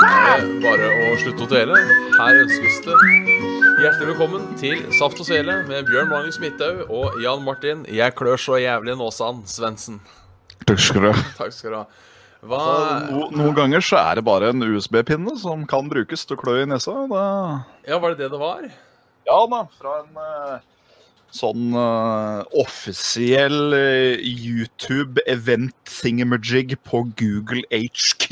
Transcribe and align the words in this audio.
bare 0.00 0.88
å 1.06 1.12
slutte 1.20 1.44
å 1.44 1.48
dele. 1.50 1.76
Her 2.16 2.40
ønskes 2.42 2.80
det 2.84 2.96
hjertelig 3.80 4.08
velkommen 4.10 4.48
til 4.60 4.82
Saft 4.96 5.20
og 5.22 5.28
Svele 5.28 5.60
med 5.68 5.86
Bjørn 5.88 6.10
Magnus 6.10 6.38
Midthaug 6.42 6.90
og 6.92 7.16
Jan 7.22 7.44
Martin. 7.44 7.84
Jeg 7.88 8.16
klør 8.18 8.40
så 8.40 8.58
jævlig 8.60 8.96
Nåsan 9.00 9.44
Svendsen. 9.48 10.00
Takk 10.66 10.82
skal 10.82 11.06
du 11.06 11.10
ha. 11.12 11.24
Takk 11.38 11.54
skal 11.56 11.72
du 11.72 11.78
ha. 11.80 11.86
Hva 12.46 12.62
No, 13.08 13.26
noen 13.34 13.56
ganger 13.56 13.84
så 13.84 13.98
er 14.02 14.18
det 14.18 14.26
bare 14.26 14.52
en 14.52 14.62
USB-pinne 14.66 15.34
som 15.40 15.64
kan 15.68 15.88
brukes 15.90 16.26
til 16.26 16.36
å 16.36 16.40
klø 16.40 16.60
i 16.62 16.68
nesa. 16.68 16.94
Da... 17.10 17.26
Ja, 17.88 18.00
var 18.02 18.14
det 18.14 18.26
det 18.26 18.32
det 18.34 18.40
var? 18.42 18.66
Ja 19.26 19.42
da, 19.50 19.66
fra 19.80 20.00
en 20.04 20.18
uh 20.20 20.56
sånn 21.36 21.74
uh, 21.76 22.44
offisiell 22.56 23.74
uh, 23.74 24.16
YouTube-event 24.22 25.74
thingamajig 25.90 26.78
på 26.86 27.02
Google 27.18 27.66
HQ 27.68 28.30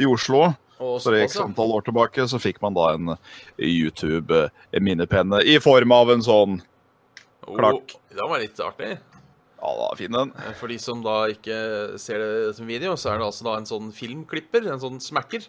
i 0.00 0.08
Oslo. 0.08 0.54
Og 0.78 0.98
Så 1.00 1.10
det 1.14 1.22
gikk 1.24 1.38
antall 1.40 1.72
år 1.72 1.84
tilbake, 1.86 2.26
så 2.28 2.38
fikk 2.42 2.58
man 2.60 2.74
da 2.76 2.90
en 2.94 3.14
YouTube-minnepenne 3.58 5.40
i 5.44 5.58
form 5.62 5.92
av 5.96 6.10
en 6.12 6.22
sånn 6.24 6.58
klakk. 7.46 7.94
Oh, 7.96 8.16
det 8.16 8.28
var 8.28 8.42
litt 8.42 8.60
artig. 8.60 8.96
Ja, 9.56 9.70
da, 9.80 9.88
fin 9.96 10.12
den. 10.12 10.32
For 10.60 10.68
de 10.70 10.76
som 10.82 11.00
da 11.02 11.14
ikke 11.32 11.56
ser 11.98 12.20
det 12.20 12.54
som 12.58 12.68
video, 12.68 12.92
så 13.00 13.14
er 13.14 13.18
det 13.22 13.26
altså 13.30 13.46
da 13.48 13.56
en 13.58 13.68
sånn 13.68 13.88
filmklipper, 13.96 14.66
en 14.72 14.82
sånn 14.82 15.00
smacker. 15.02 15.46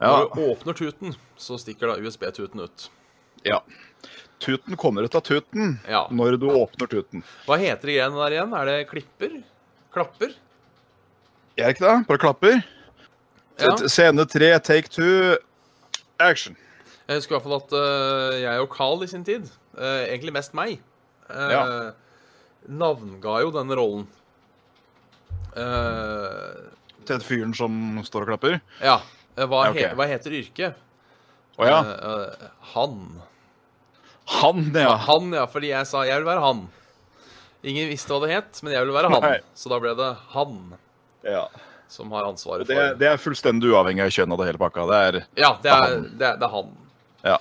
Ja. 0.00 0.12
Når 0.14 0.30
du 0.36 0.44
åpner 0.54 0.78
tuten, 0.78 1.16
så 1.36 1.58
stikker 1.60 1.90
da 1.92 1.98
USB-tuten 2.00 2.62
ut. 2.66 2.88
ja. 3.44 3.60
Tuten 4.40 4.72
kommer 4.80 5.04
ut 5.04 5.12
av 5.14 5.20
tuten 5.20 5.74
Ja. 5.84 6.06
når 6.10 6.38
du 6.40 6.46
åpner 6.48 6.88
tuten. 6.88 7.20
Hva 7.44 7.58
heter 7.60 7.90
de 7.90 7.96
greiene 7.98 8.16
der 8.16 8.30
igjen? 8.38 8.54
Er 8.56 8.64
det 8.70 8.88
klipper? 8.88 9.42
Klapper? 9.92 10.30
Er 11.58 11.66
det 11.66 11.74
ikke 11.76 11.84
det? 11.84 12.06
Bare 12.08 12.18
klapper. 12.22 12.62
Ja. 13.60 13.76
Scene 13.88 14.24
tre, 14.26 14.50
take 14.64 14.88
two, 14.88 15.36
action. 16.18 16.56
Jeg 17.08 17.18
husker 17.20 17.34
i 17.34 17.38
hvert 17.38 17.46
fall 17.48 17.58
at 17.58 17.72
uh, 17.74 18.36
jeg 18.40 18.60
og 18.62 18.68
Carl 18.74 19.02
i 19.04 19.08
sin 19.10 19.24
tid, 19.26 19.48
uh, 19.76 20.04
egentlig 20.06 20.32
mest 20.36 20.54
meg, 20.54 20.78
uh, 21.28 21.50
Ja. 21.50 21.62
navnga 22.68 23.40
jo 23.42 23.50
denne 23.54 23.74
rollen. 23.78 24.06
Til 27.08 27.24
fyren 27.26 27.54
som 27.56 27.98
står 28.06 28.26
og 28.26 28.34
klapper. 28.34 28.60
ja. 28.84 29.00
Hva, 29.40 29.64
Ja, 29.64 29.70
okay. 29.70 29.86
he, 29.86 29.94
hva 29.96 30.04
heter 30.10 30.34
yrket? 30.36 30.74
Å 31.56 31.64
ja. 31.68 31.78
Eh, 31.80 32.34
eh, 32.44 32.50
han. 32.74 32.96
Han, 34.40 34.66
ja. 34.74 34.90
Han, 35.06 35.30
ja, 35.32 35.46
fordi 35.48 35.70
jeg 35.72 35.86
sa 35.88 36.02
jeg 36.04 36.20
vil 36.20 36.28
være 36.28 36.42
han. 36.44 36.60
Ingen 37.64 37.88
visste 37.88 38.12
hva 38.12 38.26
det 38.26 38.34
het, 38.34 38.60
men 38.64 38.74
jeg 38.74 38.84
ville 38.84 38.96
være 38.96 39.10
han. 39.14 39.24
Nei. 39.24 39.38
Så 39.56 39.72
da 39.72 39.78
ble 39.80 39.94
det 39.96 40.10
han 40.34 40.58
ja. 41.24 41.46
Som 41.90 42.12
har 42.14 42.28
ansvaret 42.28 42.68
Det, 42.68 42.76
for 42.76 43.00
det 43.00 43.08
er 43.10 43.18
fullstendig 43.20 43.72
uavhengig 43.72 44.04
av 44.06 44.14
kjønn 44.14 44.34
av 44.34 44.40
det 44.40 44.46
hele 44.50 44.62
pakka. 44.62 44.86
Det 44.90 45.00
er 45.08 45.18
Ja, 45.38 45.50
det 45.62 45.74
er, 45.74 45.96
det 46.20 46.28
er, 46.28 46.38
er 46.38 46.54
han. 46.54 46.70
Ja. 47.26 47.38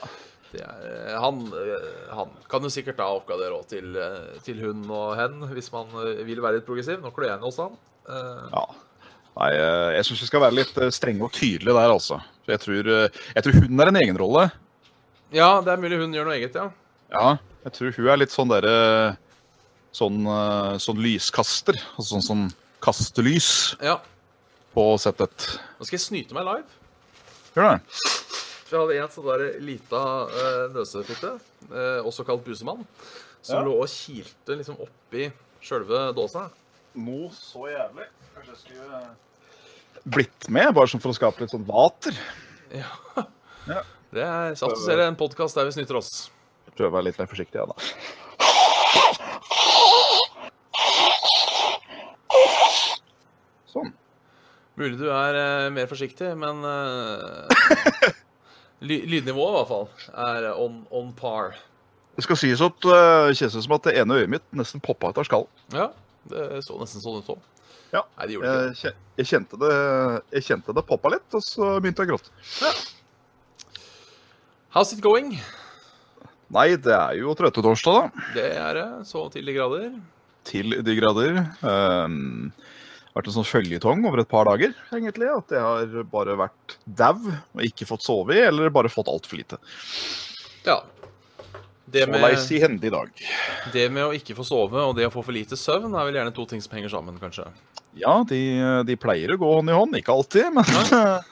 Det 0.49 0.63
er, 0.65 0.85
eh, 0.89 1.17
han, 1.21 1.41
eh, 1.53 1.89
han 2.17 2.31
kan 2.49 2.63
jo 2.65 2.71
sikkert 2.73 2.97
da 2.97 3.09
oppgradere 3.13 3.53
også 3.59 3.75
til, 3.75 3.95
eh, 4.01 4.39
til 4.45 4.61
hun 4.63 4.81
og 4.89 5.13
hen, 5.19 5.37
hvis 5.53 5.69
man 5.73 5.91
vil 6.25 6.41
være 6.41 6.57
litt 6.57 6.65
progressiv. 6.67 6.97
Nå 7.03 7.13
klør 7.13 7.35
jeg 7.35 7.43
hos 7.43 7.59
han. 7.61 7.77
Ja. 8.09 8.63
Nei, 9.39 9.49
jeg 9.93 10.05
syns 10.07 10.23
vi 10.23 10.27
skal 10.31 10.41
være 10.41 10.57
litt 10.57 10.79
strenge 10.91 11.23
og 11.27 11.31
tydelige 11.31 11.75
der, 11.77 11.93
altså. 11.93 12.17
Jeg 12.49 12.59
tror, 12.63 12.87
jeg 12.89 13.43
tror 13.45 13.59
hun 13.61 13.83
er 13.83 13.91
en 13.91 13.99
egenrolle. 14.01 14.47
Ja, 15.31 15.61
det 15.61 15.71
er 15.71 15.83
mulig 15.83 15.99
hun 16.01 16.15
gjør 16.17 16.25
noe 16.27 16.39
eget, 16.39 16.57
ja. 16.57 16.71
Ja. 17.13 17.37
Jeg 17.67 17.75
tror 17.77 17.93
hun 17.95 18.09
er 18.09 18.21
litt 18.23 18.33
sånn 18.33 18.51
derre 18.51 19.17
Sånn, 19.89 20.21
sånn 20.77 20.99
lyskaster. 21.01 21.77
Altså 21.97 22.11
sånn 22.11 22.25
som 22.25 22.41
kaster 22.83 23.25
lys 23.25 23.75
Ja. 23.81 23.95
På 24.73 24.85
settet. 25.01 25.47
Nå 25.79 25.87
skal 25.87 25.97
jeg 25.97 26.05
snyte 26.05 26.37
meg 26.37 26.45
live. 26.47 26.77
Gjør 27.55 27.69
det? 27.73 27.79
For 28.69 28.75
jeg 28.75 28.81
hadde 28.83 28.97
en 29.01 29.13
sånn 29.15 29.29
der 29.31 29.43
lita 29.65 30.01
uh, 30.29 30.65
nøsefitte, 30.75 31.31
uh, 31.71 32.01
også 32.05 32.25
kalt 32.27 32.43
busemann, 32.45 32.83
som 33.41 33.57
Ja. 33.59 33.63
lå 33.65 33.73
og 33.81 33.89
kilte 33.89 34.59
liksom 34.59 34.77
oppi 34.85 35.31
sjølve 35.65 36.09
dåsa. 36.17 36.49
Noe 36.99 37.31
så 37.33 37.65
jævlig. 37.71 38.05
Kanskje 38.35 38.53
jeg 38.53 38.61
skulle 38.61 39.01
blitt 40.09 40.49
med, 40.53 40.69
bare 40.77 40.87
sånn 40.87 41.01
for 41.01 41.11
å 41.11 41.17
skape 41.17 41.41
litt 41.43 41.51
sånn 41.53 41.65
vater. 41.67 42.15
Ja. 42.73 42.93
Ja. 43.67 43.81
Det 44.13 44.23
er 44.25 44.55
satt 44.57 44.73
å 44.73 44.79
se 44.81 44.95
en 45.03 45.17
podkast 45.19 45.57
der 45.57 45.67
vi 45.67 45.73
snyter 45.75 45.97
oss. 45.99 46.29
Prøve 46.77 46.89
å 46.93 46.95
være 46.99 47.09
litt 47.09 47.19
mer 47.19 47.27
forsiktig, 47.29 47.59
ja, 47.59 47.65
da. 47.69 47.75
Sånn. 53.69 53.91
Mulig 54.79 54.95
du 54.95 55.09
er 55.11 55.35
eh, 55.35 55.69
mer 55.75 55.89
forsiktig, 55.91 56.29
men 56.39 56.63
eh, 56.63 58.11
ly 58.87 59.01
lydnivået 59.11 59.51
i 59.51 59.57
hvert 59.57 59.71
fall 59.73 59.89
er 60.23 60.47
on, 60.53 60.85
on 60.95 61.09
par. 61.15 61.57
Det 62.15 62.23
skal 62.23 62.39
sies 62.39 62.61
at 62.63 62.87
uh, 62.87 63.29
kjennes 63.31 63.55
ut 63.55 63.65
som 63.65 63.75
at 63.75 63.89
det 63.89 63.95
ene 63.99 64.21
øyet 64.21 64.31
mitt 64.31 64.45
nesten 64.55 64.83
poppa 64.83 65.11
ut 65.11 65.19
av 65.19 65.27
skallen. 65.27 65.51
Ja, 65.75 65.89
det 66.31 66.63
så 66.67 66.79
nesten 66.79 67.03
sånn 67.03 67.19
ut 67.19 67.31
òg. 67.35 67.43
Ja. 67.89 68.05
Nei, 68.19 68.25
det 68.27 68.35
gjorde 68.35 68.49
det 68.53 68.81
Jeg, 68.83 68.95
jeg, 69.17 69.27
kjente 69.29 69.59
det, 69.61 69.75
jeg 70.37 70.45
kjente 70.47 70.75
det 70.77 70.85
poppa 70.87 71.11
litt, 71.15 71.27
og 71.35 71.43
så 71.43 71.69
begynte 71.79 72.05
jeg 72.05 72.11
å 72.11 72.13
gråte. 72.13 72.33
Ja. 72.63 72.73
How's 74.75 74.93
it 74.95 75.03
going? 75.03 75.33
Nei, 76.53 76.67
det 76.79 76.95
er 76.95 77.19
jo 77.19 77.35
trøttetorsdag, 77.37 77.99
da. 77.99 78.27
Det 78.35 78.49
er 78.57 78.79
det, 78.79 78.89
så 79.09 79.25
til 79.33 79.49
de 79.49 79.55
grader. 79.57 79.89
Til 80.47 80.79
de 80.85 80.95
grader. 80.99 81.39
Um, 81.63 82.51
vært 83.19 83.29
en 83.31 83.35
sånn 83.39 83.47
føljetong 83.47 84.05
over 84.09 84.23
et 84.23 84.29
par 84.31 84.47
dager, 84.49 84.73
egentlig. 84.95 85.29
At 85.31 85.53
jeg 85.55 85.63
har 85.65 86.07
bare 86.11 86.37
vært 86.39 86.77
dau 86.85 87.17
og 87.19 87.65
ikke 87.65 87.87
fått 87.89 88.05
sove 88.05 88.37
i, 88.37 88.45
eller 88.47 88.73
bare 88.73 88.91
fått 88.91 89.11
altfor 89.11 89.41
lite. 89.41 89.59
Ja. 90.65 90.81
Det 91.89 92.05
med, 92.05 92.21
si 92.37 92.59
hende 92.61 92.85
i 92.85 92.91
dag. 92.93 93.09
det 93.73 93.87
med 93.89 94.05
å 94.05 94.13
ikke 94.13 94.35
få 94.37 94.43
sove 94.45 94.77
og 94.85 94.91
det 94.97 95.07
å 95.07 95.13
få 95.13 95.23
for 95.25 95.33
lite 95.33 95.57
søvn 95.57 95.95
er 95.97 96.05
vel 96.05 96.19
gjerne 96.19 96.33
to 96.37 96.45
ting 96.45 96.61
som 96.61 96.75
henger 96.77 96.91
sammen, 96.93 97.17
kanskje. 97.17 97.47
Ja, 97.97 98.19
de, 98.29 98.41
de 98.85 98.97
pleier 98.99 99.33
å 99.33 99.39
gå 99.41 99.49
hånd 99.55 99.71
i 99.71 99.77
hånd. 99.77 99.97
Ikke 99.97 100.13
alltid, 100.13 100.51
men 100.53 100.69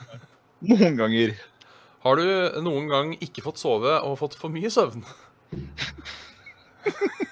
noen 0.72 0.98
ganger. 0.98 1.36
Har 2.02 2.18
du 2.18 2.26
noen 2.64 2.90
gang 2.90 3.14
ikke 3.22 3.44
fått 3.46 3.62
sove 3.62 4.00
og 4.02 4.18
fått 4.18 4.34
for 4.40 4.50
mye 4.50 4.70
søvn? 4.72 5.06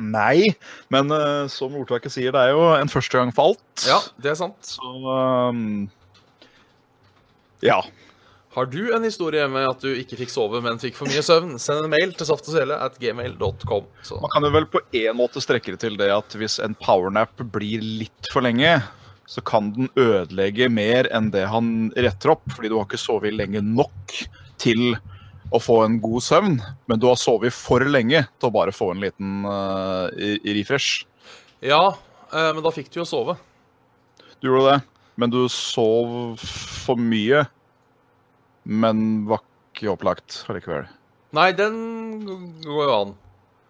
Nei, 0.00 0.54
men 0.92 1.12
uh, 1.12 1.44
som 1.52 1.74
ordtaket 1.76 2.14
sier, 2.14 2.32
det 2.34 2.40
er 2.40 2.54
jo 2.56 2.66
en 2.72 2.90
første 2.90 3.20
gang 3.20 3.32
for 3.36 3.52
alt. 3.52 3.86
Ja, 3.86 4.00
det 4.22 4.32
er 4.32 4.38
sant. 4.40 4.60
Så 4.74 4.92
um, 5.04 5.88
Ja. 7.64 7.82
Har 8.50 8.66
du 8.66 8.80
en 8.90 9.04
historie 9.06 9.44
med 9.46 9.68
at 9.68 9.84
du 9.84 9.92
ikke 9.94 10.16
fikk 10.18 10.32
sove, 10.32 10.58
men 10.64 10.80
fikk 10.82 10.96
for 10.98 11.06
mye 11.06 11.22
søvn? 11.22 11.52
Send 11.62 11.84
en 11.84 11.92
mail 11.92 12.16
til 12.18 12.26
saftogsele 12.26 12.74
at 12.82 12.96
gmail.com. 12.98 13.84
Man 14.10 14.32
kan 14.32 14.46
jo 14.46 14.50
vel 14.56 14.66
på 14.72 14.80
en 15.04 15.18
måte 15.20 15.42
strekke 15.44 15.76
det 15.76 15.82
til 15.84 15.94
det 16.00 16.08
at 16.10 16.34
hvis 16.34 16.58
en 16.64 16.74
powernap 16.80 17.44
blir 17.54 17.84
litt 17.84 18.32
for 18.32 18.42
lenge, 18.42 18.80
så 19.30 19.44
kan 19.46 19.70
den 19.76 19.86
ødelegge 19.94 20.66
mer 20.72 21.06
enn 21.14 21.30
det 21.30 21.44
han 21.52 21.92
retter 21.94 22.34
opp, 22.34 22.48
fordi 22.50 22.72
du 22.72 22.80
har 22.80 22.88
ikke 22.88 22.98
sovet 22.98 23.36
lenge 23.38 23.62
nok 23.62 24.16
til 24.58 24.96
å 25.50 25.60
få 25.62 25.80
en 25.84 25.98
god 26.02 26.22
søvn, 26.22 26.58
men 26.86 27.00
du 27.00 27.08
har 27.10 27.18
sovet 27.18 27.54
for 27.54 27.82
lenge 27.86 28.22
til 28.38 28.48
å 28.48 28.54
bare 28.54 28.74
få 28.74 28.92
en 28.94 29.02
liten 29.02 29.46
uh, 29.46 30.06
refresh. 30.46 31.04
Ja, 31.64 31.96
uh, 32.30 32.50
men 32.54 32.62
da 32.64 32.72
fikk 32.74 32.92
du 32.92 33.00
jo 33.00 33.08
sove. 33.08 33.36
Du 34.40 34.48
gjorde 34.48 34.76
det, 34.76 34.78
men 35.20 35.32
du 35.32 35.42
sov 35.52 36.38
for 36.40 37.00
mye, 37.00 37.44
men 38.64 39.26
var 39.28 39.42
ikke 39.72 39.90
opplagt 39.92 40.44
allikevel. 40.50 40.86
Nei, 41.36 41.50
den 41.58 41.76
går 42.64 42.86
jo 42.86 42.94
an. 42.94 43.12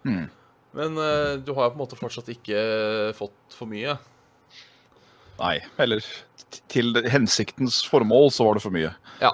Hmm. 0.05 0.29
Men 0.77 0.97
uh, 0.97 1.35
du 1.41 1.51
har 1.57 1.67
jo 1.67 1.73
på 1.73 1.79
en 1.79 1.83
måte 1.83 1.99
fortsatt 1.99 2.29
ikke 2.33 2.61
fått 3.17 3.57
for 3.57 3.69
mye. 3.69 3.97
Nei, 5.41 5.57
eller 5.81 6.05
til 6.69 6.93
hensiktens 7.09 7.81
formål 7.89 8.29
så 8.33 8.45
var 8.45 8.57
det 8.57 8.63
for 8.63 8.75
mye. 8.75 8.93
Ja. 9.23 9.33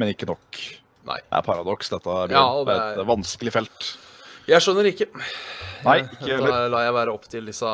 Men 0.00 0.10
ikke 0.14 0.26
nok. 0.30 0.58
Nei. 1.04 1.18
Det 1.20 1.36
er 1.38 1.44
paradoks, 1.46 1.90
dette. 1.92 2.14
Bjørn. 2.30 2.32
Ja, 2.34 2.64
det 2.66 2.74
er 2.80 3.02
et 3.02 3.08
vanskelig 3.08 3.52
felt. 3.54 3.90
Jeg 4.48 4.60
skjønner 4.64 4.88
ikke. 4.90 5.06
Nei, 5.84 5.98
ikke. 6.04 6.38
Da 6.40 6.64
lar 6.72 6.84
jeg 6.86 6.94
være 6.96 7.12
opp 7.14 7.28
til 7.32 7.46
disse 7.48 7.70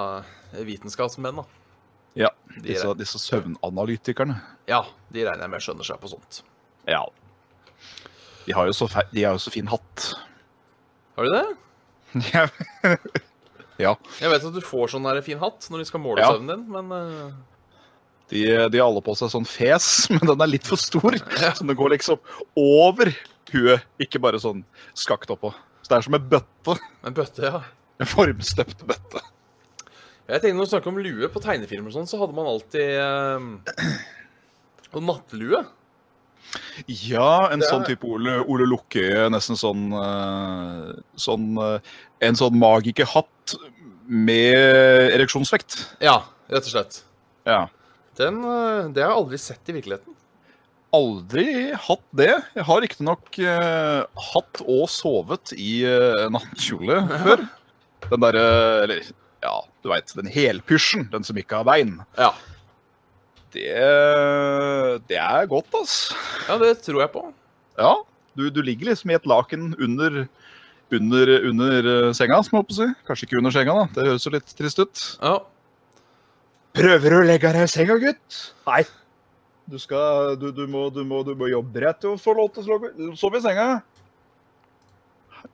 vitenskapsmenn, 0.67 1.41
da. 1.41 1.47
Ja, 2.19 2.29
disse, 2.65 2.91
disse 2.99 3.21
søvnanalytikerne. 3.23 4.35
ja, 4.67 4.81
de 5.15 5.23
regner 5.29 5.47
jeg 5.47 5.51
med 5.53 5.63
skjønner 5.63 5.87
seg 5.87 6.01
på 6.03 6.11
sånt. 6.11 6.41
Ja. 6.91 7.05
De 8.47 8.55
har 8.57 8.67
jo 8.67 8.75
så, 8.75 8.89
de 9.13 9.23
har 9.23 9.37
jo 9.39 9.43
så 9.43 9.53
fin 9.55 9.69
hatt. 9.71 10.09
Har 11.17 11.29
de 11.29 11.37
det? 11.39 11.45
ja. 13.79 13.95
Jeg 14.21 14.33
vet 14.33 14.45
at 14.51 14.55
du 14.57 14.61
får 14.65 14.91
sånn 14.97 15.07
der 15.07 15.21
fin 15.25 15.39
hatt 15.41 15.69
når 15.71 15.85
de 15.85 15.89
skal 15.89 16.03
måle 16.03 16.25
Ja. 16.25 16.33
søvnen 16.35 16.51
din, 16.51 16.67
men 16.75 16.91
eh, 16.97 17.31
De, 18.31 18.45
de 18.71 18.79
har 18.79 18.87
alle 18.87 19.03
på 19.03 19.15
seg 19.19 19.33
sånn 19.33 19.47
fes, 19.49 19.89
men 20.15 20.23
den 20.29 20.45
er 20.45 20.51
litt 20.53 20.69
for 20.69 20.79
stor. 20.81 21.17
Så 21.19 21.65
den 21.67 21.75
går 21.79 21.97
liksom 21.97 22.21
over 22.59 23.11
huet, 23.51 23.83
ikke 23.99 24.21
bare 24.23 24.39
sånn 24.39 24.63
skakt 24.95 25.33
oppå. 25.35 25.51
Så 25.83 25.91
det 25.91 25.97
er 25.99 26.07
som 26.07 26.15
en 26.21 26.29
bøtte. 26.31 26.77
en 27.07 27.17
bøtte, 27.17 27.43
ja. 27.51 27.63
En 28.01 28.09
formstøpt 28.09 28.87
bøtte. 28.89 29.21
Jeg 30.31 30.39
tenkte 30.45 30.55
Når 30.61 30.69
du 30.69 30.71
snakker 30.71 30.93
om 30.93 31.01
lue 31.03 31.29
på 31.35 31.41
tegnefilmer, 31.43 31.91
og 31.91 31.97
sånn, 31.99 32.07
så 32.07 32.21
hadde 32.21 32.37
man 32.37 32.47
alltid 32.47 32.93
eh, 33.03 33.97
Og 34.95 35.03
nattelue. 35.03 35.65
Ja, 36.87 37.49
en 37.51 37.61
er- 37.63 37.67
sånn 37.69 37.85
type 37.87 38.07
Ole, 38.07 38.37
Ole 38.47 38.67
Lukkøye, 38.71 39.27
nesten 39.35 39.59
sånn, 39.59 39.89
eh, 39.99 40.95
sånn 41.19 41.51
eh, 41.59 41.91
En 42.31 42.39
sånn 42.39 42.57
magikerhatt 42.63 43.57
med 44.07 44.55
ereksjonsvekt. 45.19 45.77
Ja, 46.03 46.21
rett 46.51 46.67
og 46.67 46.73
slett. 46.73 47.03
Ja. 47.47 47.65
Den, 48.21 48.43
eh, 48.45 48.91
det 48.93 49.05
har 49.05 49.15
jeg 49.15 49.23
aldri 49.23 49.41
sett 49.41 49.71
i 49.73 49.77
virkeligheten. 49.79 50.17
Aldri 50.97 51.47
hatt 51.79 52.07
det. 52.19 52.33
Jeg 52.57 52.67
har 52.67 52.81
riktignok 52.83 53.37
uh, 53.47 54.01
hatt 54.33 54.63
og 54.65 54.89
sovet 54.91 55.53
i 55.55 55.85
uh, 55.87 56.27
nattkjole 56.35 56.97
før. 57.25 57.45
Den 58.11 58.25
derre 58.25 58.47
Eller, 58.83 59.05
ja, 59.45 59.53
du 59.85 59.91
veit. 59.93 60.11
Den 60.19 60.31
helpysjen. 60.35 61.07
Den 61.13 61.27
som 61.27 61.39
ikke 61.39 61.61
har 61.61 61.69
bein. 61.69 62.01
Ja. 62.19 62.33
Det, 63.55 63.71
det 65.11 65.19
er 65.19 65.47
godt, 65.51 65.71
ass. 65.79 66.11
ja, 66.47 66.59
det 66.59 66.75
tror 66.85 67.05
jeg 67.05 67.13
på. 67.15 67.23
Ja. 67.79 67.95
Du, 68.39 68.47
du 68.51 68.61
ligger 68.63 68.93
liksom 68.93 69.11
i 69.11 69.17
et 69.17 69.27
laken 69.27 69.73
under, 69.79 70.25
under, 70.95 71.33
under 71.49 71.89
eh, 71.95 72.13
senga, 72.15 72.39
som 72.47 72.55
jeg 72.55 72.63
håper 72.63 72.77
å 72.77 72.79
si. 72.79 72.91
Kanskje 73.09 73.27
ikke 73.27 73.41
under 73.41 73.55
senga, 73.55 73.75
da. 73.81 73.89
Det 73.97 74.07
høres 74.07 74.27
jo 74.27 74.35
litt 74.37 74.55
trist 74.59 74.83
ut. 74.83 75.03
Ja. 75.19 75.35
Prøver 76.77 77.15
du 77.15 77.19
å 77.19 77.27
legge 77.27 77.51
deg 77.55 77.67
i 77.67 77.71
senga, 77.71 77.97
gutt? 78.01 78.41
Nei. 78.69 78.83
Du 79.71 79.79
skal 79.79 80.37
Du, 80.41 80.51
du, 80.55 80.67
må, 80.71 80.89
du, 80.95 81.03
må, 81.07 81.23
du 81.27 81.33
må 81.39 81.51
jobbe 81.51 81.83
rett 81.85 82.01
til 82.03 82.15
å 82.15 82.21
få 82.21 82.35
lov 82.39 82.53
til 82.55 82.67
å 82.67 83.15
sove, 83.19 83.39
i 83.39 83.45
senga. 83.45 83.69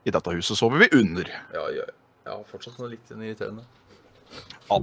I 0.05 0.13
dette 0.13 0.35
huset 0.35 0.59
sover 0.59 0.83
vi 0.83 0.89
under. 0.99 1.29
Ja, 1.55 1.65
ja, 1.73 1.87
ja 2.27 2.37
fortsatt 2.49 2.77
noe 2.81 2.91
litt 2.93 3.13
irriterende. 3.13 3.65
Ja. 4.69 4.81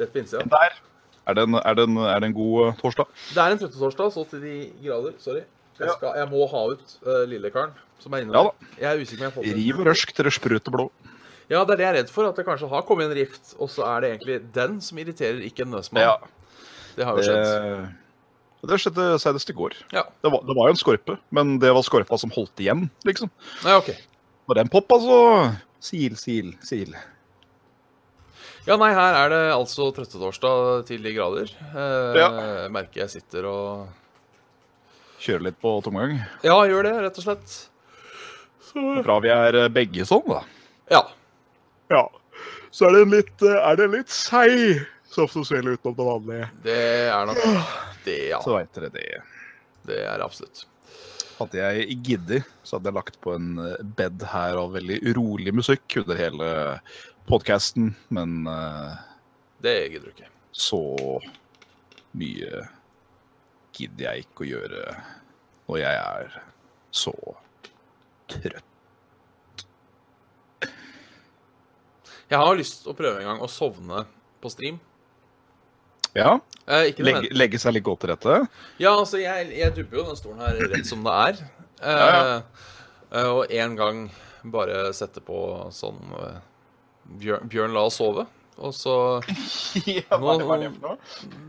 Rett 0.00 0.12
på 0.12 0.20
innsida. 0.22 0.44
Der. 0.50 0.76
Er 1.24 1.38
det 1.38 1.46
en, 1.48 1.56
er 1.56 1.76
det 1.78 1.86
en, 1.88 1.98
er 2.04 2.20
det 2.20 2.28
en 2.28 2.36
god 2.36 2.66
eh, 2.66 2.74
torsdag? 2.82 3.12
Det 3.32 3.40
er 3.40 3.54
en 3.54 3.60
trøttetorsdag, 3.62 4.10
så 4.12 4.24
til 4.28 4.42
de 4.44 4.54
grader. 4.84 5.14
Sorry. 5.22 5.44
Jeg, 5.78 5.90
skal, 5.96 6.12
jeg 6.20 6.28
må 6.30 6.44
ha 6.52 6.60
ut 6.70 6.92
uh, 7.02 7.22
lillekaren 7.26 7.72
som 7.98 8.14
er 8.14 8.22
inne 8.22 8.36
Ja 8.36 8.44
der. 8.46 8.68
Jeg 8.78 8.88
er 8.90 9.00
usikker 9.00 9.16
på 9.16 9.16
om 9.16 9.24
jeg 9.24 9.30
har 9.30 9.36
fått. 9.38 9.48
Riv 9.58 9.80
og 9.80 9.88
røsk 9.88 10.12
til 10.14 10.28
det 10.28 10.32
spruter 10.36 10.74
blod. 10.74 11.03
Ja, 11.50 11.60
det 11.64 11.74
er 11.74 11.76
det 11.76 11.84
jeg 11.84 11.90
er 11.92 11.98
redd 12.02 12.10
for. 12.14 12.28
At 12.30 12.38
det 12.40 12.46
kanskje 12.46 12.68
har 12.70 12.82
kommet 12.88 13.10
en 13.10 13.16
rift, 13.18 13.54
og 13.60 13.68
så 13.72 13.84
er 13.90 14.00
det 14.04 14.10
egentlig 14.14 14.38
den 14.54 14.78
som 14.84 14.98
irriterer, 15.02 15.42
ikke 15.44 15.66
en 15.66 15.74
nøsmann. 15.76 16.04
Ja. 16.06 16.16
Det 16.96 17.04
har 17.08 17.18
jo 17.18 17.24
skjedd. 17.26 17.44
Det, 18.62 18.68
det 18.70 18.78
skjedde 18.80 19.06
senest 19.20 19.50
i 19.52 19.56
går. 19.58 19.74
Ja. 19.92 20.06
Det 20.24 20.30
var, 20.32 20.44
det 20.48 20.56
var 20.56 20.70
jo 20.70 20.76
en 20.76 20.80
skorpe, 20.80 21.18
men 21.36 21.58
det 21.60 21.72
var 21.76 21.84
skorpa 21.84 22.16
som 22.20 22.32
holdt 22.32 22.62
igjen, 22.64 22.86
liksom. 23.04 23.28
Ja, 23.66 23.76
ok. 23.82 23.90
Når 24.48 24.60
den 24.62 24.72
poppa, 24.72 25.00
så 25.02 25.18
Sil, 25.84 26.14
sil, 26.16 26.54
sil. 26.64 26.94
Ja, 28.64 28.78
nei, 28.80 28.88
her 28.96 29.18
er 29.18 29.28
det 29.28 29.40
altså 29.52 29.90
trøttetorsdag 29.92 30.86
til 30.88 31.02
de 31.04 31.12
grader. 31.12 31.50
Eh, 31.52 32.16
Ja. 32.16 32.28
Merker 32.72 33.02
jeg 33.04 33.12
sitter 33.18 33.44
og 33.50 33.88
Kjøre 35.24 35.44
litt 35.46 35.58
på 35.60 35.70
tomgang. 35.84 36.18
Ja, 36.44 36.56
gjør 36.68 36.84
det, 36.88 36.94
rett 37.04 37.18
og 37.20 37.24
slett. 37.24 37.52
Så 38.64 38.82
Bra 39.04 39.18
vi 39.24 39.30
er 39.32 39.56
eh, 39.62 39.68
begge 39.72 40.04
sånn, 40.08 40.24
da. 40.28 40.40
Ja. 40.92 41.02
Ja. 41.92 42.04
Så 42.74 42.88
er 42.88 42.96
det 42.96 43.02
en 43.04 43.14
litt, 43.14 43.34
eh, 43.42 43.60
er 43.60 43.78
det 43.78 43.88
en 43.88 43.96
litt 43.98 44.12
seig 44.12 44.84
softosvele 45.14 45.76
utenom 45.76 45.96
det 45.96 46.06
vanlige. 46.08 46.48
Det 46.64 46.78
er 47.08 47.26
nok 47.28 47.42
det, 48.04 48.20
ja. 48.32 48.40
Så 48.42 48.56
veit 48.56 48.72
dere 48.74 48.90
det. 48.94 49.08
Det 49.86 50.00
er 50.02 50.24
absolutt. 50.24 50.64
Hadde 51.38 51.58
jeg 51.58 51.98
giddet, 52.06 52.50
så 52.62 52.78
hadde 52.78 52.90
jeg 52.90 52.98
lagt 52.98 53.18
på 53.22 53.34
en 53.34 53.58
eh, 53.62 53.80
bed 53.98 54.26
her 54.32 54.58
av 54.60 54.74
veldig 54.76 55.00
urolig 55.10 55.54
musikk 55.54 55.98
under 56.02 56.18
hele 56.18 56.50
podkasten, 57.28 57.94
men 58.12 58.44
uh, 58.46 58.94
Det 59.64 59.74
gidder 59.88 60.10
du 60.10 60.12
ikke. 60.12 60.30
så 60.52 60.82
mye 62.14 62.66
gidder 63.74 64.04
jeg 64.04 64.26
ikke 64.26 64.44
å 64.44 64.50
gjøre 64.50 64.82
når 65.66 65.80
jeg 65.80 66.02
er 66.04 66.36
så 66.94 67.14
trøtt. 68.30 68.73
Jeg 72.30 72.40
har 72.40 72.56
lyst 72.58 72.82
til 72.82 72.92
å 72.92 72.96
prøve 72.98 73.20
en 73.20 73.28
gang 73.32 73.42
å 73.44 73.50
sovne 73.50 74.04
på 74.42 74.52
stream. 74.52 74.80
Ja, 76.14 76.38
Eh, 76.64 76.86
ikke 76.94 77.04
legge, 77.04 77.28
legge 77.36 77.58
seg 77.60 77.74
litt 77.76 77.84
godt 77.84 78.00
til 78.04 78.08
rette. 78.14 78.36
Ja, 78.80 78.94
altså, 78.96 79.18
jeg, 79.20 79.50
jeg 79.52 79.74
dubber 79.76 79.98
jo 80.00 80.04
den 80.08 80.16
stolen 80.16 80.40
her 80.40 80.56
rett 80.72 80.88
som 80.88 81.02
det 81.04 81.12
er. 81.12 81.42
Eh, 81.84 81.98
Ja, 81.98 82.22
ja. 82.24 83.24
og 83.34 83.52
en 83.52 83.74
gang 83.76 83.98
bare 84.48 84.86
sette 84.96 85.20
på 85.24 85.36
sånn 85.76 86.00
eh, 86.16 86.38
Bjørn, 87.20 87.44
Bjørn 87.52 87.76
la 87.76 87.82
oss 87.84 87.98
sove. 88.00 88.24
Og 88.64 88.72
så 88.72 88.94
ja, 89.90 90.16
noe? 90.16 90.96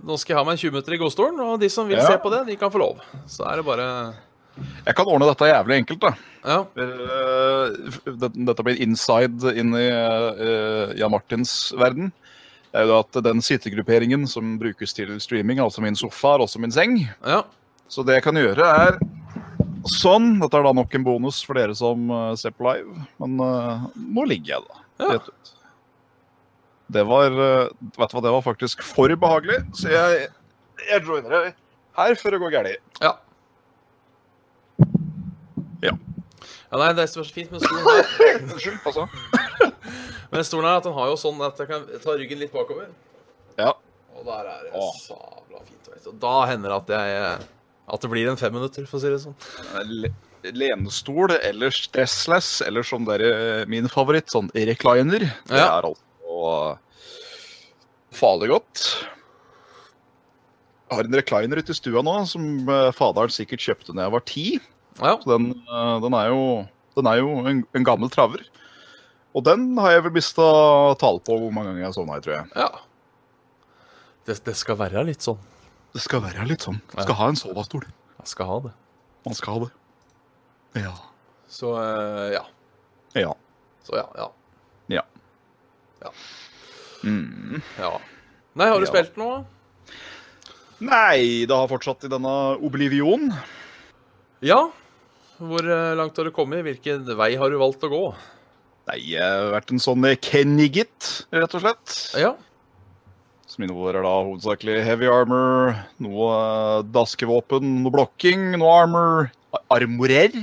Nå 0.04 0.18
skal 0.20 0.34
jeg 0.34 0.40
ha 0.42 0.44
meg 0.44 0.58
en 0.58 0.62
20 0.66 0.74
minutter 0.76 0.98
i 0.98 1.00
godstolen, 1.00 1.40
og 1.46 1.60
de 1.64 1.70
som 1.72 1.88
vil 1.88 2.02
se 2.04 2.18
på 2.20 2.32
det, 2.34 2.44
de 2.50 2.60
kan 2.60 2.74
få 2.74 2.82
lov. 2.82 3.00
Så 3.32 3.48
er 3.48 3.62
det 3.62 3.68
bare 3.70 3.88
Jeg 4.86 4.96
kan 4.96 5.10
ordne 5.12 5.28
dette 5.28 5.48
jævlig 5.50 5.78
enkelt, 5.82 6.04
da. 6.06 6.12
Ja. 6.46 6.60
Eh, 6.80 8.30
Dette 8.46 8.64
blir 8.66 8.80
inside 8.86 9.52
inn 9.58 9.74
i 9.76 9.86
eh, 9.90 10.94
Jan 11.00 11.12
Martins 11.12 11.74
verden. 11.80 12.12
Det 12.72 12.82
er 12.84 12.88
jo 12.90 12.98
at 13.00 13.18
den 13.26 13.42
sittegrupperingen 13.44 14.26
som 14.28 14.58
brukes 14.60 14.94
til 14.96 15.14
streaming, 15.24 15.60
altså 15.64 15.84
min 15.84 15.96
sofa, 16.00 16.36
er 16.36 16.44
også 16.46 16.62
min 16.64 16.74
seng. 16.76 17.02
ja. 17.26 17.44
Så 17.88 18.02
det 18.02 18.16
jeg 18.16 18.24
kan 18.26 18.34
gjøre, 18.40 18.66
er 18.66 18.96
sånn. 19.94 20.40
Dette 20.42 20.58
er 20.58 20.64
da 20.66 20.72
nok 20.74 20.96
en 20.98 21.04
bonus 21.06 21.44
for 21.46 21.54
dere 21.60 21.76
som 21.78 22.08
eh, 22.10 22.32
ser 22.42 22.56
på 22.58 22.66
live. 22.66 22.96
Men 23.22 23.36
nå 23.38 24.24
ligger 24.26 24.56
jeg, 24.56 24.64
da. 24.66 24.82
Rett 25.12 25.28
ut. 25.30 25.52
Det 26.96 27.04
var 27.06 27.30
Vet 27.34 27.78
du 27.94 28.00
hva, 28.18 28.22
det 28.26 28.32
var 28.34 28.42
faktisk 28.46 28.82
for 28.86 29.10
behagelig, 29.22 29.60
så 29.78 29.90
jeg, 29.94 30.28
jeg 30.90 31.02
joiner 31.06 31.52
her 31.98 32.18
før 32.20 32.36
det 32.36 32.42
går 32.44 32.54
galt. 32.54 32.82
Ja. 33.02 33.14
Ja. 35.84 35.92
Ja, 36.72 36.78
nei, 36.78 36.92
Det 36.98 37.08
som 37.10 37.22
er 37.22 37.28
så 37.28 37.34
fint 37.36 37.52
med 37.52 37.62
stolen 37.64 37.86
her, 37.88 38.06
Unnskyld, 38.44 38.80
altså. 38.86 39.08
Men 40.32 40.44
stolen 40.48 40.68
her, 40.70 40.78
at 40.78 40.84
den 40.88 40.94
har 40.98 41.08
jo 41.12 41.18
sånn 41.20 41.42
at 41.46 41.60
jeg 41.62 41.68
kan 41.70 41.86
ta 42.04 42.16
ryggen 42.18 42.40
litt 42.42 42.54
bakover. 42.54 42.88
Ja. 43.60 43.74
Og 44.16 44.26
der 44.28 44.48
er 44.52 44.64
det 44.68 44.86
sabla 45.04 45.62
fint. 45.68 45.90
Vet 45.92 46.04
du. 46.04 46.10
Og 46.14 46.20
da 46.24 46.34
hender 46.50 46.72
det 46.74 46.78
at 46.82 46.94
jeg 46.96 47.50
At 47.96 48.02
det 48.02 48.10
blir 48.10 48.28
en 48.32 48.38
fem 48.40 48.54
minutter, 48.56 48.86
for 48.90 48.98
å 48.98 49.02
si 49.04 49.12
det 49.14 49.22
sånn. 49.22 49.36
Lenestol 50.56 51.32
eller 51.38 51.74
stressless, 51.74 52.60
eller 52.66 52.84
som 52.86 53.06
dere 53.06 53.66
min 53.70 53.88
favoritt, 53.90 54.30
sånn 54.34 54.50
recliner. 54.54 55.26
Det 55.46 55.58
Ja. 55.60 55.78
er 55.80 55.86
altså 55.92 56.78
farlig 58.16 58.50
godt. 58.50 58.82
Jeg 60.90 60.98
har 61.00 61.04
en 61.10 61.18
recliner 61.20 61.58
ute 61.62 61.74
i 61.74 61.78
stua 61.78 62.02
nå 62.06 62.14
som 62.30 62.70
eh, 62.70 62.92
faderen 62.96 63.34
sikkert 63.34 63.60
kjøpte 63.66 63.94
da 63.96 64.06
jeg 64.06 64.14
var 64.14 64.26
ti. 64.30 64.46
Ja. 65.02 65.16
Så 65.22 65.30
den, 65.34 65.50
eh, 65.68 65.96
den 66.04 66.14
er 66.18 66.30
jo, 66.32 66.42
den 66.96 67.08
er 67.12 67.20
jo 67.20 67.32
en, 67.48 67.64
en 67.76 67.84
gammel 67.88 68.10
traver. 68.14 68.44
Og 69.36 69.44
den 69.44 69.74
har 69.84 69.92
jeg 69.98 70.06
vel 70.06 70.14
mista 70.16 70.46
tall 71.02 71.20
på 71.26 71.36
hvor 71.42 71.52
mange 71.52 71.74
ganger 71.74 71.88
jeg 71.90 71.98
sovna 71.98 72.20
i, 72.20 72.24
tror 72.24 72.38
jeg. 72.38 72.52
ja. 72.56 72.70
Det, 74.26 74.40
det 74.48 74.56
skal 74.58 74.78
være 74.80 75.04
litt 75.06 75.22
sånn. 75.22 75.38
Det 75.94 76.02
skal 76.02 76.24
være 76.24 76.48
litt 76.50 76.64
sånn. 76.66 76.80
Ja. 76.96 77.04
Skal 77.06 77.18
ha 77.20 77.28
en 77.30 77.36
sovastol. 77.38 77.84
Man 78.18 78.26
skal 78.32 78.48
ha 78.50 78.56
det. 78.64 78.72
Man 79.28 79.36
skal 79.38 79.54
ha 79.54 79.60
det. 79.68 80.82
Ja. 80.82 80.94
Så 81.52 81.76
eh, 81.78 82.32
ja. 82.34 82.42
Ja. 83.16 83.36
Så 83.86 84.00
ja, 84.00 84.08
ja. 84.18 84.26
Ja. 84.96 85.04
Ja. 86.02 86.10
Mm. 87.06 87.62
ja. 87.78 87.92
Nei, 88.58 88.68
har 88.72 88.80
du 88.82 88.88
Ja. 88.88 88.92
spilt 88.96 89.20
noe? 89.22 89.44
Nei, 90.82 91.46
det 91.48 91.56
har 91.56 91.70
fortsatt 91.72 92.04
i 92.08 92.12
denne 92.12 92.34
Oblivion. 92.66 93.30
Ja. 94.44 94.58
Hvor 95.36 95.68
eh, 95.68 95.94
langt 96.00 96.18
har 96.18 96.28
du 96.28 96.32
kommet? 96.36 96.64
Hvilken 96.66 97.06
vei 97.20 97.34
har 97.40 97.52
du 97.52 97.58
valgt 97.60 97.84
å 97.84 97.92
gå? 97.92 98.02
Nei, 98.90 99.00
jeg 99.16 99.24
har 99.26 99.52
vært 99.56 99.74
en 99.74 99.82
sånn 99.82 100.06
Kennigit, 100.22 101.08
rett 101.34 101.56
og 101.58 101.64
slett. 101.64 101.96
Ja. 102.22 102.34
Som 103.50 103.66
inneholder 103.66 104.06
da 104.06 104.14
hovedsakelig 104.28 104.78
heavy 104.86 105.10
armor, 105.12 105.74
noe 106.04 106.30
eh, 106.36 106.82
daskevåpen, 106.96 107.80
noe 107.84 107.94
blokking, 107.96 108.52
noe 108.60 108.76
armor, 108.84 109.32
armorer 109.74 110.36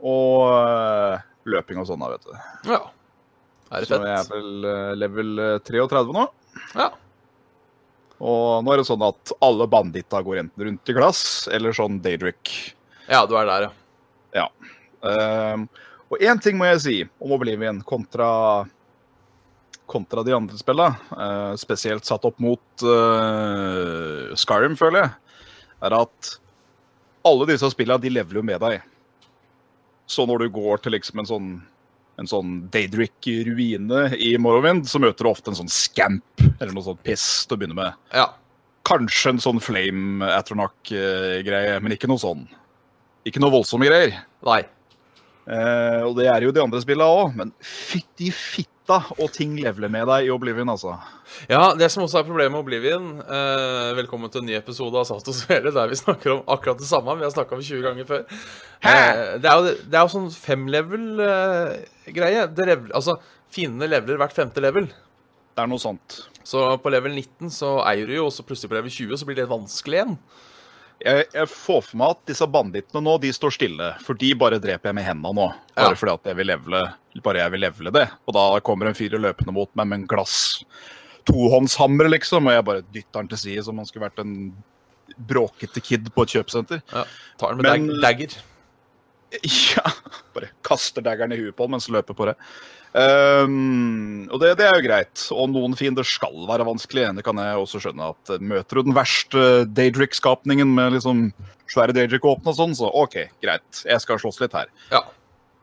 og 0.00 0.48
eh, 0.56 1.20
løping 1.50 1.80
og 1.82 1.88
sånn, 1.88 2.04
vet 2.12 2.26
du. 2.26 2.34
ja. 2.74 2.82
Er 3.70 3.84
det 3.84 3.86
Så 3.86 4.00
jeg 4.02 4.16
er 4.18 4.26
vel 4.32 4.64
eh, 4.66 4.94
level 4.98 5.28
eh, 5.44 5.58
33 5.62 6.00
nå. 6.16 6.24
Ja. 6.74 6.88
Og 8.20 8.64
nå 8.66 8.72
er 8.74 8.80
det 8.82 8.86
sånn 8.88 9.04
at 9.06 9.32
alle 9.46 9.68
banditta 9.70 10.20
går 10.26 10.40
enten 10.42 10.64
rundt 10.66 10.90
i 10.90 10.96
glass 10.96 11.20
eller 11.54 11.76
sånn 11.76 12.00
Daydrick. 12.02 12.50
Ja, 13.06 13.22
du 13.30 13.36
er 13.38 13.46
der, 13.46 13.68
ja. 13.68 13.70
Ja. 14.36 14.48
Ehm, 15.06 15.66
og 16.10 16.22
én 16.22 16.42
ting 16.42 16.58
må 16.58 16.68
jeg 16.68 16.82
si 16.84 16.98
om 17.22 17.34
Oblivion 17.36 17.80
kontra 17.86 18.30
kontra 19.90 20.22
de 20.22 20.34
andre 20.36 20.54
spillene, 20.54 20.94
uh, 21.18 21.56
spesielt 21.58 22.06
satt 22.06 22.22
opp 22.28 22.36
mot 22.38 22.84
uh, 22.86 24.30
Skyrim, 24.38 24.76
føler 24.78 25.02
jeg, 25.02 25.40
er 25.82 25.96
at 25.96 26.28
alle 27.26 27.48
disse 27.50 27.72
spillene 27.72 27.98
de 27.98 28.12
leveler 28.14 28.38
jo 28.38 28.44
med 28.46 28.62
deg. 28.62 28.84
Så 30.06 30.28
når 30.30 30.44
du 30.44 30.54
går 30.54 30.84
til 30.84 30.94
liksom 30.94 31.22
en 31.22 31.30
sånn 31.32 31.50
en 32.20 32.28
sånn 32.28 32.56
Daydrick-ruine 32.68 34.10
i 34.20 34.34
Morrowind, 34.36 34.84
så 34.90 35.00
møter 35.00 35.24
du 35.24 35.30
ofte 35.30 35.52
en 35.52 35.56
sånn 35.62 35.72
scamp 35.72 36.42
eller 36.60 36.74
noe 36.76 36.84
sånt 36.84 37.00
piss 37.06 37.46
til 37.48 37.56
å 37.56 37.60
begynne 37.62 37.78
med. 37.78 37.96
Ja. 38.12 38.26
Kanskje 38.84 39.32
en 39.32 39.40
sånn 39.40 39.62
flame 39.64 40.28
Atronach-greie, 40.36 41.78
men 41.80 41.96
ikke 41.96 42.10
noe 42.10 42.20
sånn. 42.20 42.44
Ikke 43.28 43.40
noe 43.42 43.52
voldsomme 43.52 43.84
greier. 43.88 44.10
Nei. 44.46 44.62
Eh, 45.50 46.02
og 46.06 46.14
det 46.18 46.26
er 46.30 46.40
jo 46.44 46.52
de 46.54 46.62
andre 46.62 46.80
spillene 46.82 47.08
òg, 47.10 47.34
men 47.36 47.52
fytti 47.64 48.30
fitta 48.32 49.00
og 49.18 49.32
ting 49.34 49.60
leveler 49.60 49.88
med 49.92 50.06
deg 50.08 50.24
i 50.26 50.30
Oblivion, 50.32 50.70
altså. 50.72 50.90
Ja, 51.50 51.74
det 51.78 51.90
som 51.92 52.04
også 52.04 52.18
er 52.20 52.26
problemet 52.26 52.52
med 52.54 52.62
Oblivion 52.64 53.06
eh, 53.22 53.96
Velkommen 53.98 54.30
til 54.32 54.40
en 54.42 54.48
ny 54.50 54.56
episode 54.58 54.96
av 54.98 55.04
Satos 55.08 55.38
Svele, 55.44 55.70
der 55.74 55.86
vi 55.90 56.00
snakker 56.00 56.28
om 56.34 56.42
akkurat 56.50 56.78
det 56.80 56.88
samme. 56.88 57.18
Vi 57.18 57.26
har 57.26 57.34
snakka 57.34 57.52
om 57.56 57.62
20 57.62 57.86
ganger 57.86 58.04
før. 58.08 58.22
Eh, 58.80 59.14
det, 59.42 59.46
er 59.46 59.54
jo, 59.54 59.60
det 59.84 59.96
er 59.96 60.02
jo 60.02 60.14
sånn 60.16 60.34
femlevel-greie. 60.34 62.40
Eh, 62.48 62.90
altså, 62.96 63.12
fiendene 63.52 63.90
leveler 63.90 64.18
hvert 64.22 64.36
femte 64.36 64.60
level. 64.64 64.86
Det 64.90 65.60
er 65.64 65.68
noe 65.70 65.82
sånt. 65.82 66.08
Så 66.46 66.58
på 66.80 66.92
level 66.94 67.12
19 67.12 67.50
så 67.52 67.70
eier 67.84 68.06
du 68.08 68.14
jo, 68.16 68.26
og 68.30 68.34
så 68.34 68.42
plutselig 68.46 68.70
på 68.72 68.78
level 68.78 68.92
20 68.94 69.20
så 69.20 69.26
blir 69.28 69.38
det 69.42 69.50
vanskelig 69.50 69.96
igjen. 70.00 70.16
Jeg, 71.00 71.24
jeg, 71.32 71.48
får 71.48 71.80
for 71.86 71.96
meg 71.96 72.10
at 72.12 72.26
disse 72.28 72.46
bandittene 72.52 73.00
nå, 73.06 73.14
de 73.22 73.30
står 73.32 73.54
stille. 73.56 73.86
For 74.04 74.18
de 74.20 74.34
bare 74.36 74.58
dreper 74.60 74.90
jeg 74.90 74.96
med 74.98 75.06
hendene 75.06 75.32
nå. 75.38 75.46
Bare 75.76 75.94
Ja. 75.94 75.96
fordi 75.96 76.12
at 76.18 76.28
jeg 76.32 76.36
vil 76.36 76.50
levele 76.52 76.82
Bare 77.24 77.40
jeg 77.42 77.50
vil 77.50 77.60
levele 77.64 77.90
det. 77.90 78.04
Og 78.28 78.34
da 78.36 78.42
kommer 78.60 78.86
en 78.86 78.94
fyr 78.94 79.16
løpende 79.18 79.52
mot 79.56 79.70
meg 79.74 79.86
med 79.88 79.98
en 80.00 80.06
glass 80.06 80.62
tohåndshammer, 81.26 82.08
liksom. 82.12 82.46
Og 82.46 82.52
jeg 82.54 82.64
bare 82.68 82.82
dytter 82.94 83.18
den 83.24 83.28
til 83.32 83.38
side 83.38 83.64
som 83.64 83.74
om 83.74 83.78
han 83.82 83.88
skulle 83.88 84.06
vært 84.08 84.20
en 84.22 84.34
bråkete 85.26 85.82
kid 85.82 86.12
på 86.14 86.22
et 86.22 86.36
kjøpesenter. 86.36 86.82
Ja, 86.92 87.04
Tar 87.40 87.54
den 87.56 87.62
med 87.62 87.70
Men- 87.72 87.88
dag 87.88 88.02
dagger. 88.06 88.36
Ja, 89.76 89.86
bare 90.34 90.48
kaster 90.66 91.02
daggeren 91.06 91.32
i 91.32 91.36
huet 91.38 91.54
på 91.56 91.62
han 91.66 91.70
mens 91.76 91.86
han 91.86 91.94
løper 91.94 92.14
på 92.18 92.26
det. 92.26 92.36
Ehm, 92.98 94.26
og 94.32 94.40
det, 94.42 94.56
det 94.58 94.66
er 94.66 94.74
jo 94.78 94.86
greit. 94.88 95.22
Og 95.34 95.50
noen 95.52 95.76
fiender 95.78 96.06
skal 96.06 96.34
være 96.48 96.66
vanskelig. 96.66 97.06
Det 97.18 97.24
kan 97.26 97.38
jeg 97.38 97.62
også 97.62 97.82
skjønne. 97.84 98.10
at 98.14 98.34
eh, 98.34 98.42
Møter 98.42 98.80
du 98.80 98.88
den 98.88 98.96
verste 98.96 99.46
Daedric-skapningen 99.70 100.74
med 100.74 100.96
liksom 100.96 101.28
svære 101.70 101.94
Daedric 101.94 102.26
åpne 102.26 102.50
og 102.50 102.58
sånn, 102.58 102.74
så 102.74 102.90
OK, 102.98 103.16
greit. 103.44 103.82
Jeg 103.86 104.02
skal 104.02 104.18
slåss 104.18 104.40
litt 104.42 104.56
her. 104.58 104.70
Ja. 104.90 105.04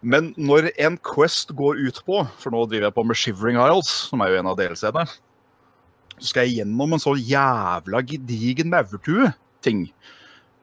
Men 0.07 0.31
når 0.39 0.69
en 0.79 0.95
Quest 1.03 1.51
går 1.57 1.81
ut 1.81 1.99
på, 2.07 2.21
for 2.39 2.53
nå 2.53 2.63
driver 2.69 2.87
jeg 2.87 2.95
på 2.95 3.03
med 3.09 3.19
Shivering 3.19 3.57
Isles, 3.59 3.89
som 4.11 4.21
er 4.23 4.31
jo 4.31 4.39
en 4.39 4.51
av 4.51 4.59
DLC-ene, 4.59 5.07
så 6.17 6.29
skal 6.31 6.47
jeg 6.47 6.61
gjennom 6.61 6.95
en 6.95 7.01
så 7.01 7.13
jævla 7.17 8.01
gedigen 8.07 8.71
maurtue-ting. 8.71 9.87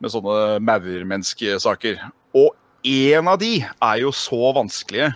Med 0.02 0.10
sånne 0.10 0.62
maurmenneskesaker. 0.64 2.00
Og 2.34 2.54
en 2.88 3.28
av 3.30 3.36
de 3.40 3.58
er 3.62 4.00
jo 4.02 4.10
så 4.16 4.50
vanskelige 4.56 5.12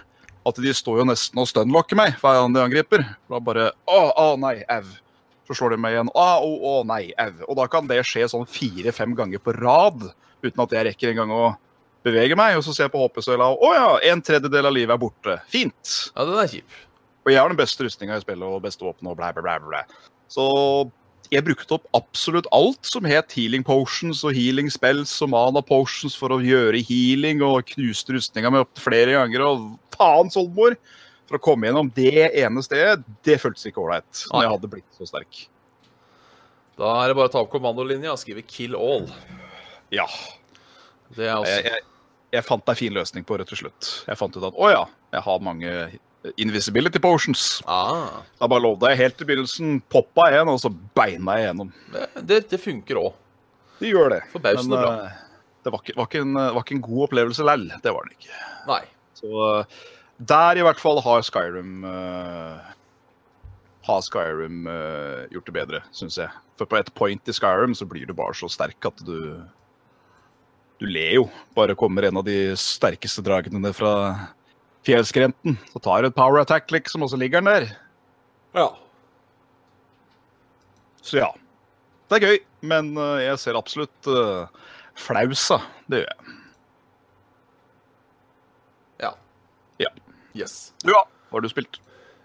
at 0.49 0.59
de 0.62 0.73
står 0.75 1.02
jo 1.02 1.07
nesten 1.09 1.40
og 1.43 1.49
stunlocker 1.50 1.99
meg 1.99 2.17
hver 2.21 2.40
gang 2.40 2.57
de 2.57 2.64
angriper. 2.64 3.05
Da 3.31 3.40
bare 3.45 3.71
Å, 3.88 4.00
å 4.11 4.26
nei, 4.40 4.57
au. 4.73 4.83
Så 5.49 5.57
slår 5.57 5.75
de 5.75 5.81
meg 5.81 5.95
igjen. 5.97 6.11
Å, 6.12 6.26
å, 6.45 6.50
å 6.73 6.75
nei, 6.88 7.09
au. 7.21 7.31
Og 7.49 7.57
da 7.61 7.69
kan 7.73 7.88
det 7.88 8.02
skje 8.07 8.26
sånn 8.33 8.49
fire-fem 8.49 9.14
ganger 9.17 9.40
på 9.43 9.55
rad 9.57 10.11
uten 10.45 10.64
at 10.64 10.75
jeg 10.76 10.88
rekker 10.90 11.14
engang 11.14 11.33
å 11.35 11.47
bevege 12.07 12.37
meg. 12.38 12.59
Og 12.59 12.67
så 12.67 12.75
ser 12.75 12.87
jeg 12.87 12.95
på 12.95 13.00
HP-søyla, 13.07 13.49
og 13.55 13.64
å 13.71 13.73
ja, 13.76 13.88
en 14.12 14.23
tredjedel 14.25 14.69
av 14.69 14.76
livet 14.76 14.95
er 14.97 15.00
borte. 15.00 15.38
Fint. 15.52 15.97
Ja, 16.12 16.26
den 16.28 16.43
er 16.43 16.52
kjip. 16.52 16.85
Og 17.26 17.33
jeg 17.33 17.40
har 17.43 17.52
den 17.52 17.61
beste 17.61 17.85
rustninga 17.85 18.17
i 18.17 18.25
spillet 18.25 18.47
og 18.47 18.62
beste 18.64 18.87
våpenet 18.87 19.12
og 19.12 19.19
blæ, 19.19 19.33
blæ, 19.37 19.43
blæ, 19.45 19.59
blæ. 19.69 19.83
Så 20.33 20.45
jeg 21.32 21.44
brukte 21.44 21.76
opp 21.76 21.85
absolutt 21.97 22.49
alt 22.54 22.88
som 22.88 23.06
het 23.08 23.35
healing 23.37 23.64
potions 23.66 24.23
og 24.26 24.37
healing 24.37 24.70
spells 24.73 25.12
og 25.25 25.32
mana 25.35 25.62
potions 25.64 26.16
for 26.18 26.32
å 26.35 26.40
gjøre 26.44 26.80
healing, 26.88 27.42
og 27.44 27.68
knuste 27.75 28.16
rustninga 28.16 28.52
mi 28.52 28.62
opp 28.62 28.80
flere 28.80 29.16
ganger, 29.16 29.44
og 29.44 29.68
faens 29.97 30.38
Soldmor! 30.38 30.78
For 31.28 31.37
å 31.37 31.42
komme 31.44 31.68
gjennom 31.68 31.90
det 31.92 32.30
ene 32.40 32.62
stedet, 32.64 33.02
det 33.26 33.37
føltes 33.42 33.68
ikke 33.68 33.82
ålreit 33.82 34.23
når 34.30 34.47
jeg 34.47 34.52
hadde 34.54 34.70
blitt 34.73 34.97
så 34.97 35.08
sterk. 35.11 35.42
Da 36.78 36.94
er 37.02 37.11
det 37.11 37.18
bare 37.18 37.28
å 37.28 37.32
ta 37.35 37.42
opp 37.42 37.52
kommandolinja 37.52 38.14
og 38.14 38.20
skrive 38.20 38.44
'kill 38.47 38.78
all'. 38.78 39.11
Ja. 39.92 40.06
Det 41.12 41.26
er 41.26 41.37
også 41.37 41.52
Jeg, 41.52 41.64
jeg, 41.64 41.85
jeg 42.32 42.44
fant 42.47 42.73
ei 42.73 42.78
fin 42.78 42.97
løsning 42.97 43.26
på 43.28 43.37
rødt 43.37 43.52
til 43.52 43.61
slutt. 43.64 43.90
Jeg 44.08 44.20
fant 44.20 44.37
ut 44.37 44.49
at 44.49 44.56
å 44.56 44.70
ja, 44.73 44.85
jeg 45.12 45.25
har 45.26 45.44
mange 45.44 45.75
invisibility 46.37 46.99
potions. 46.99 47.62
ah, 47.66 48.23
Da 48.40 48.47
bare 48.50 48.62
lovde 48.64 48.90
jeg 48.90 48.99
helt 48.99 49.20
i 49.23 49.28
begynnelsen, 49.28 49.80
poppa 49.90 50.28
en, 50.37 50.49
og 50.52 50.61
så 50.61 50.70
beina 50.94 51.38
jeg 51.38 51.49
gjennom. 51.49 51.73
det, 52.23 52.42
det 52.50 52.61
funker 52.61 53.00
òg. 53.00 53.12
Det 53.78 53.92
gjør 53.92 54.11
det. 54.16 54.23
Forbausende 54.32 54.80
bra. 54.82 54.94
eh, 55.04 55.12
Det 55.64 55.73
var 55.73 55.82
ikke, 55.85 55.94
var, 55.97 56.06
ikke 56.11 56.23
en, 56.25 56.35
var 56.35 56.62
ikke 56.64 56.75
en 56.78 56.87
god 56.88 57.04
opplevelse 57.08 57.44
lell. 57.47 57.68
Det 57.82 57.92
var 57.94 58.08
den 58.08 58.16
ikke. 58.18 58.40
Nei. 58.68 58.80
Så 59.18 59.44
eh, 59.61 59.78
der 60.18 60.58
i 60.58 60.64
hvert 60.66 60.80
fall 60.82 60.99
har 61.04 61.23
Skyrim 61.23 61.85
uh, 61.87 62.58
Har 63.87 64.00
Skyrim 64.02 64.66
uh, 64.66 65.28
gjort 65.30 65.47
det 65.47 65.54
bedre, 65.54 65.80
syns 65.94 66.18
jeg. 66.18 66.30
For 66.58 66.66
på 66.66 66.76
et 66.80 66.90
point 66.99 67.30
i 67.30 67.35
Skyrim 67.37 67.75
så 67.78 67.87
blir 67.87 68.06
du 68.08 68.14
bare 68.18 68.35
så 68.35 68.49
sterk 68.50 68.88
at 68.90 68.99
du 69.06 69.14
Du 70.78 70.87
ler 70.87 71.14
jo. 71.20 71.28
Bare 71.54 71.75
kommer 71.78 72.06
en 72.06 72.18
av 72.20 72.25
de 72.26 72.52
sterkeste 72.58 73.23
dragene 73.26 73.58
ned 73.62 73.75
fra 73.78 73.92
fjellskrenten. 74.88 75.59
Så 75.73 75.83
tar 75.85 76.02
du 76.02 76.11
et 76.11 76.16
power 76.16 76.40
attack, 76.42 76.71
liksom, 76.75 77.04
og 77.04 77.12
så 77.12 77.21
ligger 77.21 77.45
den 77.45 77.52
der. 77.52 77.68
Ja. 78.57 78.71
Så 81.04 81.21
ja. 81.21 81.28
Det 82.09 82.18
er 82.18 82.25
gøy, 82.25 82.38
men 82.73 82.95
eh, 82.97 83.26
jeg 83.26 83.40
ser 83.42 83.59
absolutt 83.61 84.09
uh, 84.09 84.49
flausa. 84.97 85.61
Det 85.87 86.02
gjør 86.02 86.09
jeg. 86.09 86.38
Ja. 89.04 89.12
Ja. 89.85 89.92
Yes. 90.37 90.73
Du, 90.80 90.95
ja. 90.95 91.04
Hva 91.28 91.38
har 91.38 91.45
du 91.45 91.52
spilt? 91.52 91.80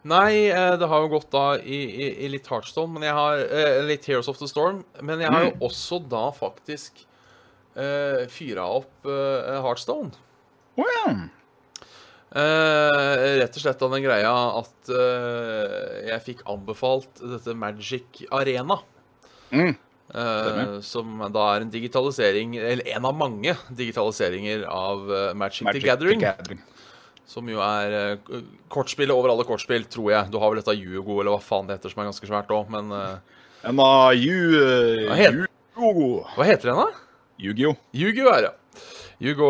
Nei, 0.07 0.49
eh, 0.51 0.73
det 0.79 0.87
har 0.91 1.03
jo 1.03 1.11
gått 1.13 1.29
da 1.31 1.57
i, 1.59 1.79
i, 1.87 2.07
i 2.25 2.31
litt 2.31 2.47
Heartstone, 2.51 2.91
men 2.95 3.05
jeg 3.07 3.15
har 3.15 3.43
eh, 3.43 3.79
Litt 3.87 4.07
Heroes 4.09 4.27
of 4.31 4.39
the 4.39 4.49
Storm. 4.51 4.81
Men 4.99 5.23
jeg 5.23 5.31
har 5.31 5.45
jo 5.47 5.53
også 5.67 6.01
da 6.11 6.25
faktisk 6.35 7.05
eh, 7.75 8.25
fyra 8.31 8.67
opp 8.79 9.07
eh, 9.07 9.61
Heartstone. 9.63 10.11
Å 10.75 10.87
ja. 10.89 11.13
Eh, 12.33 13.23
rett 13.43 13.57
og 13.59 13.61
slett 13.61 13.81
av 13.85 13.91
den 13.93 14.01
greia 14.01 14.31
at 14.57 14.89
uh, 14.89 15.73
jeg 16.07 16.23
fikk 16.25 16.39
anbefalt 16.49 17.21
dette 17.21 17.53
Magic 17.53 18.23
Arena. 18.33 18.79
Mm. 19.53 19.75
Uh, 20.13 20.79
som 20.85 21.21
da 21.33 21.43
er 21.55 21.63
en 21.65 21.71
digitalisering, 21.73 22.55
eller 22.57 22.89
en 22.95 23.05
av 23.09 23.13
mange 23.17 23.53
digitaliseringer 23.69 24.65
av 24.69 25.05
Magic, 25.37 25.61
Magic 25.69 25.81
the 25.85 25.89
Gathering. 25.91 26.23
Gathering. 26.25 26.63
Som 27.29 27.47
jo 27.49 27.61
er 27.63 28.17
kortspillet 28.73 29.13
over 29.15 29.31
alle 29.31 29.45
kortspill, 29.47 29.85
tror 29.89 30.09
jeg. 30.11 30.31
Du 30.33 30.39
har 30.41 30.51
vel 30.51 30.59
dette 30.59 30.75
Yugo, 30.75 31.19
eller 31.21 31.37
hva 31.37 31.41
faen 31.41 31.69
det 31.69 31.77
heter, 31.77 31.93
som 31.93 32.01
er 32.03 32.09
ganske 32.09 32.27
svært 32.29 32.51
òg, 32.53 32.67
men 32.73 32.91
eh, 32.97 33.39
En 33.69 33.79
av 33.79 34.11
Yu... 34.17 34.57
Hva 35.07 35.15
het- 35.21 35.37
Yu-Gi-Oh! 35.37 36.25
Heter 36.41 36.73
den, 36.73 36.81
da? 36.81 36.89
Yu-Gi-Oh! 37.45 37.77
Yugo 37.95 38.27
er 38.33 38.49
det. 38.49 38.53
Yugo. 39.23 39.47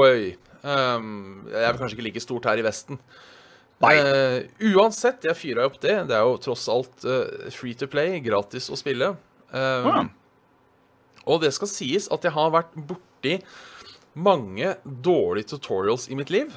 Um, 0.63 1.43
det 1.49 1.59
er 1.59 1.77
kanskje 1.77 1.97
ikke 1.97 2.07
like 2.07 2.23
stort 2.23 2.47
her 2.47 2.59
i 2.59 2.65
Vesten. 2.65 2.99
Eh, 3.83 4.45
uansett, 4.71 5.25
jeg 5.27 5.35
fyra 5.35 5.65
opp 5.67 5.79
det. 5.83 5.95
Det 6.07 6.15
er 6.15 6.23
jo 6.23 6.37
tross 6.41 6.69
alt 6.71 7.03
uh, 7.03 7.49
free 7.51 7.75
to 7.75 7.89
play, 7.91 8.21
gratis 8.23 8.69
å 8.71 8.79
spille. 8.79 9.13
Um, 9.51 9.89
ah. 9.91 10.05
Og 11.27 11.41
det 11.43 11.51
skal 11.55 11.71
sies 11.71 12.07
at 12.11 12.23
jeg 12.23 12.35
har 12.35 12.53
vært 12.53 12.71
borti 12.75 13.37
mange 14.13 14.75
dårlige 14.83 15.53
tutorials 15.55 16.07
i 16.11 16.17
mitt 16.19 16.31
liv. 16.33 16.55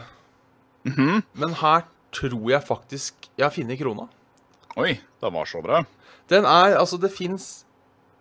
Mhm. 0.86 1.24
Men 1.34 1.58
her 1.62 1.86
tror 2.14 2.50
jeg 2.50 2.62
faktisk 2.62 3.28
jeg 3.34 3.44
har 3.44 3.54
funnet 3.54 3.80
krona. 3.80 4.06
Oi, 4.76 5.00
den 5.22 5.34
var 5.34 5.48
så 5.48 5.62
bra. 5.64 5.84
Den 6.28 6.44
er 6.44 6.76
Altså, 6.76 6.98
det 7.00 7.10
fins 7.14 7.64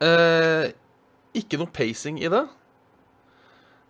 uh, 0.02 0.72
ikke 1.36 1.60
noe 1.60 1.70
pacing 1.70 2.22
i 2.24 2.32
det. 2.32 2.46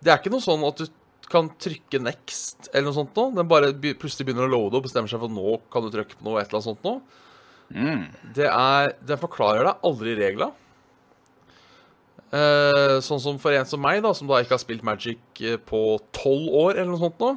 Det 0.02 0.12
er 0.12 0.20
ikke 0.20 0.34
noe 0.34 0.44
sånn 0.44 0.64
at 0.66 0.82
du 0.82 0.86
kan 1.30 1.48
trykke 1.62 2.00
next 2.02 2.68
eller 2.72 2.88
noe 2.88 2.96
sånt 2.96 3.16
noe. 3.18 3.34
Den 3.36 3.48
bare 3.50 3.72
plutselig 3.74 4.28
begynner 4.28 4.46
å 4.46 4.52
loade 4.52 4.78
og 4.78 4.86
bestemmer 4.86 5.10
seg 5.10 5.20
for 5.22 5.30
at 5.30 5.36
nå 5.36 5.56
kan 5.72 5.86
du 5.86 5.90
trykke 5.94 6.18
på 6.18 6.26
noe 6.26 6.40
et 6.40 6.48
eller 6.48 6.60
annet 6.60 6.68
sånt 6.68 6.86
noe. 6.86 7.24
Mm. 7.74 8.04
Det 8.36 8.46
er 8.46 8.92
Den 9.02 9.18
forklarer 9.18 9.66
deg 9.66 9.88
aldri 9.88 10.14
regla. 10.18 10.52
Eh, 12.36 12.96
sånn 13.06 13.22
som 13.22 13.40
for 13.42 13.54
en 13.54 13.68
som 13.68 13.82
meg, 13.82 14.02
da, 14.04 14.12
som 14.14 14.28
da 14.30 14.40
ikke 14.42 14.56
har 14.56 14.62
spilt 14.62 14.86
Magic 14.86 15.42
eh, 15.42 15.58
på 15.62 15.82
tolv 16.16 16.50
år 16.66 16.76
eller 16.76 16.90
noe 16.92 17.02
sånt 17.04 17.22
nå, 17.22 17.32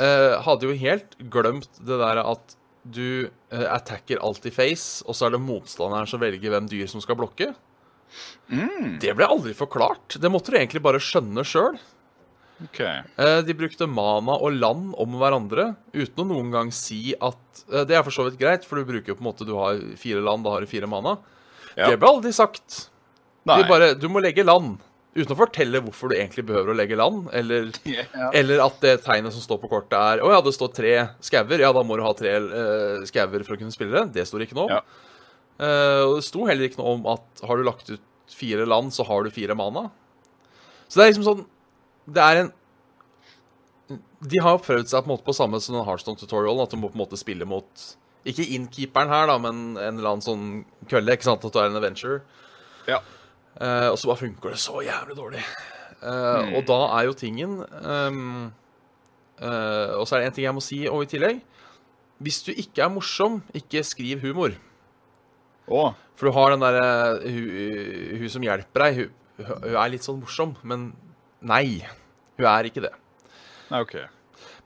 eh, 0.00 0.34
hadde 0.46 0.68
jo 0.70 0.76
helt 0.80 1.16
glemt 1.32 1.80
det 1.84 1.98
der 2.00 2.22
at 2.24 2.56
du 2.84 3.28
eh, 3.28 3.66
attacker 3.68 4.20
alltid 4.24 4.56
face, 4.56 5.04
og 5.08 5.16
så 5.16 5.28
er 5.28 5.36
det 5.36 5.44
motstanderen 5.44 6.08
som 6.08 6.20
velger 6.20 6.52
hvem 6.52 6.68
dyr 6.68 6.88
som 6.90 7.04
skal 7.04 7.16
blokke. 7.20 7.52
Det 9.00 9.12
ble 9.16 9.26
aldri 9.26 9.54
forklart. 9.56 10.18
Det 10.20 10.30
måtte 10.30 10.52
du 10.52 10.58
egentlig 10.58 10.82
bare 10.84 11.00
skjønne 11.02 11.44
sjøl. 11.48 11.78
Ok. 12.62 12.80
Eh, 12.80 13.40
De 13.46 13.56
brukte 13.56 13.86
mana 13.90 14.36
og 14.38 14.54
land 14.54 14.94
om 15.00 15.18
hverandre 15.18 15.72
uten 15.94 16.22
å 16.22 16.28
noen 16.28 16.52
gang 16.54 16.70
si 16.74 17.14
at 17.18 17.64
eh, 17.72 17.82
Det 17.88 17.98
er 17.98 18.04
for 18.06 18.14
så 18.14 18.28
vidt 18.28 18.38
greit, 18.40 18.66
for 18.66 18.78
du 18.78 18.86
bruker 18.88 19.12
jo 19.12 19.18
på 19.18 19.24
en 19.24 19.30
måte 19.32 19.46
Du 19.48 19.56
har 19.58 19.80
fire 20.00 20.22
land, 20.24 20.46
da 20.46 20.54
har 20.54 20.64
du 20.64 20.70
fire 20.70 20.90
mana. 20.90 21.18
Ja. 21.74 21.90
Det 21.90 21.98
ble 21.98 22.12
aldri 22.12 22.34
sagt. 22.34 22.84
Nei. 23.48 23.60
De 23.60 23.70
bare 23.70 23.94
Du 23.98 24.06
må 24.12 24.22
legge 24.22 24.46
land. 24.46 24.78
Uten 25.14 25.30
å 25.30 25.38
fortelle 25.38 25.78
hvorfor 25.82 26.10
du 26.10 26.16
egentlig 26.16 26.42
behøver 26.46 26.72
å 26.72 26.78
legge 26.78 26.98
land. 26.98 27.28
Eller, 27.34 27.70
yeah. 27.90 28.30
eller 28.34 28.62
at 28.64 28.78
det 28.82 28.96
tegnet 29.06 29.34
som 29.34 29.42
står 29.42 29.60
på 29.62 29.70
kortet, 29.70 29.98
er 29.98 30.22
Å 30.22 30.32
ja, 30.32 30.40
det 30.42 30.54
står 30.56 30.72
tre 30.74 30.94
skauer. 31.22 31.62
Ja, 31.62 31.70
da 31.74 31.84
må 31.86 31.98
du 31.98 32.06
ha 32.06 32.14
tre 32.18 32.36
uh, 32.42 33.04
skauer 33.06 33.46
for 33.46 33.54
å 33.54 33.60
kunne 33.60 33.74
spille 33.74 33.94
det. 33.94 34.18
Det 34.18 34.26
står 34.30 34.46
ikke 34.46 34.58
noe 34.58 34.66
om. 34.70 34.78
Ja. 34.78 35.10
Uh, 35.54 36.02
og 36.08 36.16
det 36.18 36.26
sto 36.26 36.48
heller 36.48 36.66
ikke 36.66 36.80
noe 36.80 36.96
om 36.96 37.04
at 37.12 37.44
har 37.46 37.60
du 37.60 37.66
lagt 37.66 37.92
ut 37.92 38.34
fire 38.34 38.66
land, 38.66 38.90
så 38.94 39.06
har 39.06 39.22
du 39.22 39.30
fire 39.30 39.54
mana. 39.54 39.86
Så 40.88 40.98
det 40.98 41.04
er 41.04 41.12
liksom 41.12 41.28
sånn 41.28 41.44
Det 42.06 42.20
er 42.22 42.40
en 42.42 42.52
De 44.24 44.40
har 44.44 44.62
prøvd 44.64 44.88
seg 44.90 45.04
på 45.04 45.08
en 45.08 45.14
måte 45.14 45.26
på 45.26 45.36
samme 45.36 45.60
som 45.60 45.76
den 45.76 45.86
Heartstone-tutorialen, 45.86 46.64
at 46.64 46.72
du 46.72 46.80
må 46.80 46.90
på 46.90 46.98
en 46.98 47.04
måte 47.04 47.20
spille 47.20 47.46
mot 47.48 47.84
Ikke 48.24 48.46
innkeeperen 48.56 49.12
her, 49.12 49.28
da, 49.28 49.36
men 49.40 49.76
en 49.76 49.98
eller 49.98 50.14
annen 50.14 50.24
sånn 50.24 50.46
kølle. 50.88 51.12
Ikke 51.12 51.28
sant, 51.28 51.44
at 51.44 51.52
du 51.52 51.60
er 51.60 51.68
en 51.68 51.76
adventure. 51.76 52.22
Ja. 52.88 53.02
Uh, 53.60 53.92
og 53.92 53.98
så 54.00 54.08
bare 54.08 54.22
funker 54.24 54.54
det 54.54 54.60
så 54.62 54.80
jævlig 54.82 55.16
dårlig. 55.18 55.42
Eh, 56.04 56.54
Og 56.58 56.64
da 56.68 56.78
er 56.98 57.06
jo 57.06 57.14
tingen 57.16 57.60
um, 57.64 58.50
uh, 59.40 59.92
Og 59.96 60.02
så 60.04 60.16
er 60.16 60.20
det 60.20 60.26
en 60.26 60.34
ting 60.36 60.44
jeg 60.44 60.56
må 60.56 60.60
si 60.64 60.80
og 60.90 61.04
i 61.04 61.08
tillegg. 61.08 61.38
Hvis 62.24 62.42
du 62.44 62.50
ikke 62.52 62.84
er 62.84 62.92
morsom, 62.92 63.38
ikke 63.56 63.84
skriv 63.86 64.20
humor. 64.24 64.56
Oh. 65.64 65.94
For 66.16 66.28
du 66.28 66.36
har 66.36 66.52
den 66.52 66.64
derre 66.64 67.20
hun, 67.24 68.18
hun 68.20 68.32
som 68.32 68.44
hjelper 68.44 68.84
deg, 68.84 69.00
hun, 69.00 69.48
hun 69.64 69.78
er 69.80 69.92
litt 69.94 70.04
sånn 70.06 70.20
morsom, 70.20 70.54
men 70.62 70.92
nei. 71.46 71.84
Hun 72.38 72.50
er 72.50 72.68
ikke 72.68 72.82
det. 72.84 72.92
Ok. 73.74 73.96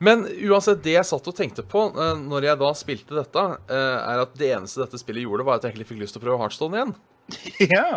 Men 0.03 0.23
uansett, 0.47 0.81
det 0.83 0.95
jeg 0.95 1.07
satt 1.07 1.27
og 1.27 1.35
tenkte 1.35 1.63
på 1.67 1.89
eh, 1.91 2.13
når 2.19 2.47
jeg 2.49 2.59
da 2.61 2.69
spilte 2.77 3.17
dette, 3.17 3.45
eh, 3.67 3.97
er 3.99 4.23
at 4.23 4.37
det 4.39 4.53
eneste 4.55 4.81
dette 4.83 4.99
spillet 5.01 5.25
gjorde, 5.25 5.45
var 5.47 5.59
at 5.59 5.67
jeg 5.67 5.73
egentlig 5.73 5.89
fikk 5.91 6.03
lyst 6.03 6.15
til 6.15 6.23
å 6.23 6.25
prøve 6.27 6.39
Heartstone 6.43 6.79
igjen. 6.79 6.95
Ja. 7.75 7.89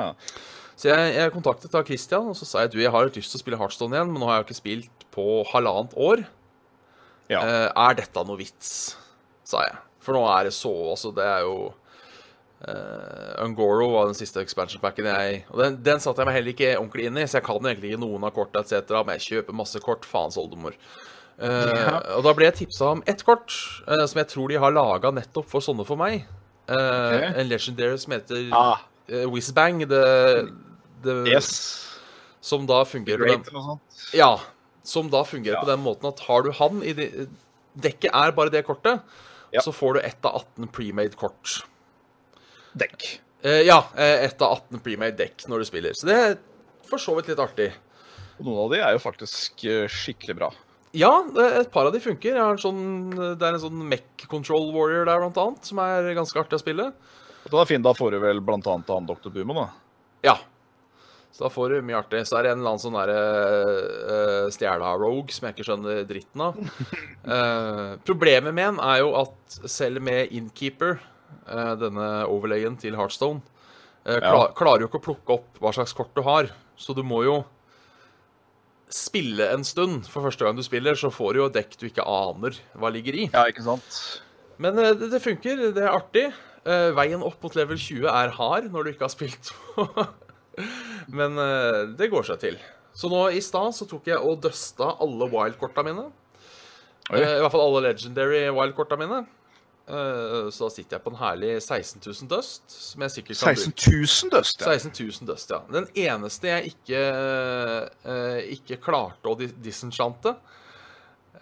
Så 0.77 0.89
jeg, 0.89 1.13
jeg 1.15 1.33
kontaktet 1.35 1.71
da 1.71 1.83
Christian, 1.87 2.31
og 2.33 2.35
så 2.35 2.47
sa 2.49 2.65
jeg 2.65 2.73
du, 2.73 2.81
jeg 2.83 2.91
har 2.91 3.07
lyst 3.07 3.31
til 3.31 3.39
å 3.39 3.43
spille 3.43 3.59
Heartstone 3.61 3.95
igjen, 3.95 4.11
men 4.11 4.23
nå 4.23 4.27
har 4.29 4.41
jeg 4.41 4.43
jo 4.43 4.49
ikke 4.49 4.59
spilt 4.59 5.07
på 5.15 5.27
halvannet 5.53 5.95
år. 5.95 6.25
Ja. 7.31 7.43
Eh, 7.45 7.69
er 7.71 8.01
dette 8.01 8.27
noe 8.27 8.41
vits? 8.41 8.73
sa 9.47 9.63
jeg. 9.67 9.79
For 10.03 10.17
nå 10.17 10.25
er 10.33 10.49
det 10.49 10.55
så 10.57 10.73
Altså, 10.93 11.13
det 11.15 11.25
er 11.27 11.45
jo 11.47 11.73
eh, 12.69 13.45
Ungoro 13.45 13.89
var 13.95 14.07
den 14.11 14.15
siste 14.19 14.41
expansion 14.43 14.81
packen 14.83 15.07
jeg 15.09 15.45
Og 15.51 15.59
den, 15.63 15.79
den 15.83 16.01
satte 16.03 16.23
jeg 16.23 16.29
meg 16.29 16.37
heller 16.37 16.53
ikke 16.55 16.75
ordentlig 16.79 17.07
inn 17.09 17.19
i, 17.19 17.27
så 17.27 17.39
jeg 17.41 17.47
kan 17.49 17.59
egentlig 17.69 17.93
ikke 17.95 18.03
noen 18.05 18.25
av 18.29 18.35
korta 18.37 18.63
etc. 18.63 18.93
Men 19.03 19.19
jeg 19.19 19.27
kjøper 19.29 19.57
masse 19.59 19.81
kort. 19.83 20.05
Faens 20.09 20.39
oldemor. 20.41 20.77
Uh, 21.43 21.73
Ja. 21.73 21.97
Og 22.19 22.23
da 22.27 22.33
ble 22.37 22.47
jeg 22.51 22.59
tipsa 22.63 22.93
om 22.93 23.03
ett 23.09 23.25
kort 23.27 23.51
uh, 23.89 24.05
som 24.07 24.21
jeg 24.21 24.29
tror 24.31 24.53
de 24.53 24.61
har 24.63 24.75
laga 24.75 25.11
nettopp 25.17 25.49
for 25.51 25.65
sånne 25.65 25.87
for 25.89 25.97
meg. 26.01 26.23
Eh, 26.71 26.77
Ok. 26.77 27.25
En 27.43 27.49
legendary 27.51 27.99
som 27.99 28.13
heter 28.15 28.45
Ah, 28.55 28.85
eh, 29.09 29.25
Whizbang. 29.27 29.83
The, 29.91 30.03
the, 31.03 31.17
yes. 31.33 31.49
Som 32.43 32.67
da 32.71 32.85
fungerer 32.87 33.19
på 33.19 33.27
den 33.27 33.41
Great 33.43 33.49
eller 33.51 33.59
noe 33.59 33.75
sånt. 33.75 34.05
ja, 34.15 34.31
som 34.85 35.11
da 35.11 35.25
fungerer 35.27 35.57
Ja. 35.59 35.65
på 35.65 35.71
den 35.73 35.83
måten 35.83 36.09
at 36.09 36.21
har 36.29 36.43
du 36.47 36.53
han 36.59 36.83
i 36.83 36.93
de, 36.95 37.09
Dekket 37.75 38.11
er 38.13 38.33
bare 38.37 38.51
det 38.53 38.65
kortet, 38.67 39.01
så 39.63 39.73
får 39.73 39.95
du 39.95 40.01
ett 40.01 40.25
av 40.29 40.43
18 40.43 40.69
premade 40.69 41.17
kort. 41.17 41.63
Dekk. 42.79 43.07
Eh, 43.43 43.63
ja, 43.67 43.79
eh, 43.97 44.25
ett 44.25 44.43
av 44.43 44.53
18 44.53 44.83
premade 44.85 45.17
dekk 45.19 45.47
når 45.51 45.63
du 45.63 45.69
spiller. 45.69 45.97
Så 45.99 46.07
det 46.09 46.19
er 46.19 46.37
for 46.89 47.03
så 47.03 47.15
vidt 47.17 47.33
litt 47.33 47.43
artig. 47.43 47.73
Og 48.39 48.47
noen 48.47 48.61
av 48.65 48.71
de 48.73 48.83
er 48.83 48.95
jo 48.95 49.03
faktisk 49.03 49.65
eh, 49.69 49.89
skikkelig 49.91 50.37
bra. 50.39 50.53
Ja, 50.93 51.11
et 51.57 51.71
par 51.73 51.89
av 51.89 51.95
de 51.95 52.03
funker. 52.05 52.37
Jeg 52.37 52.43
har 52.43 52.53
en 52.53 52.61
sånn, 52.61 52.85
det 53.17 53.47
er 53.47 53.57
en 53.57 53.63
sånn 53.63 53.85
Mech 53.89 54.27
Control 54.29 54.69
Warrior 54.75 55.07
der, 55.09 55.23
blant 55.23 55.41
annet, 55.41 55.65
som 55.65 55.81
er 55.81 56.11
ganske 56.17 56.37
artig 56.37 56.59
å 56.59 56.61
spille. 56.61 56.91
Og 57.49 57.55
er 57.59 57.69
fin, 57.71 57.83
da 57.83 57.95
får 57.97 58.13
du 58.13 58.19
vel 58.23 58.43
blant 58.45 58.67
annet 58.69 58.91
han 58.93 59.09
Dr. 59.09 59.33
Boomen, 59.33 59.57
da. 59.57 59.69
Ja. 60.29 60.37
Så 61.33 61.47
da 61.47 61.51
får 61.51 61.73
du 61.73 61.87
mye 61.89 61.97
artig. 61.97 62.21
Så 62.29 62.37
er 62.37 62.45
det 62.45 62.53
en 62.53 62.61
eller 62.61 62.75
annen 62.75 62.83
sånn 62.83 62.99
derre 62.99 63.21
uh, 64.05 64.51
stjela-rogue 64.53 65.33
som 65.33 65.49
jeg 65.49 65.57
ikke 65.57 65.67
skjønner 65.71 66.03
dritten 66.09 66.45
av. 66.45 66.61
Uh, 67.25 67.97
problemet 68.09 68.53
med 68.53 68.75
den 68.75 68.83
er 68.85 69.01
jo 69.01 69.15
at 69.23 69.57
selv 69.65 70.05
med 70.05 70.29
Innkeeper, 70.37 71.01
denne 71.81 72.11
overlayen 72.29 72.77
til 72.81 72.97
Heartstone, 72.99 73.43
eh, 74.07 74.19
kla 74.21 74.47
Ja. 74.47 74.53
klarer 74.57 74.81
jo 74.85 74.89
ikke 74.89 75.01
å 75.01 75.07
plukke 75.09 75.35
opp 75.39 75.59
hva 75.61 75.73
slags 75.75 75.93
kort 75.97 76.15
du 76.15 76.23
har. 76.23 76.51
Så 76.77 76.95
du 76.97 77.03
må 77.03 77.23
jo 77.25 77.45
spille 78.93 79.47
en 79.53 79.65
stund. 79.65 80.07
For 80.11 80.23
første 80.27 80.45
gang 80.45 80.57
du 80.57 80.63
spiller, 80.63 80.95
så 80.99 81.11
får 81.13 81.33
du 81.35 81.39
jo 81.43 81.49
dekk 81.49 81.77
du 81.81 81.87
ikke 81.89 82.05
aner 82.07 82.57
hva 82.77 82.91
ligger 82.93 83.15
i. 83.15 83.31
Ja, 83.33 83.47
ikke 83.49 83.65
sant? 83.65 84.01
Men 84.59 84.79
eh, 84.79 84.93
det, 84.95 85.11
det 85.15 85.23
funker. 85.25 85.63
Det 85.73 85.83
er 85.83 85.95
artig. 85.97 86.27
Eh, 86.65 86.91
veien 86.95 87.23
opp 87.27 87.41
mot 87.43 87.55
level 87.59 87.77
20 87.81 88.07
er 88.07 88.35
hard 88.37 88.69
når 88.71 88.85
du 88.85 88.93
ikke 88.93 89.09
har 89.09 89.15
spilt. 89.15 89.53
Men 91.19 91.39
eh, 91.41 91.87
det 91.99 92.11
går 92.13 92.27
seg 92.29 92.41
til. 92.45 92.59
Så 92.95 93.09
nå 93.09 93.23
i 93.33 93.41
stad 93.41 93.73
så 93.75 93.87
tok 93.89 94.11
jeg 94.11 94.21
og 94.21 94.43
dusta 94.45 94.91
alle 95.01 95.29
wildkorta 95.33 95.83
mine. 95.87 96.11
Oi. 97.11 97.19
Eh, 97.19 97.39
I 97.39 97.41
hvert 97.41 97.55
fall 97.55 97.65
alle 97.65 97.87
legendary 97.89 98.45
wildkorta 98.53 98.99
mine. 99.01 99.23
Eh, 99.83 100.49
så 100.55 100.69
da 100.69 100.71
sitter 100.71 100.95
jeg 100.97 101.03
på 101.03 101.11
en 101.11 101.19
herlig 101.19 101.53
16 101.59 101.99
000 102.05 102.29
dust, 102.31 102.63
som 102.71 103.03
jeg 103.03 103.15
sikkert 103.17 103.41
kan 103.41 103.57
16 103.59 103.73
000 103.91 104.31
dust, 104.31 104.61
ja. 104.63 104.75
16 104.79 104.93
000 104.95 105.31
dust, 105.33 105.51
ja. 105.51 105.59
Den 105.75 105.89
eneste 106.05 106.53
jeg 106.53 106.71
ikke, 106.71 107.01
eh, 108.07 108.53
ikke 108.55 108.79
klarte 108.85 109.27
å 109.33 109.35
disenchante, 109.65 110.37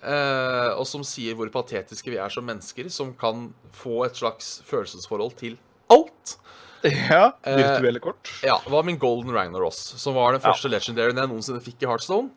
eh, 0.01 0.71
og 0.73 0.87
som 0.89 1.05
sier 1.05 1.37
hvor 1.37 1.53
patetiske 1.53 2.09
vi 2.09 2.17
er 2.17 2.33
som 2.33 2.47
mennesker, 2.49 2.89
som 2.89 3.13
kan 3.13 3.51
få 3.77 4.07
et 4.07 4.17
slags 4.17 4.61
følelsesforhold 4.69 5.37
til 5.41 5.59
alt, 5.93 6.39
Ja, 6.81 7.35
Virtuelle 7.45 8.01
kort. 8.01 8.31
ja, 8.41 8.55
var 8.73 8.87
min 8.89 8.97
Golden 8.97 9.35
Ragnaros, 9.37 9.77
som 10.01 10.15
var 10.17 10.33
den 10.33 10.41
første 10.41 10.71
legendaryen 10.73 11.19
jeg 11.21 11.29
noensinne 11.29 11.61
fikk 11.61 11.85
i 11.85 11.91
Heartstone. 11.91 12.31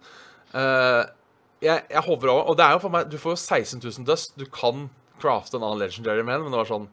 Jeg, 1.63 1.79
jeg 1.87 2.03
over 2.11 2.27
Og 2.51 2.57
det 2.59 2.65
er 2.65 2.73
jo 2.75 2.81
for 2.83 2.91
meg 2.91 3.07
Du 3.07 3.15
får 3.17 3.37
jo 3.37 3.39
16 3.39 3.79
000 3.79 4.03
dust. 4.05 4.33
Du 4.35 4.43
kan 4.51 4.89
crafte 5.23 5.57
en 5.57 5.63
annen 5.63 5.81
legendary 5.81 6.23
med 6.27 6.35
den, 6.37 6.45
men 6.49 6.53
det 6.55 6.61
var 6.65 6.69
sånn 6.69 6.89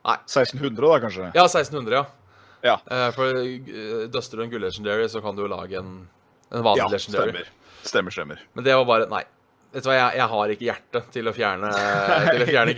Nei. 0.00 0.16
1600, 0.24 0.80
da, 0.80 0.94
kanskje? 1.02 1.26
Ja, 1.36 1.42
1600, 1.44 1.92
ja. 1.98 2.06
Ja. 2.64 2.76
Uh, 2.88 3.10
for 3.12 3.36
uh, 3.36 4.06
duster 4.12 4.40
du 4.40 4.46
en 4.46 4.52
gull-legendary, 4.52 5.08
så 5.12 5.20
kan 5.24 5.36
du 5.36 5.42
jo 5.44 5.48
lage 5.52 5.76
en, 5.76 5.90
en 6.50 6.64
vanlig 6.64 6.80
Ja, 6.80 6.86
legendary. 6.92 7.32
stemmer. 7.34 7.50
Stemmer, 7.84 8.14
stemmer. 8.14 8.40
Men 8.56 8.64
det 8.64 8.76
var 8.76 8.86
bare 8.88 9.08
Nei. 9.12 9.22
Vet 9.70 9.84
du 9.84 9.90
hva, 9.90 9.94
jeg, 9.98 10.16
jeg 10.18 10.28
har 10.32 10.52
ikke 10.54 10.66
hjerte 10.66 11.02
til 11.14 11.28
å 11.30 11.32
fjerne 11.36 11.68
Til 12.32 12.42
å 12.42 12.48
fjerne 12.48 12.74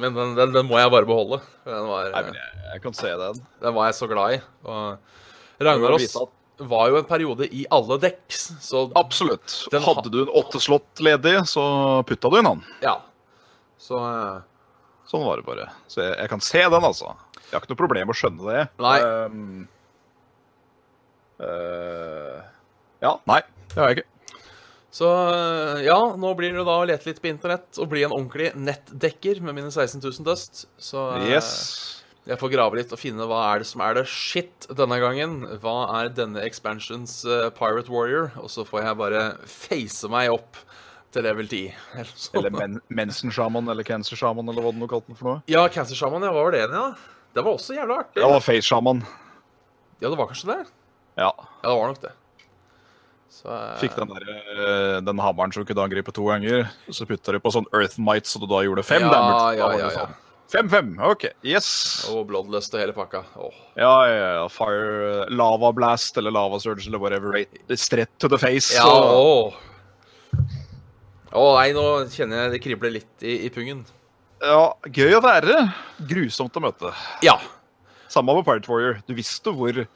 min. 0.00 0.14
Den, 0.16 0.32
den, 0.38 0.54
den 0.54 0.70
må 0.70 0.78
jeg 0.80 0.92
bare 0.94 1.08
beholde. 1.10 1.42
Den 1.66 1.90
var, 1.90 2.08
Nei, 2.14 2.22
men 2.30 2.38
jeg, 2.38 2.62
jeg 2.70 2.84
kan 2.86 2.96
se 2.96 3.10
den. 3.20 3.42
den 3.66 3.76
var 3.76 3.90
jeg 3.90 3.98
så 3.98 4.08
glad 4.10 4.38
i. 4.38 4.40
Og 4.64 5.66
Ragnaros 5.66 6.16
var 6.62 6.88
jo 6.92 6.98
en 7.02 7.08
periode 7.10 7.50
i 7.52 7.66
alle 7.74 7.98
dekk. 8.06 8.22
så 8.38 8.86
Absolutt. 8.98 9.58
Hadde 9.74 10.14
du 10.14 10.22
en 10.24 10.32
åtteslott 10.40 11.02
ledig, 11.04 11.40
så 11.50 11.64
putta 12.08 12.30
du 12.32 12.38
inn 12.40 12.48
han. 12.54 12.62
ja. 12.86 13.00
Så 13.82 13.98
eh, 13.98 14.40
Sånn 15.10 15.24
var 15.26 15.40
det 15.40 15.44
bare. 15.48 15.66
Så 15.90 15.98
jeg, 16.04 16.14
jeg 16.14 16.30
kan 16.30 16.42
se 16.46 16.60
den, 16.62 16.84
altså. 16.86 17.10
Jeg 17.42 17.56
har 17.56 17.64
ikke 17.64 17.72
noe 17.74 17.80
problem 17.80 18.06
med 18.06 18.14
å 18.14 18.20
skjønne 18.20 18.52
det. 18.54 18.60
Nei. 18.80 18.92
Ehm, 19.02 19.64
uh, 21.42 22.38
ja, 23.02 23.16
nei. 23.28 23.40
Det 23.72 23.80
har 23.80 23.90
jeg 23.90 23.98
ikke. 23.98 24.08
Så 24.92 25.08
eh, 25.08 25.78
ja, 25.86 25.96
nå 26.20 26.30
blir 26.36 26.52
det 26.52 26.64
da 26.68 26.74
å 26.82 26.84
lete 26.84 27.08
litt 27.08 27.20
på 27.24 27.30
internett 27.30 27.78
og 27.80 27.88
bli 27.88 28.02
en 28.04 28.12
ordentlig 28.12 28.50
nettdekker 28.60 29.40
med 29.40 29.56
mine 29.56 29.70
16 29.72 30.02
000 30.04 30.26
dust. 30.26 30.66
Så 30.76 31.06
Yes. 31.24 31.50
jeg 32.28 32.36
får 32.38 32.52
grave 32.52 32.76
litt 32.76 32.92
og 32.92 33.00
finne 33.00 33.24
hva 33.26 33.40
er 33.54 33.62
det 33.64 33.70
som 33.70 33.80
er 33.82 33.96
det 33.96 34.04
shit 34.12 34.68
denne 34.68 34.98
gangen. 35.00 35.38
Hva 35.64 35.78
er 36.02 36.12
denne 36.12 36.44
expansions 36.44 37.22
uh, 37.24 37.48
Pirate 37.56 37.88
Warrior? 37.90 38.34
Og 38.44 38.52
så 38.52 38.66
får 38.68 38.84
jeg 38.84 39.00
bare 39.00 39.24
face 39.48 40.12
meg 40.12 40.30
opp 40.36 40.60
til 41.12 41.26
level 41.26 41.48
10. 41.48 41.74
Eller 41.94 42.12
sånn. 42.12 42.38
Eller 42.40 42.54
men 42.54 42.78
mensen-sjaman 43.02 43.68
eller 43.72 43.86
cancer-sjaman, 43.86 44.48
eller 44.48 44.64
hva 44.64 44.72
du 44.74 44.80
nå 44.80 44.88
kalte 44.90 45.12
den 45.12 45.18
for 45.18 45.30
noe. 45.30 45.42
Ja, 45.50 45.66
cancer-sjaman, 45.72 46.24
ja, 46.26 46.32
hva 46.34 46.46
var 46.46 46.56
det 46.56 46.62
igjen, 46.62 46.78
ja? 46.78 47.20
Det 47.32 47.44
var 47.44 47.58
også 47.58 47.76
jævla 47.76 48.00
artig. 48.04 48.20
Det 48.20 48.32
var 48.32 48.42
face-sjaman. 48.44 49.04
Ja, 50.02 50.08
det 50.08 50.16
var 50.18 50.32
kanskje 50.32 50.50
det? 50.52 50.58
Ja. 51.20 51.30
Ja, 51.30 51.68
det 51.68 51.76
var 51.76 51.92
nok 51.92 52.02
det. 52.02 52.14
Så 53.32 53.48
uh... 53.48 53.76
Fikk 53.80 53.94
den, 53.96 54.10
der, 54.12 54.32
eh, 54.52 54.98
den 55.04 55.22
hammeren 55.24 55.54
som 55.54 55.64
kunne 55.68 55.84
angripe 55.86 56.12
to 56.12 56.26
ganger. 56.28 56.66
Så 56.92 57.08
putta 57.08 57.32
du 57.32 57.40
på 57.40 57.52
sånn 57.54 57.68
Earth 57.72 58.00
Might, 58.00 58.28
så 58.28 58.42
du 58.42 58.48
da 58.50 58.60
gjorde 58.64 58.84
fem 58.84 59.06
Ja, 59.06 59.12
damage. 59.12 59.56
Ja, 59.56 59.70
ja, 59.72 59.86
ja. 59.86 59.94
sånn. 59.96 60.18
Fem-fem. 60.52 60.98
OK. 61.00 61.30
Yes. 61.48 61.66
Og 62.12 62.26
Bloodlust 62.28 62.74
og 62.76 62.82
hele 62.82 62.92
pakka. 62.92 63.22
Oh. 63.40 63.54
Ja, 63.72 63.92
ja, 64.04 64.16
ja. 64.36 64.48
Fire 64.52 65.24
Lava 65.32 65.70
Blast 65.72 66.18
eller 66.20 66.34
Lava 66.34 66.58
Surge 66.60 66.84
eller 66.90 67.00
whatever. 67.00 67.38
Straight 67.72 68.12
to 68.20 68.28
the 68.28 68.36
face. 68.36 68.74
Ja, 68.76 68.84
og... 68.84 69.14
åh. 69.16 69.71
Åh, 71.32 71.52
nei, 71.58 71.72
nå 71.76 71.84
kjenner 72.12 72.44
jeg 72.44 72.52
det 72.54 72.60
kribler 72.64 72.92
litt 72.98 73.24
i, 73.24 73.38
i 73.46 73.50
pungen. 73.54 73.84
ja, 74.42 74.64
gøy 74.92 75.14
å 75.16 75.22
være. 75.24 75.62
Grusomt 76.10 76.56
å 76.58 76.62
møte. 76.64 76.92
Ja. 77.24 77.38
Samme 78.12 78.34
med 78.36 78.44
Pirate 78.44 78.68
Warrior. 78.68 78.98
Du 79.08 79.14
visste 79.16 79.54
hvor 79.56 79.86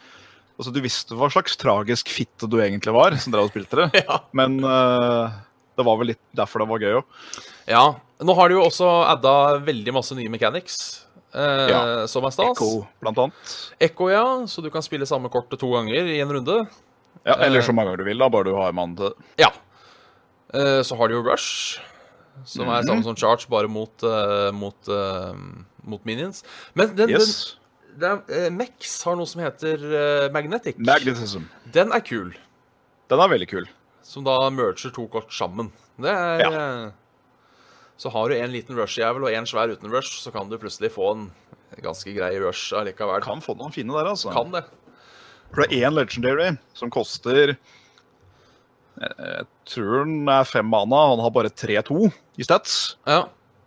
Altså, 0.57 0.73
Du 0.73 0.79
visste 0.81 1.13
hva 1.13 1.27
slags 1.29 1.53
tragisk 1.61 2.09
fitte 2.09 2.49
du 2.49 2.55
egentlig 2.65 2.95
var, 2.97 3.13
som 3.21 3.35
drev 3.35 3.45
og 3.45 3.51
spilte 3.53 3.77
det. 3.83 4.01
Ja. 4.07 4.23
Men 4.33 4.55
uh, 4.65 5.29
det 5.77 5.85
var 5.85 5.99
vel 6.01 6.15
litt 6.15 6.23
derfor 6.33 6.63
det 6.65 6.69
var 6.71 6.81
gøy 6.81 6.95
òg. 7.03 7.43
ja. 7.69 7.83
Nå 8.25 8.33
har 8.39 8.49
de 8.49 8.55
jo 8.57 8.63
også 8.65 8.87
adda 9.11 9.33
veldig 9.61 9.93
masse 9.93 10.17
nye 10.17 10.31
mechanics, 10.33 10.79
eh, 11.37 11.67
Ja. 11.69 11.81
som 12.09 12.25
er 12.25 12.33
stas. 12.33 12.55
Ekko, 12.55 12.87
blant 13.05 13.19
annet. 13.27 13.51
Ekko, 13.85 14.09
ja. 14.09 14.23
Så 14.49 14.65
du 14.65 14.71
kan 14.73 14.81
spille 14.81 15.05
samme 15.05 15.29
kortet 15.29 15.61
to 15.61 15.69
ganger 15.75 16.09
i 16.09 16.17
en 16.25 16.33
runde. 16.33 16.55
Ja, 17.27 17.35
Eller 17.45 17.61
Eh. 17.61 17.67
så 17.67 17.75
mange 17.77 17.91
ganger 17.93 18.01
du 18.01 18.05
vil, 18.09 18.17
da, 18.25 18.31
bare 18.33 18.49
du 18.49 18.55
har 18.57 18.73
mann 18.73 18.97
til 18.97 19.11
det. 19.13 19.27
Ja. 19.45 19.51
Eh, 20.57 20.81
så 20.87 20.97
har 20.97 21.09
de 21.09 21.15
jo 21.19 21.23
Rush, 21.27 21.79
som 22.45 22.69
er 22.69 22.81
Mhm. 22.83 22.89
samme 22.89 23.05
som 23.05 23.17
Charge, 23.17 23.47
bare 23.51 23.69
mot, 23.69 23.93
uh, 24.03 24.51
mot, 24.53 24.89
uh, 24.89 25.35
mot 25.85 26.05
minions. 26.05 26.43
Men 26.75 26.95
den, 26.97 27.11
Yes. 27.11 27.57
den 27.99 28.21
den 28.21 28.23
er, 28.29 28.51
Mex 28.51 29.03
har 29.05 29.17
noe 29.17 29.27
som 29.27 29.41
heter 29.41 30.31
Magnetic. 30.33 30.77
Magnetism. 30.79 31.45
Den 31.73 31.93
er 31.93 32.01
kul. 32.01 32.35
Den 33.09 33.21
er 33.21 33.29
veldig 33.29 33.49
kul. 33.49 33.67
Som 34.03 34.25
da 34.25 34.51
merger 34.51 34.91
to 34.93 35.07
kort 35.09 35.31
sammen. 35.33 35.73
Det 35.99 36.11
er 36.11 36.39
ja. 36.41 36.91
Så 37.99 38.11
har 38.13 38.29
du 38.29 38.35
en 38.37 38.53
liten 38.53 38.77
rush-jævel 38.77 39.25
og 39.25 39.33
en 39.33 39.47
svær 39.47 39.71
uten 39.73 39.91
rush, 39.91 40.21
så 40.21 40.31
kan 40.31 40.51
du 40.51 40.59
plutselig 40.59 40.91
få 40.93 41.13
en 41.15 41.33
ganske 41.83 42.13
grei 42.15 42.37
rush 42.39 42.75
allikevel. 42.77 43.23
Kan 43.23 43.41
få 43.41 43.57
noen 43.57 43.73
fine 43.73 43.89
der, 43.89 44.05
altså. 44.13 44.31
Kan 44.33 44.53
det. 44.53 44.65
For 45.55 45.63
det 45.63 45.73
er 45.83 45.89
én 45.89 45.95
legendary 45.95 46.59
som 46.75 46.91
koster 46.91 47.57
Jeg 49.01 49.47
tror 49.69 50.05
han 50.05 50.29
er 50.33 50.47
fem 50.49 50.69
mana. 50.73 51.03
Han 51.13 51.21
har 51.25 51.33
bare 51.35 51.51
3-2 51.53 52.07
i 52.41 52.47
stats. 52.47 52.97
Ja. 53.09 53.27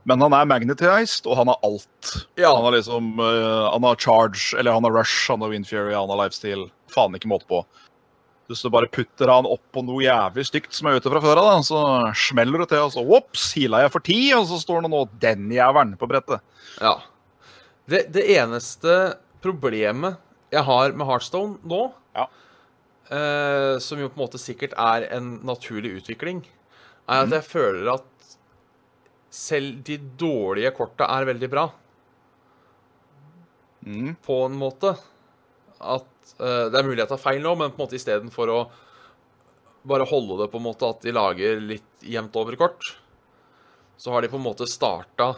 Men 0.10 0.24
han 0.24 0.34
er 0.34 0.48
magnetized, 0.50 1.28
og 1.30 1.38
han 1.38 1.52
har 1.52 1.60
alt. 1.68 2.14
Ja. 2.40 2.54
Han 2.56 2.66
har 2.66 2.74
liksom 2.78 3.12
uh, 3.20 3.70
Han 3.74 3.86
har 3.86 4.00
charge, 4.02 4.56
eller 4.58 4.74
han 4.74 4.88
har 4.88 4.96
rush, 4.96 5.28
han 5.30 5.44
har 5.46 5.54
windfury, 5.54 5.94
han 5.94 6.10
har 6.10 6.24
lifestyle. 6.24 6.70
Faen 6.90 7.14
ikke 7.18 7.30
måte 7.30 7.46
på. 7.50 7.62
Hvis 8.50 8.64
du 8.66 8.72
bare 8.74 8.90
putter 8.90 9.30
han 9.30 9.46
opp 9.46 9.62
på 9.76 9.84
noe 9.86 10.02
jævlig 10.02 10.48
stygt 10.48 10.74
som 10.74 10.88
er 10.90 10.98
ute 10.98 11.12
fra 11.14 11.22
før 11.22 11.38
av, 11.38 11.60
så 11.68 11.84
smeller 12.18 12.64
det 12.64 12.72
til, 12.72 12.82
og 12.88 12.96
så 12.96 13.04
ops, 13.06 13.52
heala 13.54 13.84
jeg 13.84 13.92
for 13.94 14.02
ti, 14.08 14.18
og 14.34 14.48
så 14.50 14.58
står 14.58 14.88
det 14.88 14.90
nå 14.96 15.04
den 15.22 15.52
jævelen 15.54 15.94
på 16.02 16.10
brettet. 16.10 16.42
ja. 16.82 16.96
Det, 17.90 18.04
det 18.14 18.22
eneste 18.38 18.96
problemet 19.42 20.20
jeg 20.54 20.62
har 20.68 20.92
med 20.94 21.08
Heartstone 21.10 21.58
nå, 21.66 21.88
Ja. 22.18 22.28
Eh, 23.14 23.76
som 23.84 24.00
jo 24.02 24.10
på 24.10 24.18
en 24.20 24.26
måte 24.26 24.42
sikkert 24.42 24.76
er 24.80 25.08
en 25.16 25.38
naturlig 25.48 25.98
utvikling, 26.02 26.44
er 27.10 27.26
at 27.26 27.36
jeg 27.40 27.48
føler 27.48 27.92
at 27.96 28.36
selv 29.34 29.82
de 29.86 29.98
dårlige 30.20 30.72
korta 30.78 31.08
er 31.18 31.28
veldig 31.30 31.50
bra. 31.52 31.66
Mm. 33.86 34.14
På 34.26 34.44
en 34.46 34.58
måte. 34.60 34.94
At 35.80 36.34
eh, 36.38 36.66
Det 36.70 36.78
er 36.78 36.86
mulig 36.86 37.02
jeg 37.02 37.12
tar 37.12 37.22
feil 37.22 37.42
nå, 37.44 37.56
men 37.56 37.72
på 37.72 37.80
en 37.80 37.86
måte 37.88 37.98
istedenfor 38.00 38.54
å 38.54 38.62
bare 39.90 40.08
holde 40.10 40.42
det 40.42 40.50
på 40.52 40.60
en 40.60 40.66
måte 40.66 40.90
at 40.90 41.06
de 41.06 41.14
lager 41.16 41.62
litt 41.64 42.04
jevnt 42.04 42.36
over 42.38 42.58
kort, 42.60 42.98
så 44.00 44.12
har 44.12 44.22
de 44.22 44.32
på 44.32 44.38
en 44.38 44.44
måte 44.44 44.68
starta 44.68 45.34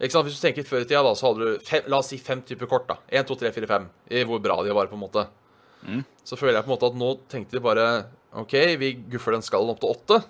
ikke 0.00 0.14
sant? 0.14 0.24
Hvis 0.24 0.38
du 0.38 0.44
tenker 0.46 0.64
før 0.64 0.80
i 0.80 0.86
tida, 0.88 1.02
da, 1.04 1.12
så 1.12 1.28
hadde 1.28 1.44
du 1.44 1.64
fem, 1.64 1.84
la 1.92 1.98
oss 2.00 2.08
si 2.08 2.16
fem 2.16 2.40
typer 2.46 2.68
kort. 2.70 2.86
da. 2.88 2.96
1, 3.12 3.26
2, 3.28 3.36
3, 3.42 3.50
4, 3.52 3.68
5. 3.68 3.88
I 4.16 4.22
hvor 4.24 4.40
bra 4.40 4.56
de 4.64 4.72
var, 4.72 4.88
på 4.88 4.96
en 4.96 5.02
måte. 5.02 5.26
Mm. 5.86 6.02
Så 6.26 6.36
føler 6.38 6.58
jeg 6.58 6.66
på 6.66 6.70
en 6.70 6.76
måte 6.76 6.90
at 6.90 6.98
nå 7.00 7.14
tenkte 7.30 7.56
de 7.56 7.64
bare 7.64 7.86
OK, 8.38 8.54
vi 8.78 8.92
guffer 9.10 9.34
den 9.34 9.44
skallen 9.44 9.72
opp 9.72 9.80
til 9.82 9.90
åtte, 9.90 10.20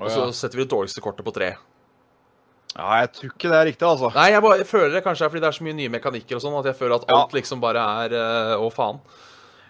og 0.00 0.06
så 0.08 0.22
ja. 0.28 0.36
setter 0.36 0.60
vi 0.60 0.64
det 0.64 0.72
dårligste 0.72 1.02
kortet 1.04 1.26
på 1.26 1.34
tre. 1.36 1.50
ja, 2.76 3.00
jeg 3.02 3.10
tror 3.16 3.32
ikke 3.34 3.50
det 3.50 3.58
er 3.58 3.66
riktig, 3.68 3.86
altså. 3.86 4.12
Nei, 4.14 4.30
jeg, 4.32 4.44
bare, 4.44 4.60
jeg 4.62 4.70
føler 4.70 4.94
det 4.94 5.02
kanskje 5.04 5.26
er 5.26 5.32
fordi 5.32 5.42
det 5.44 5.50
er 5.50 5.58
så 5.58 5.66
mye 5.66 5.76
nye 5.80 5.92
mekanikker 5.92 6.38
og 6.38 6.44
sånn, 6.44 6.56
at 6.62 6.70
jeg 6.70 6.78
føler 6.78 6.96
at 6.96 7.08
Ja. 7.10 7.18
alt 7.18 7.34
liksom 7.36 7.60
bare 7.60 7.82
er 8.04 8.16
eh, 8.16 8.54
Å, 8.56 8.70
faen. 8.72 9.02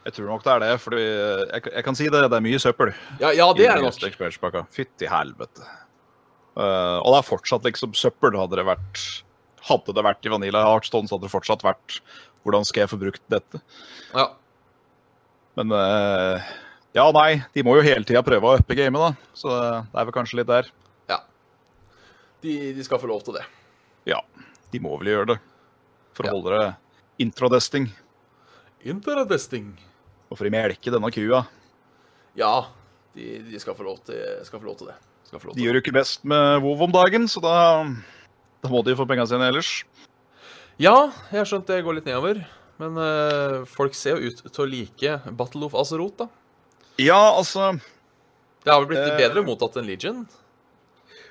Jeg 0.05 0.17
tror 0.17 0.31
nok 0.31 0.45
det 0.45 0.53
er 0.53 0.63
det, 0.65 0.71
for 0.81 0.97
jeg, 0.97 1.65
jeg 1.75 1.85
kan 1.85 1.97
si 1.99 2.07
det, 2.09 2.23
det 2.33 2.39
er 2.39 2.45
mye 2.45 2.61
søppel. 2.63 2.93
Ja, 3.21 3.35
ja 3.37 3.51
det 3.53 3.67
er 3.69 3.83
det 3.83 3.91
nok. 3.91 4.63
Fytti 4.73 5.09
helvete. 5.11 5.67
Uh, 6.57 6.99
og 7.05 7.13
det 7.13 7.19
er 7.21 7.27
fortsatt 7.29 7.67
liksom 7.69 7.93
søppel. 7.95 8.35
Hadde 8.39 8.59
det 8.59 8.67
vært 8.69 9.03
Hadde 9.69 9.93
det 9.93 10.03
vært 10.03 10.25
i 10.25 10.33
Vanilla 10.33 10.63
Heartstone, 10.65 11.07
så 11.07 11.19
hadde 11.19 11.29
det 11.29 11.35
fortsatt 11.35 11.63
vært 11.63 12.01
Hvordan 12.43 12.65
skal 12.65 12.87
jeg 12.87 12.91
få 12.95 12.99
brukt 13.01 13.23
dette? 13.29 13.61
Ja. 14.15 14.31
Men 15.61 15.75
eh, 15.77 16.51
ja, 16.97 17.05
nei. 17.13 17.43
De 17.53 17.63
må 17.67 17.75
jo 17.77 17.85
hele 17.85 18.07
tida 18.09 18.23
prøve 18.25 18.49
å 18.49 18.59
uppe 18.63 18.77
gamet, 18.79 18.97
da. 19.03 19.31
Så 19.37 19.51
det 19.53 20.01
er 20.01 20.07
vel 20.09 20.15
kanskje 20.17 20.41
litt 20.41 20.49
der. 20.51 20.71
ja. 21.13 21.21
De, 22.41 22.55
de 22.73 22.85
skal 22.87 22.97
få 23.03 23.11
lov 23.11 23.21
til 23.27 23.35
det. 23.37 23.43
Ja, 24.09 24.23
de 24.73 24.81
må 24.81 24.95
vel 25.03 25.11
gjøre 25.13 25.35
det. 25.35 25.39
For 26.17 26.25
Ja. 26.25 26.33
å 26.33 26.39
holde 26.39 26.57
det 26.57 26.69
introdesting. 27.27 27.91
Intradesting? 28.89 29.75
Og 30.31 30.39
for 30.39 30.49
å 30.49 30.53
melke 30.55 30.93
denne 30.95 31.11
kua. 31.13 31.43
Ja, 32.39 32.55
de, 33.13 33.27
de 33.45 33.61
skal, 33.61 33.77
få 33.77 33.85
lov 33.85 33.99
til, 34.09 34.17
skal 34.49 34.63
få 34.63 34.71
lov 34.71 34.79
til 34.81 34.89
det. 34.89 34.97
Lov 35.35 35.43
De 35.43 35.51
til 35.51 35.59
de 35.61 35.67
gjør 35.67 35.77
jo 35.79 35.83
ikke 35.85 35.95
best 35.99 36.25
med 36.25 36.63
WoW 36.65 36.87
om 36.89 36.95
dagen, 36.95 37.29
så 37.29 37.43
da, 37.45 37.55
da 38.65 38.71
må 38.73 38.81
de 38.87 38.97
få 38.99 39.05
pengene 39.11 39.29
sine 39.29 39.51
ellers. 39.53 39.75
Ja, 40.81 41.11
jeg 41.29 41.43
har 41.43 41.51
skjønt 41.51 41.69
det 41.69 41.83
går 41.85 41.99
litt 41.99 42.09
nedover. 42.09 42.41
Men 42.81 42.97
eh, 42.97 43.57
folk 43.69 43.95
ser 43.99 44.17
jo 44.17 44.31
ut 44.31 44.39
til 44.47 44.65
å 44.65 44.69
like 44.71 45.17
Battle 45.37 45.67
of 45.69 45.75
Azeroth, 45.77 46.17
da. 46.23 46.29
Ja, 47.01 47.19
altså 47.37 47.75
Det 48.65 48.73
har 48.73 48.81
vel 48.83 48.91
blitt 48.95 49.07
Eh. 49.11 49.19
bedre 49.21 49.43
mottatt 49.45 49.77
enn 49.81 49.87
Legion? 49.89 50.23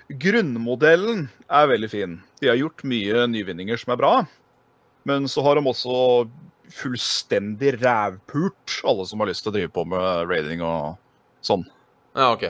Grunnmodellen 0.10 1.28
er 1.50 1.68
veldig 1.70 1.90
fin. 1.92 2.16
De 2.42 2.48
har 2.50 2.58
gjort 2.58 2.82
mye 2.90 3.26
nyvinninger 3.30 3.78
som 3.78 3.94
er 3.94 4.00
bra. 4.02 4.14
Men 5.06 5.28
så 5.30 5.44
har 5.46 5.56
de 5.60 5.62
også 5.70 6.30
fullstendig 6.74 7.76
rævpult 7.82 8.80
alle 8.86 9.06
som 9.10 9.22
har 9.22 9.30
lyst 9.30 9.42
til 9.46 9.52
å 9.54 9.56
drive 9.58 9.72
på 9.74 9.86
med 9.90 10.26
raiding 10.30 10.62
og 10.66 10.98
sånn. 11.46 11.66
Ja, 12.18 12.32
OK. 12.34 12.48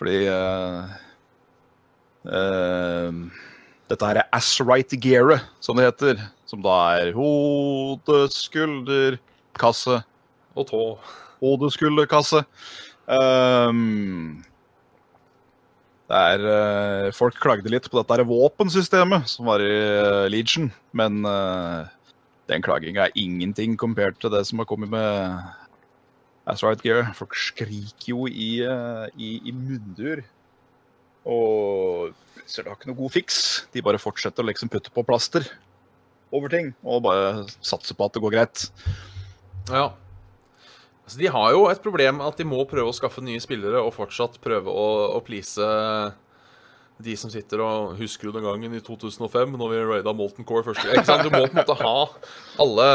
Fordi 0.00 0.18
eh, 0.28 0.92
Dette 3.88 4.08
her 4.08 4.20
er 4.22 4.28
ass-right 4.32 4.94
gearet, 5.00 5.44
som 5.60 5.76
det 5.76 5.84
heter. 5.90 6.20
Som 6.48 6.64
da 6.64 6.78
er 7.00 7.14
hode, 7.16 8.24
skulder, 8.34 9.18
kasse. 9.58 10.02
Og 10.54 10.68
tå. 10.68 10.82
Hode, 11.40 11.70
skulder, 11.72 12.08
kasse. 12.10 12.44
Um, 13.08 14.44
det 16.08 16.20
er 16.20 16.44
uh, 16.44 17.10
Folk 17.16 17.36
klagde 17.40 17.72
litt 17.72 17.88
på 17.90 18.00
dette 18.00 18.24
våpensystemet 18.28 19.28
som 19.28 19.48
var 19.48 19.60
i 19.64 19.72
uh, 19.72 20.24
Legion, 20.32 20.70
men 20.96 21.24
uh, 21.28 21.84
den 22.48 22.64
klaginga 22.64 23.06
er 23.06 23.18
ingenting 23.18 23.76
kompert 23.80 24.16
til 24.20 24.32
det 24.32 24.44
som 24.48 24.60
har 24.60 24.68
kommet 24.68 24.92
med 24.92 25.44
That's 26.44 26.60
right, 26.60 26.80
Gear. 26.84 27.08
Folk 27.16 27.32
skriker 27.40 28.10
jo 28.10 28.26
i, 28.28 28.60
uh, 28.68 29.08
i, 29.16 29.38
i 29.48 29.52
mundur. 29.56 30.20
Og 31.24 32.12
så 32.44 32.60
det 32.60 32.68
har 32.68 32.76
ikke 32.76 32.90
noe 32.90 32.98
god 32.98 33.14
fiks. 33.14 33.38
De 33.72 33.80
bare 33.84 34.00
fortsetter 34.00 34.44
å 34.44 34.50
liksom 34.50 34.68
putte 34.68 34.92
på 34.92 35.06
plaster 35.08 35.48
over 36.34 36.50
ting 36.52 36.72
og 36.82 37.02
bare 37.06 37.44
satse 37.64 37.94
på 37.96 38.08
at 38.08 38.16
det 38.16 38.22
går 38.24 38.34
greit. 38.34 38.64
Ja. 39.70 39.86
Så 41.06 41.18
de 41.20 41.28
har 41.28 41.52
jo 41.52 41.66
et 41.68 41.82
problem 41.84 42.22
at 42.24 42.38
de 42.40 42.46
må 42.48 42.62
prøve 42.68 42.88
å 42.90 42.96
skaffe 42.96 43.20
nye 43.24 43.40
spillere 43.44 43.80
og 43.84 43.92
fortsatt 43.96 44.38
prøve 44.44 44.72
å, 44.72 44.86
å 45.18 45.22
please 45.24 45.60
de 47.04 47.16
som 47.18 47.28
sitter 47.32 47.58
og 47.60 47.96
husker 47.98 48.28
jo 48.28 48.32
den 48.36 48.44
gangen 48.46 48.76
i 48.78 48.80
2005 48.84 49.56
når 49.58 49.72
vi 49.72 49.80
raida 49.90 50.12
Molten 50.16 50.46
Core 50.48 50.62
første 50.68 50.86
gang. 51.02 51.24
Du 51.26 51.32
må 51.34 51.42
på 51.44 51.50
en 51.50 51.58
måte 51.60 51.76
ha 51.80 51.94
alle 52.62 52.86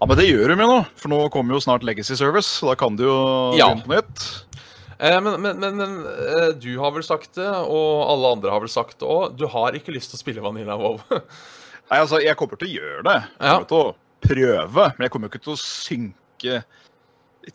Ja, 0.00 0.06
men 0.08 0.16
det 0.20 0.28
gjør 0.28 0.52
de 0.52 0.58
jo 0.60 0.68
nå, 0.68 0.76
for 1.00 1.12
nå 1.12 1.20
kommer 1.32 1.56
jo 1.56 1.62
snart 1.64 1.82
Legacy 1.84 2.14
Service, 2.20 2.60
da 2.64 2.76
kan 2.78 2.94
du 3.00 3.06
jo 3.08 3.16
Ja. 3.58 3.70
begynne 3.72 3.88
på 3.88 3.96
nytt. 3.96 4.26
eh, 5.00 5.18
Men, 5.20 5.40
men, 5.42 5.58
men, 5.64 5.76
men 5.80 5.96
eh, 6.06 6.52
du 6.60 6.70
har 6.80 6.92
vel 6.94 7.02
sagt 7.08 7.34
det, 7.40 7.48
og 7.48 8.04
alle 8.12 8.30
andre 8.36 8.52
har 8.54 8.60
vel 8.62 8.70
sagt 8.72 9.00
det 9.02 9.08
òg. 9.08 9.34
Du 9.40 9.46
har 9.50 9.72
ikke 9.76 9.92
lyst 9.96 10.12
til 10.14 10.20
å 10.20 10.22
spille 10.22 10.44
Vanilla 10.44 10.76
WoW. 10.80 11.00
Nei, 11.90 11.98
altså, 11.98 12.20
jeg 12.22 12.38
kommer 12.38 12.60
til 12.60 12.70
å 12.70 12.76
gjøre 12.78 13.02
det. 13.08 13.16
Jeg 13.34 13.50
kommer 13.50 13.70
til 13.70 13.80
å 13.80 13.94
prøve, 14.20 14.84
men 14.94 15.06
jeg 15.06 15.12
kommer 15.14 15.30
ikke 15.30 15.42
til 15.42 15.56
å 15.56 15.60
synke 15.60 16.60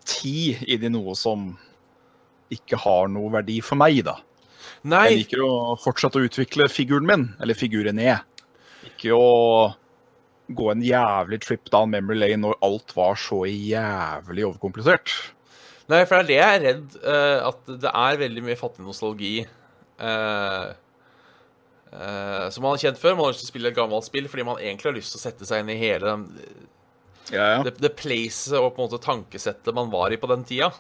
tid 0.04 0.65
inn 0.67 0.88
i 0.88 0.91
noe 0.91 1.13
som 1.15 1.54
ikke 2.54 2.78
har 2.84 3.08
noe 3.12 3.32
verdi 3.34 3.62
for 3.63 3.80
meg, 3.80 4.02
da. 4.06 4.17
Nei. 4.86 5.06
Jeg 5.08 5.21
liker 5.24 5.43
å 5.45 5.54
fortsette 5.82 6.19
å 6.19 6.28
utvikle 6.28 6.67
figuren 6.69 7.08
min, 7.10 7.26
eller 7.41 7.58
figuren 7.58 8.02
jeg. 8.02 8.19
Ikke 8.91 9.15
å 9.15 9.74
gå 10.45 10.67
en 10.69 10.84
jævlig 10.86 11.39
trip 11.41 11.71
down 11.74 11.89
memory 11.93 12.19
lane 12.19 12.43
når 12.43 12.60
alt 12.65 12.93
var 12.98 13.17
så 13.17 13.43
jævlig 13.50 14.45
overkomplisert. 14.45 15.13
Nei, 15.89 16.04
for 16.10 16.17
det 16.17 16.21
er 16.21 16.28
det 16.28 16.38
jeg 16.38 16.58
er 16.58 16.65
redd. 16.65 16.98
Uh, 17.02 17.39
at 17.50 17.76
det 17.86 17.93
er 17.93 18.21
veldig 18.21 18.43
mye 18.45 18.60
fattig 18.60 18.86
nostalgi. 18.86 19.36
eh, 19.95 20.74
eh, 21.95 22.45
som 22.53 22.65
man 22.65 22.75
har 22.75 22.84
kjent 22.84 23.01
før. 23.01 23.15
Man 23.15 23.27
har 23.27 23.34
lyst 23.34 23.45
til 23.45 23.49
å 23.49 23.53
spille 23.53 23.71
et 23.71 23.77
gammelt 23.77 24.08
spill 24.08 24.29
fordi 24.31 24.47
man 24.47 24.62
egentlig 24.62 24.91
har 24.91 24.97
lyst 24.97 25.15
til 25.15 25.21
å 25.21 25.25
sette 25.25 25.49
seg 25.49 25.63
inn 25.63 25.73
i 25.73 25.79
hele 25.79 26.17
Ja, 27.34 27.45
ja. 27.55 27.60
det, 27.65 27.77
det 27.81 27.95
placet 27.97 28.60
og 28.60 28.75
på 28.75 28.84
en 28.84 28.89
måte 28.89 29.01
tankesettet 29.03 29.73
man 29.75 29.89
var 29.93 30.13
i 30.13 30.19
på 30.21 30.29
den 30.29 30.45
tida. 30.47 30.71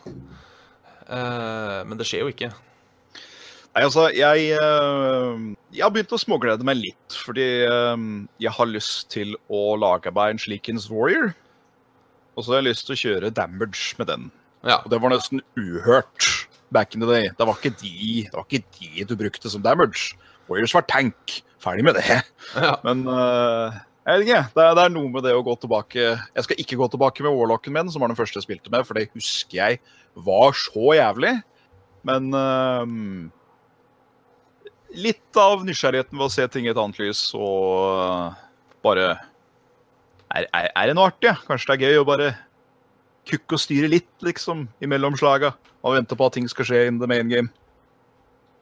Uh, 1.05 1.81
men 1.85 1.97
det 1.99 2.07
skjer 2.09 2.25
jo 2.25 2.31
ikke. 2.33 2.51
Nei, 3.75 3.83
altså, 3.83 4.05
jeg, 4.15 4.43
eh, 4.55 5.39
jeg 5.75 5.83
har 5.83 5.91
begynt 5.91 6.13
å 6.15 6.19
småglede 6.21 6.63
meg 6.63 6.77
litt, 6.79 7.15
fordi 7.25 7.47
eh, 7.67 8.03
jeg 8.39 8.53
har 8.55 8.69
lyst 8.69 9.09
til 9.11 9.33
å 9.51 9.73
lage 9.75 10.13
meg 10.15 10.31
en 10.31 10.39
slikens 10.39 10.85
warrior. 10.87 11.33
Og 12.35 12.45
så 12.45 12.53
har 12.53 12.61
jeg 12.61 12.69
lyst 12.69 12.87
til 12.87 12.95
å 12.95 13.01
kjøre 13.01 13.33
damage 13.35 13.97
med 13.99 14.07
den. 14.07 14.29
Ja. 14.63 14.79
Og 14.79 14.93
det 14.93 15.01
var 15.03 15.11
nesten 15.11 15.43
uhørt 15.59 16.29
back 16.71 16.95
in 16.95 17.03
the 17.03 17.09
day. 17.09 17.27
Det 17.35 17.49
var 17.49 17.59
ikke 17.59 17.75
de, 17.81 18.23
det 18.23 18.31
var 18.31 18.47
ikke 18.47 18.79
de 18.79 19.07
du 19.11 19.13
brukte 19.19 19.51
som 19.51 19.63
damage. 19.63 20.15
Warriors 20.49 20.75
var 20.75 20.85
tank. 20.89 21.41
Ferdig 21.63 21.85
med 21.87 21.97
det. 21.97 22.05
ja. 22.55 22.75
Men 22.85 23.05
uh, 23.09 23.75
jeg 24.05 24.19
vet 24.19 24.27
ikke. 24.27 24.41
Det 24.53 24.65
er, 24.65 24.75
det 24.77 24.85
er 24.85 24.93
noe 24.93 25.11
med 25.13 25.25
det 25.25 25.33
å 25.33 25.43
gå 25.45 25.55
tilbake 25.57 26.01
Jeg 26.13 26.45
skal 26.45 26.59
ikke 26.61 26.77
gå 26.77 26.89
tilbake 26.93 27.25
med 27.25 27.33
Warlocken 27.33 27.73
min, 27.73 27.89
som 27.89 28.03
var 28.03 28.11
den 28.11 28.19
første 28.19 28.37
jeg 28.37 28.45
spilte 28.45 28.73
med, 28.73 28.85
for 28.85 28.97
det 28.97 29.09
husker 29.15 29.57
jeg 29.57 29.81
var 30.15 30.53
så 30.57 30.93
jævlig. 30.99 31.33
Men 32.05 32.29
uh, 32.37 32.85
litt 34.95 35.39
av 35.41 35.65
nysgjerrigheten 35.65 36.17
ved 36.17 36.27
å 36.27 36.33
se 36.33 36.45
ting 36.51 36.67
i 36.67 36.71
et 36.71 36.79
annet 36.79 36.99
lys 37.01 37.27
og 37.35 38.35
bare 38.85 39.15
er, 40.35 40.45
er, 40.45 40.69
er 40.69 40.89
det 40.89 40.95
noe 40.97 41.09
artig? 41.09 41.31
ja? 41.31 41.37
Kanskje 41.47 41.73
det 41.73 41.75
er 41.75 41.89
gøy 41.89 42.01
å 42.01 42.07
bare 42.07 42.33
kukke 43.25 43.57
og 43.57 43.61
styre 43.61 43.89
litt, 43.89 44.11
liksom, 44.25 44.67
imellom 44.85 45.15
slaga, 45.17 45.55
og 45.81 45.95
vente 45.97 46.17
på 46.17 46.27
at 46.27 46.35
ting 46.37 46.49
skal 46.49 46.67
skje 46.67 46.83
in 46.89 46.99
the 47.01 47.09
main 47.09 47.31
game. 47.31 47.49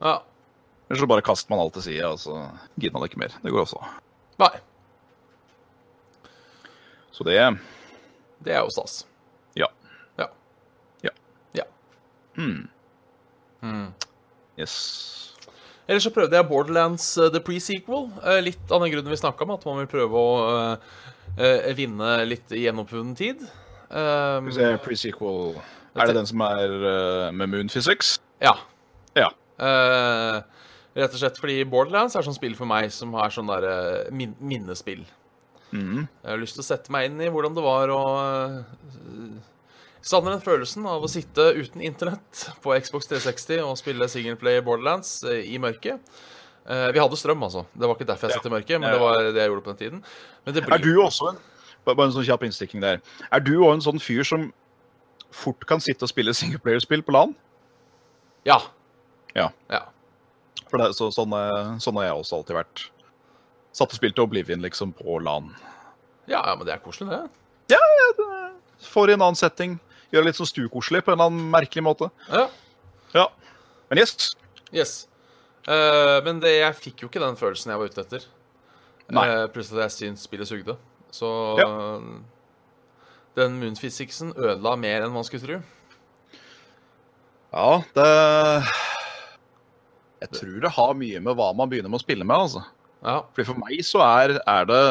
ja. 0.00 0.22
Eller 0.88 1.00
så 1.00 1.08
bare 1.08 1.24
kaster 1.24 1.50
man 1.50 1.62
alt 1.62 1.74
til 1.78 1.86
side, 1.86 2.06
og 2.06 2.18
så 2.20 2.38
gidder 2.80 2.98
man 2.98 3.08
ikke 3.08 3.20
mer. 3.22 3.34
Det 3.42 3.52
går 3.52 3.64
også. 3.64 3.80
Nei. 4.42 4.52
Så 7.14 7.24
det 7.24 7.38
Det 8.44 8.52
er 8.52 8.60
jo 8.60 8.70
stas. 8.74 9.06
Ja. 9.56 9.70
Ja. 10.18 10.26
Ja. 11.04 11.10
Ja. 11.54 11.64
Hmm. 12.36 12.68
Mm. 13.62 13.92
Yes. 14.58 14.74
Ellers 15.88 16.04
så 16.04 16.10
prøvde 16.12 16.36
jeg 16.36 16.48
Borderlands 16.48 17.06
uh, 17.18 17.30
The 17.32 17.40
Pre-Sequel. 17.40 18.10
Uh, 18.20 18.40
litt 18.44 18.72
av 18.72 18.82
den 18.82 18.92
grunnen 18.92 19.12
vi 19.12 19.20
snakka 19.20 19.44
om, 19.44 19.54
at 19.56 19.64
man 19.68 19.80
vil 19.82 19.90
prøve 19.90 20.20
å 20.20 20.34
uh, 20.76 21.70
vinne 21.76 22.16
litt 22.28 22.52
gjennomfunnen 22.52 23.14
tid. 23.16 23.44
Um, 23.94 24.48
pre-sequel 24.82 25.54
Er 25.94 26.08
det 26.08 26.16
den 26.16 26.26
som 26.26 26.40
er 26.42 26.72
uh, 26.72 27.32
med 27.36 27.52
Moon 27.52 27.68
Physics? 27.70 28.18
ja. 28.42 28.56
Ja. 29.14 29.28
Uh, 29.60 30.42
rett 30.94 31.14
og 31.14 31.20
slett 31.20 31.40
fordi 31.40 31.62
Borderlands 31.68 32.16
er 32.16 32.26
sånn 32.26 32.36
spill 32.36 32.54
for 32.58 32.70
meg 32.70 32.92
som 32.94 33.14
er 33.18 33.32
sånn 33.34 33.50
der 33.50 33.66
uh, 33.66 34.12
min 34.14 34.34
minnespill. 34.38 35.02
Mm. 35.74 36.04
Jeg 36.06 36.30
har 36.30 36.38
lyst 36.40 36.58
til 36.58 36.62
å 36.62 36.68
sette 36.68 36.92
meg 36.94 37.08
inn 37.08 37.18
i 37.24 37.30
hvordan 37.34 37.56
det 37.56 37.64
var 37.64 37.90
å 37.90 38.04
uh, 38.14 39.42
Savner 40.04 40.34
den 40.34 40.42
følelsen 40.44 40.84
av 40.84 41.00
å 41.00 41.08
sitte 41.08 41.46
uten 41.56 41.80
internett 41.80 42.42
på 42.60 42.74
Xbox 42.76 43.06
360 43.08 43.62
og 43.64 43.78
spille 43.80 44.08
singleplay 44.12 44.58
Borderlands 44.64 45.22
uh, 45.24 45.40
i 45.40 45.56
mørket. 45.62 46.14
Vi 46.64 46.96
hadde 46.96 47.16
strøm, 47.20 47.42
altså. 47.44 47.66
Det 47.76 47.84
var 47.84 47.92
ikke 47.92 48.06
derfor 48.08 48.30
jeg 48.30 48.38
satt 48.38 48.46
i 48.48 48.52
mørket, 48.54 48.78
men 48.80 48.94
det 48.94 49.00
var 49.02 49.18
det 49.20 49.36
jeg 49.36 49.50
gjorde 49.50 49.64
på 49.66 49.72
den 49.74 49.80
tiden. 49.82 49.98
Men 50.46 50.54
det 50.56 50.62
Er 50.64 50.80
du 50.80 50.94
også 51.02 51.26
en 51.34 51.40
Bare 51.84 51.98
bare 51.98 52.08
en 52.08 52.14
sånn 52.14 52.24
kjapp 52.24 52.46
innstikking 52.46 52.80
der. 52.80 53.02
Er 53.28 53.42
du 53.44 53.58
også 53.58 53.74
en 53.74 53.84
sånn 53.84 54.00
fyr 54.00 54.24
som 54.24 54.46
fort 55.34 55.66
kan 55.68 55.82
sitte 55.84 56.06
og 56.06 56.08
spille 56.08 56.32
singleplayerspill 56.32 57.04
på 57.04 57.12
LAN? 57.12 57.34
Ja. 58.48 58.56
Ja. 59.36 59.50
ja. 59.68 59.82
For 60.74 60.82
det, 60.82 60.88
så, 60.98 61.06
sånn, 61.14 61.30
eh, 61.38 61.74
sånn 61.78 61.94
har 62.00 62.08
jeg 62.08 62.18
også 62.18 62.40
alltid 62.40 62.56
vært. 62.56 62.80
Satt 63.78 63.92
og 63.92 63.94
spilte 63.94 64.24
Oblivion 64.24 64.64
liksom 64.64 64.90
på 64.98 65.20
LAN. 65.22 65.52
Ja, 66.26 66.40
ja, 66.40 66.54
men 66.58 66.66
det 66.66 66.72
er 66.74 66.80
koselig, 66.82 67.12
det. 67.14 67.76
Ja, 67.76 67.78
Får 68.90 69.12
i 69.12 69.14
en 69.14 69.22
annen 69.22 69.38
setting. 69.38 69.76
Gjør 70.10 70.24
det 70.24 70.32
litt 70.32 70.38
sånn 70.40 70.48
stuekoselig 70.50 71.04
på 71.06 71.12
en 71.12 71.14
eller 71.14 71.30
annen 71.30 71.52
merkelig 71.52 71.84
måte. 71.86 72.08
Ja. 72.26 72.48
Ja. 73.14 73.28
Men 73.88 74.00
yes. 74.02 74.32
Yes. 74.74 74.94
Uh, 75.68 76.18
men 76.26 76.42
det, 76.42 76.56
jeg 76.58 76.76
fikk 76.80 77.04
jo 77.04 77.08
ikke 77.08 77.22
den 77.22 77.38
følelsen 77.38 77.70
jeg 77.70 77.80
var 77.80 77.92
ute 77.94 78.02
etter. 78.02 78.26
Nei. 79.14 79.24
Uh, 79.30 79.44
plutselig 79.54 79.78
at 79.78 79.94
jeg 79.94 80.10
syns 80.10 80.26
spillet 80.26 80.50
sugde. 80.50 80.74
Så 81.14 81.30
Ja. 81.62 81.70
den 83.38 83.60
moonphysicsen 83.62 84.34
ødela 84.34 84.74
mer 84.74 85.06
enn 85.06 85.14
man 85.14 85.24
skulle 85.24 85.46
tro. 85.46 85.62
Ja, 87.54 87.70
det 87.94 88.10
Jeg 90.24 90.32
tror 90.40 90.56
det 90.64 90.72
har 90.76 90.94
mye 90.98 91.20
med 91.24 91.36
hva 91.38 91.50
man 91.56 91.70
begynner 91.70 91.92
med 91.92 92.00
å 92.00 92.04
spille 92.04 92.26
med, 92.26 92.36
altså. 92.36 92.64
Ja. 93.04 93.20
Fordi 93.36 93.46
for 93.50 93.60
meg 93.60 93.84
så 93.84 94.00
er, 94.06 94.38
er 94.48 94.68
det 94.70 94.82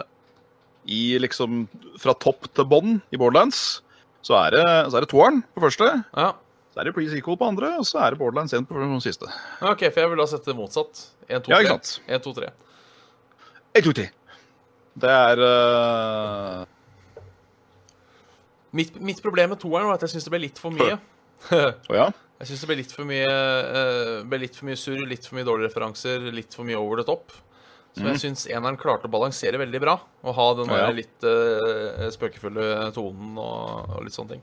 i 0.93 1.15
liksom 1.23 1.63
Fra 2.01 2.11
topp 2.19 2.49
til 2.51 2.67
bånn 2.67 2.97
i 3.15 3.17
Borderlands, 3.17 3.81
så 4.23 4.35
er 4.41 4.57
det, 4.57 4.65
så 4.91 4.99
er 4.99 5.05
det 5.05 5.11
toeren 5.13 5.43
på 5.55 5.63
første. 5.65 5.91
ja. 6.17 6.31
Så 6.73 6.81
er 6.81 6.87
det 6.87 6.95
pre-sequel 6.95 7.35
på 7.37 7.45
andre, 7.45 7.67
og 7.77 7.85
så 7.85 7.99
er 8.01 8.15
det 8.15 8.17
Borderlands 8.17 8.53
1 8.57 8.63
på 8.65 8.73
den 8.81 9.01
siste. 9.03 9.27
OK, 9.61 9.83
for 9.93 9.99
jeg 10.01 10.09
vil 10.09 10.17
da 10.17 10.25
sette 10.25 10.49
det 10.49 10.55
motsatt. 10.57 11.03
1, 11.27 11.43
2, 11.45 11.51
Ja, 11.53 11.59
3. 11.59 11.59
ikke 11.59 11.73
sant? 11.75 11.91
1, 12.07 12.23
2, 12.25 12.31
3. 12.39 12.47
Jeg 13.77 13.83
tror 13.85 13.97
til. 13.99 14.07
Det 15.03 15.11
er 15.13 15.41
uh... 15.45 16.63
Mitt, 18.73 18.97
mitt 18.97 19.21
problem 19.21 19.53
med 19.53 19.61
toeren 19.61 19.85
var 19.85 19.99
at 19.99 20.07
jeg 20.07 20.15
syns 20.15 20.25
det 20.25 20.33
ble 20.33 20.41
litt 20.47 20.57
for 20.57 20.73
mye. 20.73 20.97
Å 21.93 21.99
ja? 21.99 22.07
Jeg 22.41 22.49
syns 22.49 22.63
det 22.63 22.67
ble 22.71 22.77
litt 22.81 22.91
for 22.91 23.07
mye 23.07 23.27
uh, 23.29 24.37
litt 24.41 24.55
for 24.57 24.67
mye 24.67 24.79
surr, 24.79 25.03
litt 25.07 25.27
for 25.29 25.37
mye 25.37 25.45
dårlige 25.47 25.69
referanser, 25.69 26.25
litt 26.33 26.55
for 26.57 26.67
mye 26.67 26.79
over 26.79 26.99
the 26.99 27.05
top. 27.07 27.31
Som 27.93 28.07
jeg 28.09 28.19
syns 28.23 28.47
eneren 28.49 28.75
klarte 28.81 29.05
å 29.05 29.11
balansere 29.13 29.59
veldig 29.61 29.79
bra. 29.83 29.93
Og 30.25 30.33
ha 30.35 30.47
den 30.57 30.65
Mhm. 30.65 30.73
Ja, 30.73 30.79
ja. 30.81 30.87
der 30.89 30.97
litt 30.97 31.27
uh, 31.29 32.09
spøkefulle 32.15 32.65
tonen 32.95 33.37
og, 33.37 33.93
og 33.97 34.03
litt 34.07 34.15
sånne 34.17 34.33
ting. 34.35 34.41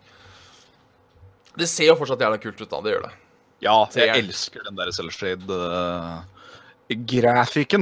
Det 1.59 1.67
ser 1.69 1.91
jo 1.91 1.97
fortsatt 1.99 2.23
jævla 2.23 2.39
kult 2.41 2.61
ut, 2.63 2.71
da. 2.71 2.81
Det 2.81 2.93
gjør 2.95 3.03
det. 3.09 3.13
Ja, 3.61 3.75
jeg 3.91 3.93
Treeren. 4.07 4.25
elsker 4.31 4.63
den 4.65 4.79
der 4.79 4.93
Cellustrade 4.95 5.51
uh, 5.51 6.23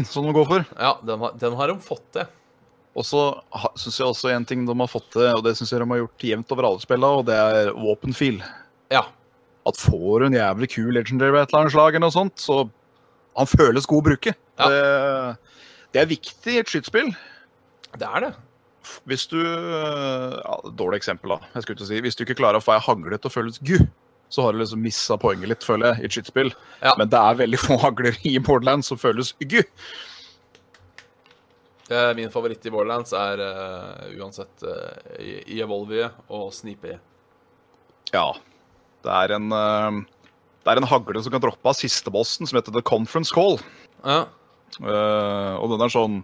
som 0.08 0.24
de 0.26 0.32
går 0.34 0.46
for. 0.48 0.64
Ja, 0.80 0.96
den 1.04 1.20
har, 1.20 1.36
den 1.38 1.54
har 1.60 1.68
de 1.70 1.76
fått 1.84 2.08
til. 2.16 2.26
Og 2.98 3.04
så 3.06 3.20
syns 3.78 3.98
jeg 4.00 4.08
også 4.08 4.32
en 4.34 4.44
ting 4.48 4.64
de 4.66 4.74
har 4.74 4.88
fått 4.90 5.12
til, 5.12 5.28
og 5.36 5.44
det 5.44 5.52
syns 5.56 5.70
jeg 5.70 5.78
de 5.84 5.86
har 5.92 6.00
gjort 6.00 6.24
jevnt 6.32 6.52
over 6.56 6.66
alle 6.66 6.80
spillene, 6.82 7.20
og 7.20 7.26
det 7.28 7.36
er 7.38 7.70
våpenfil. 7.76 8.40
Ja. 8.90 9.04
At 9.66 9.80
får 9.80 10.20
du 10.20 10.26
en 10.28 10.38
jævlig 10.38 10.68
kul 10.72 10.92
legendary 10.94 11.34
ved 11.34 11.42
et 11.42 11.52
eller 11.52 11.64
annet 11.64 11.74
slag, 11.74 11.94
eller 11.94 12.06
noe 12.06 12.14
sånt, 12.14 12.38
så 12.40 12.62
han 13.38 13.48
føles 13.50 13.86
god 13.88 14.02
å 14.02 14.06
bruke. 14.10 14.34
Ja. 14.58 14.68
Det, 14.68 15.56
det 15.94 16.02
er 16.02 16.10
viktig 16.10 16.54
i 16.54 16.60
et 16.62 16.70
skytespill. 16.70 17.10
Det 17.98 18.08
er 18.08 18.26
det. 18.26 18.32
Hvis 19.08 19.26
du 19.28 19.38
ja, 19.42 20.54
Dårlig 20.78 21.02
eksempel, 21.02 21.34
da. 21.34 21.50
Jeg 21.52 21.64
skulle 21.64 21.76
ikke 21.76 21.88
si, 21.90 22.00
Hvis 22.04 22.16
du 22.16 22.22
ikke 22.24 22.38
klarer 22.38 22.60
å 22.60 22.64
få 22.64 22.72
ei 22.76 22.84
hagle 22.86 23.18
til 23.18 23.28
å 23.28 23.34
føles 23.34 23.58
gu, 23.60 23.76
så 24.32 24.44
har 24.44 24.54
du 24.54 24.60
liksom 24.60 24.82
missa 24.84 25.16
poenget 25.20 25.52
litt, 25.52 25.64
føler 25.64 25.92
jeg, 25.92 26.00
i 26.00 26.08
et 26.08 26.16
skytespill. 26.16 26.52
Ja. 26.82 26.94
Men 27.00 27.10
det 27.12 27.20
er 27.20 27.40
veldig 27.42 27.60
få 27.62 27.78
hagler 27.80 28.18
i 28.28 28.36
Borderlands 28.44 28.90
som 28.92 29.00
føles 29.00 29.34
gu. 29.40 29.60
Min 32.16 32.28
favoritt 32.28 32.66
i 32.68 32.72
Borderlands 32.72 33.14
er 33.16 33.40
uh, 33.40 34.08
uansett 34.20 34.64
uh, 34.68 35.22
i 35.48 35.62
Evolvie 35.64 36.10
og 36.28 36.50
Sneepy. 36.52 36.98
Ja. 38.12 38.26
Det 39.06 39.12
er 39.14 39.36
en 39.36 39.52
eh, 39.54 40.00
Det 40.64 40.72
er 40.72 40.80
en 40.82 40.90
hagle 40.90 41.22
som 41.24 41.34
kan 41.34 41.44
droppe 41.44 41.70
av 41.70 41.78
siste 41.78 42.12
bossen, 42.12 42.48
som 42.48 42.58
heter 42.58 42.74
The 42.74 42.84
Conference 42.84 43.34
Call. 43.34 43.58
Ja. 44.04 44.26
Uh, 44.78 45.56
og 45.58 45.72
den 45.72 45.80
er 45.82 45.90
sånn 45.90 46.18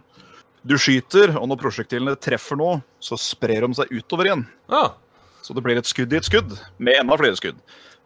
Du 0.63 0.75
skyter, 0.79 1.33
og 1.35 1.49
når 1.49 1.57
prosjektilene 1.59 2.13
treffer 2.21 2.55
noe, 2.59 2.77
så 3.03 3.17
sprer 3.19 3.65
de 3.65 3.75
seg 3.81 3.91
utover 3.91 4.29
igjen. 4.29 4.45
ja. 4.71 4.91
Så 5.45 5.53
det 5.53 5.61
blir 5.61 5.77
et 5.77 5.85
skudd 5.85 6.09
i 6.09 6.17
et 6.17 6.25
skudd, 6.25 6.55
med 6.81 6.97
enda 6.97 7.13
flere 7.21 7.37
skudd. 7.37 7.59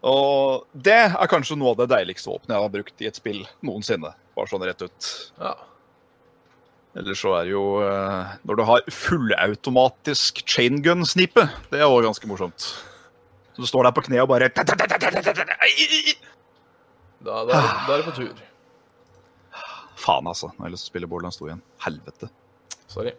Og 0.03 0.65
det 0.75 0.97
er 1.05 1.29
kanskje 1.31 1.55
noe 1.55 1.71
av 1.71 1.77
det 1.79 1.85
deiligste 1.93 2.27
våpenet 2.27 2.51
jeg 2.51 2.65
har 2.65 2.73
brukt 2.73 3.03
i 3.03 3.07
et 3.07 3.15
spill 3.15 3.39
noensinne. 3.63 4.11
Bare 4.35 4.51
sånn 4.51 4.65
rett 4.67 4.83
ut. 4.83 5.09
ja. 5.39 5.53
Eller 6.97 7.15
så 7.15 7.35
er 7.37 7.45
det 7.45 7.53
jo 7.53 7.63
eh, 7.85 8.31
Når 8.49 8.57
du 8.57 8.63
har 8.65 8.87
fullautomatisk 8.91 10.41
chain 10.49 10.81
gun-snipe, 10.83 11.45
det 11.69 11.79
er 11.79 11.87
òg 11.87 12.01
ganske 12.07 12.27
morsomt. 12.27 12.65
Så 13.59 13.63
du 13.65 13.67
står 13.67 13.83
der 13.83 13.91
på 13.91 14.01
kne 14.05 14.21
og 14.23 14.29
bare 14.31 14.47
Da, 14.55 14.63
da, 14.63 14.75
da 17.43 17.91
er 17.91 17.97
det 17.97 18.05
på 18.05 18.13
tur. 18.15 18.37
Faen, 19.99 20.29
altså. 20.31 20.47
Nå 20.53 20.63
har 20.63 20.69
jeg 20.69 20.77
lyst 20.77 20.85
til 20.85 20.87
å 20.87 20.93
spille 20.93 21.09
Borderlands 21.11 21.35
2 21.41 21.49
igjen. 21.49 21.59
Helvete. 21.83 22.29
Sorry. 22.87 23.11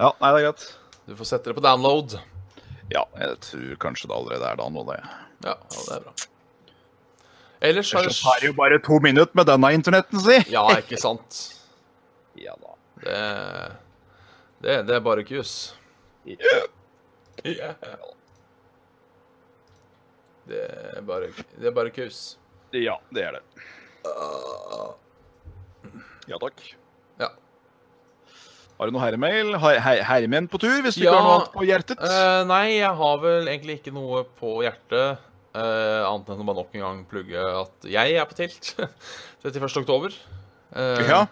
Ja, 0.00 0.08
nei, 0.18 0.32
det 0.34 0.40
er 0.40 0.46
greit. 0.48 0.64
Du 1.06 1.14
får 1.20 1.30
sette 1.30 1.52
det 1.52 1.54
på 1.60 1.62
download. 1.62 2.16
Ja, 2.90 3.04
jeg 3.22 3.38
tror 3.46 3.78
kanskje 3.86 4.10
det 4.10 4.18
allerede 4.18 4.50
er 4.50 4.58
da 4.58 4.66
nå, 4.74 4.82
det. 4.90 4.98
Ja, 5.46 5.54
ja 5.54 5.78
det 5.78 5.94
er 6.00 6.04
bra. 6.08 6.16
Ellers 7.70 7.94
har 7.94 8.02
Ellers 8.02 8.20
tar 8.26 8.42
det 8.42 8.50
jo 8.50 8.58
bare 8.58 8.82
to 8.82 8.98
minutter 9.06 9.38
med 9.38 9.46
denne 9.52 9.70
internetten, 9.78 10.18
si. 10.26 10.42
Ja, 10.50 10.66
ikke 10.82 10.98
sant? 10.98 11.44
Ja 12.48 12.58
da. 12.58 12.74
Det 13.06 13.22
Det, 14.58 14.80
det 14.90 14.98
er 14.98 15.06
bare 15.06 15.22
kus. 15.30 15.58
Ja. 16.26 16.62
Ja. 17.46 17.74
Det 20.48 20.64
er 20.96 21.04
bare, 21.04 21.28
det 21.58 21.68
er 21.68 21.74
bare 21.76 21.92
kus. 21.92 22.36
Ja, 22.72 22.96
det 23.14 23.24
er 23.28 23.38
det. 23.38 23.42
Ja 26.28 26.38
takk. 26.40 26.60
Ja. 27.20 27.30
Har 28.78 28.88
du 28.88 28.94
noe 28.94 29.02
herremail? 29.02 29.54
Her, 29.60 29.78
her, 29.84 30.02
herremenn 30.06 30.48
på 30.50 30.60
tur, 30.62 30.76
hvis 30.84 30.98
du 30.98 31.02
Ja, 31.04 31.10
ikke 31.12 31.16
har 31.18 31.26
noe 31.26 31.36
annet 31.38 31.54
på 31.56 31.66
hjertet? 31.68 32.02
Uh, 32.02 32.42
nei, 32.48 32.64
jeg 32.78 32.92
har 33.00 33.16
vel 33.24 33.48
egentlig 33.50 33.78
ikke 33.80 33.94
noe 33.96 34.22
på 34.38 34.58
hjertet. 34.64 35.24
Uh, 35.56 36.04
annet 36.06 36.28
enn 36.30 36.42
å 36.44 36.46
bare 36.46 36.60
nok 36.60 36.76
en 36.76 36.84
gang 36.84 36.98
plugge 37.10 37.42
at 37.64 37.88
jeg 37.90 38.14
er 38.20 38.28
på 38.28 38.36
tilt 38.38 38.74
31. 39.42 39.68
oktober. 39.82 40.14
Uh, 40.76 41.00
ja. 41.08 41.22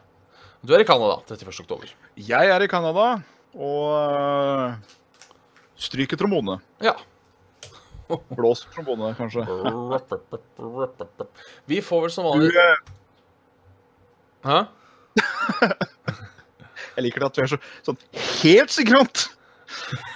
Du 0.66 0.72
er 0.74 0.82
i 0.82 0.88
Canada 0.88 1.20
31. 1.28 1.60
oktober. 1.62 1.92
Jeg 2.16 2.50
er 2.50 2.64
i 2.64 2.70
Canada, 2.72 3.10
og 3.54 3.92
uh, 3.92 4.96
Stryker 5.76 6.18
trombone. 6.18 6.56
Ja. 6.82 6.96
Blås 8.36 8.66
trombone, 8.74 9.12
kanskje. 9.18 9.46
Vi 11.70 11.80
får 11.82 12.06
vel 12.06 12.14
som 12.14 12.28
vanlig 12.28 12.54
eh, 12.54 12.82
Hæ? 14.46 14.60
jeg 16.96 17.06
liker 17.06 17.24
det 17.24 17.26
at 17.26 17.38
du 17.38 17.42
er 17.42 17.50
så, 17.50 17.58
sånn 17.86 17.98
helt 18.42 18.72
sikrant. 18.72 19.24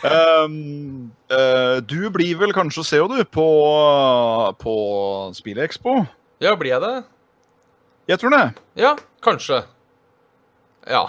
Um, 0.04 1.10
uh, 1.32 1.80
du 1.82 2.06
blir 2.14 2.38
vel 2.38 2.54
kanskje 2.54 2.84
å 2.84 2.86
se, 2.86 3.00
du, 3.10 3.18
på, 3.26 3.46
på 4.60 4.74
Spillekspo? 5.36 5.96
Ja, 6.40 6.54
blir 6.60 6.76
jeg 6.76 6.84
det? 6.84 6.94
Jeg 8.12 8.22
tror 8.22 8.36
det. 8.36 8.44
Ja, 8.80 8.94
kanskje. 9.24 9.64
Ja. 10.88 11.08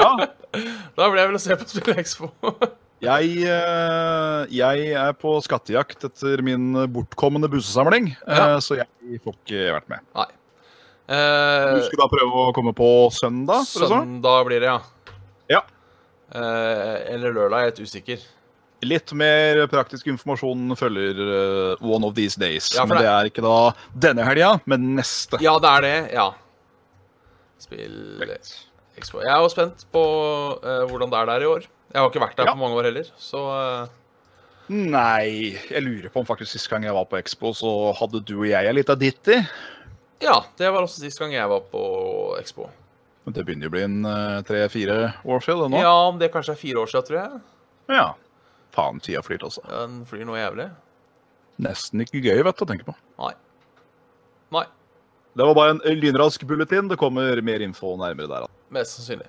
Ja. 0.00 0.10
da 0.96 1.10
blir 1.10 1.22
jeg 1.22 1.30
vel 1.30 1.38
å 1.38 1.42
se 1.42 1.58
på 1.60 1.68
Spillekspo. 1.70 2.32
Jeg, 3.00 3.30
eh, 3.48 4.40
jeg 4.52 4.90
er 4.92 5.12
på 5.16 5.38
skattejakt 5.40 6.04
etter 6.04 6.42
min 6.44 6.74
bortkommende 6.92 7.48
bussesamling, 7.48 8.10
Ja. 8.28 8.56
eh, 8.56 8.58
så 8.60 8.76
jeg 8.76 9.20
får 9.24 9.34
ikke 9.40 9.62
vært 9.78 9.88
med. 9.88 10.00
Nei. 10.14 10.26
Eh, 11.08 11.74
Du 11.74 11.80
skulle 11.86 12.04
da 12.04 12.10
prøve 12.12 12.42
å 12.44 12.52
komme 12.54 12.74
på 12.76 12.90
søndag? 13.10 13.64
sånn? 13.64 13.88
søndag 13.88 14.44
blir 14.46 14.60
det, 14.60 14.68
ja. 14.68 14.80
Ja. 15.48 15.62
Eh, 16.32 17.14
eller 17.14 17.32
lørdag, 17.32 17.56
jeg 17.64 17.66
er 17.66 17.70
litt 17.72 17.80
usikker. 17.88 18.26
Litt 18.82 19.12
mer 19.12 19.66
praktisk 19.68 20.06
informasjon 20.08 20.70
følger 20.76 21.18
uh, 21.20 21.76
one 21.84 22.02
of 22.04 22.14
these 22.14 22.36
days. 22.36 22.70
Ja, 22.74 22.84
men 22.86 22.96
det- 22.96 23.04
det 23.04 23.10
er 23.10 23.24
ikke 23.28 23.42
da 23.42 23.74
denne 23.98 24.24
helga, 24.24 24.60
men 24.66 24.94
neste. 24.96 25.38
Ja, 25.40 25.58
det 25.58 25.68
er 25.68 25.80
det. 25.82 26.12
Ja. 26.14 26.30
Spill 27.58 28.24
Expo. 28.96 29.20
Jeg 29.20 29.28
er 29.28 29.40
jo 29.42 29.48
spent 29.52 29.84
på 29.92 30.00
uh, 30.64 30.86
hvordan 30.88 31.10
det 31.10 31.18
er 31.18 31.26
der 31.26 31.40
i 31.44 31.50
år. 31.50 31.66
Jeg 31.90 32.00
har 32.00 32.10
ikke 32.10 32.22
vært 32.22 32.36
der 32.38 32.46
Ja. 32.46 32.52
på 32.54 32.58
mange 32.62 32.76
år 32.78 32.84
heller, 32.90 33.08
så 33.18 33.88
Nei, 34.70 35.56
jeg 35.70 35.82
lurer 35.82 36.12
på 36.14 36.20
om 36.22 36.26
faktisk 36.28 36.52
sist 36.54 36.68
gang 36.70 36.84
jeg 36.86 36.94
var 36.94 37.04
på 37.10 37.18
Expo, 37.18 37.50
så 37.58 37.92
hadde 37.98 38.20
du 38.24 38.36
og 38.38 38.46
jeg 38.46 38.68
en 38.70 38.76
lita 38.76 38.94
ditty. 38.94 39.40
Ja, 40.22 40.36
det 40.60 40.68
var 40.70 40.84
også 40.84 41.00
sist 41.02 41.18
gang 41.18 41.32
jeg 41.34 41.48
var 41.50 41.64
på 41.72 41.80
Expo. 42.38 42.68
Men 43.24 43.34
Det 43.34 43.44
begynner 43.44 43.66
jo 43.66 43.70
å 43.72 43.74
bli 43.74 43.82
en 43.82 44.04
eh, 44.06 44.42
tre-fire 44.46 44.98
år 45.26 45.42
siden 45.42 45.70
nå. 45.74 45.80
Ja, 45.82 45.90
om 46.08 46.18
det 46.20 46.30
kanskje 46.32 46.54
er 46.54 46.60
fire 46.60 46.84
år 46.84 46.86
siden, 46.92 47.06
tror 47.08 47.18
jeg. 47.18 47.40
Ja. 47.96 48.06
Faen, 48.70 49.00
tida 49.02 49.22
flyr, 49.26 49.42
altså. 49.42 49.64
Den 49.66 50.04
flyr 50.06 50.22
noe 50.28 50.38
jævlig. 50.38 50.68
Nesten 51.60 52.00
ikke 52.06 52.22
gøy, 52.22 52.38
vet 52.46 52.56
du, 52.56 52.64
å 52.64 52.68
tenke 52.70 52.86
på. 52.86 52.94
Nei. 53.18 53.32
Nei, 54.54 54.64
Det 55.36 55.46
var 55.46 55.54
bare 55.58 55.74
en 55.74 55.82
lynrask 55.98 56.46
bulletin. 56.46 56.88
Det 56.88 56.96
kommer 56.98 57.42
mer 57.42 57.60
info 57.66 57.96
nærmere 57.98 58.28
der. 58.30 58.46
altså. 58.46 58.56
mest 58.70 58.96
sannsynlig. 58.96 59.26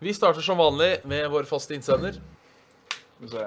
Vi 0.00 0.14
starter 0.16 0.40
som 0.40 0.56
vanlig 0.56 1.02
med 1.04 1.26
vår 1.28 1.44
faste 1.44 1.74
innsender. 1.76 2.14
Skal 2.88 3.26
vi 3.26 3.28
se. 3.34 3.42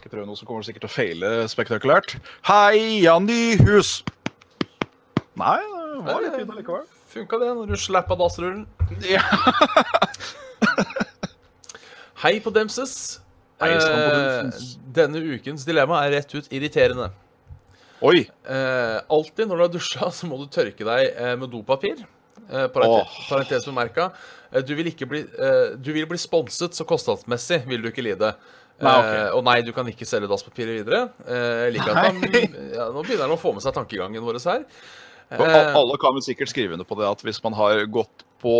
Skal 0.00 0.10
prøve 0.10 0.26
noe 0.26 0.38
som 0.38 0.48
kommer 0.48 0.66
sikkert 0.66 0.82
til 0.82 0.90
å 0.90 0.94
feile 0.96 1.28
spektakulært. 1.52 2.16
Hei, 2.48 3.04
Jan 3.04 3.28
Nyhus! 3.28 4.00
Nei, 5.38 5.60
det 5.62 6.00
var 6.08 6.24
litt 6.24 6.34
fint 6.40 6.50
allikevel. 6.56 6.88
Funka 7.12 7.38
det 7.42 7.52
når 7.54 7.70
du 7.70 7.76
slappa 7.78 8.16
dassrullen? 8.18 8.64
Ja. 9.06 9.22
Hei 12.24 12.34
på 12.42 12.50
Demses. 12.54 12.96
Hei 13.62 13.70
Eh, 13.76 14.50
denne 14.96 15.20
ukens 15.36 15.62
dilemma 15.68 16.00
er 16.06 16.16
rett 16.16 16.34
ut 16.34 16.50
irriterende. 16.50 17.12
Oi. 18.02 18.24
Eh, 18.26 18.98
alltid 19.12 19.46
når 19.46 19.54
du 19.60 19.64
har 19.68 19.72
dusja, 19.76 20.10
så 20.16 20.26
må 20.26 20.40
du 20.40 20.48
tørke 20.50 20.82
deg 20.88 21.12
eh, 21.12 21.34
med 21.38 21.52
dopapir. 21.52 22.02
Eh, 22.48 22.66
parentes, 22.72 23.18
parentes 23.28 23.68
bemerka. 23.68 24.10
Du, 24.66 24.72
vil 24.78 24.90
ikke 24.90 25.06
bli, 25.10 25.20
eh, 25.22 25.76
du 25.78 25.92
vil 25.94 26.08
bli 26.10 26.18
sponset, 26.20 26.74
så 26.76 26.86
kostnadsmessig 26.88 27.62
vil 27.70 27.84
du 27.84 27.90
ikke 27.92 28.04
lide. 28.04 28.32
Nei, 28.80 28.94
okay. 28.96 29.18
Eh, 29.18 29.28
og 29.36 29.44
nei, 29.46 29.58
du 29.66 29.74
kan 29.76 29.88
ikke 29.90 30.08
selge 30.08 30.30
dasspapiret 30.30 30.80
videre. 30.80 31.04
Eh, 31.26 31.66
jeg 31.66 31.76
liker 31.76 31.92
at 31.92 32.08
han, 32.08 32.24
ja, 32.78 32.88
nå 32.94 33.04
begynner 33.04 33.26
han 33.28 33.36
å 33.36 33.40
få 33.40 33.52
med 33.56 33.64
seg 33.64 33.76
tankegangen 33.76 34.24
vår 34.24 34.40
her. 34.46 34.64
Eh, 35.30 35.76
Alle 35.78 35.98
kan 36.02 36.16
vel 36.16 36.24
sikkert 36.26 36.50
skrive 36.50 36.74
under 36.74 36.88
på 36.88 36.98
det 36.98 37.06
at 37.06 37.22
hvis 37.26 37.38
man 37.44 37.54
har 37.58 37.84
gått, 37.92 38.24
på, 38.40 38.54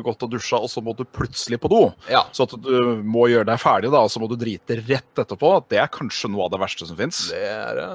gått 0.00 0.24
og 0.24 0.32
dusja, 0.32 0.58
og 0.64 0.70
så 0.72 0.80
må 0.80 0.94
du 0.96 1.04
plutselig 1.04 1.58
på 1.60 1.68
do, 1.68 1.82
ja. 2.08 2.22
så 2.32 2.46
at 2.46 2.54
du 2.56 3.02
må 3.04 3.26
gjøre 3.28 3.50
deg 3.50 3.60
ferdig, 3.60 3.90
da, 3.92 4.00
og 4.06 4.08
så 4.08 4.22
må 4.22 4.30
du 4.30 4.34
drite 4.40 4.78
rett 4.80 5.20
etterpå, 5.20 5.50
det 5.68 5.82
er 5.82 5.92
kanskje 5.92 6.30
noe 6.32 6.46
av 6.46 6.54
det 6.54 6.62
verste 6.62 6.88
som 6.88 6.96
fins. 6.96 7.26
Det 7.34 7.42
er 7.44 7.76
det. 7.76 7.90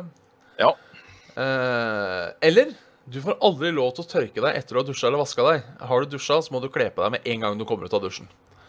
Ja. 0.62 0.70
Eh, 1.42 2.28
eller 2.52 2.76
du 3.10 3.22
får 3.22 3.38
aldri 3.42 3.72
lov 3.74 3.94
til 3.98 4.04
å 4.06 4.10
tørke 4.12 4.42
deg 4.44 4.56
etter 4.60 4.76
du 4.76 4.80
har 4.82 4.86
dusja 4.88 5.08
eller 5.10 5.18
vaska 5.24 5.46
deg. 5.48 5.64
Har 5.90 6.02
du 6.06 6.12
dusja, 6.18 6.38
så 6.42 6.52
må 6.54 6.62
du 6.62 6.70
kle 6.70 6.90
på 6.94 7.02
deg 7.04 7.12
med 7.16 7.26
en 7.34 7.40
gang 7.42 7.58
du 7.58 7.66
kommer 7.66 7.86
ut 7.90 7.94
av 7.98 8.02
dusjen. 8.04 8.28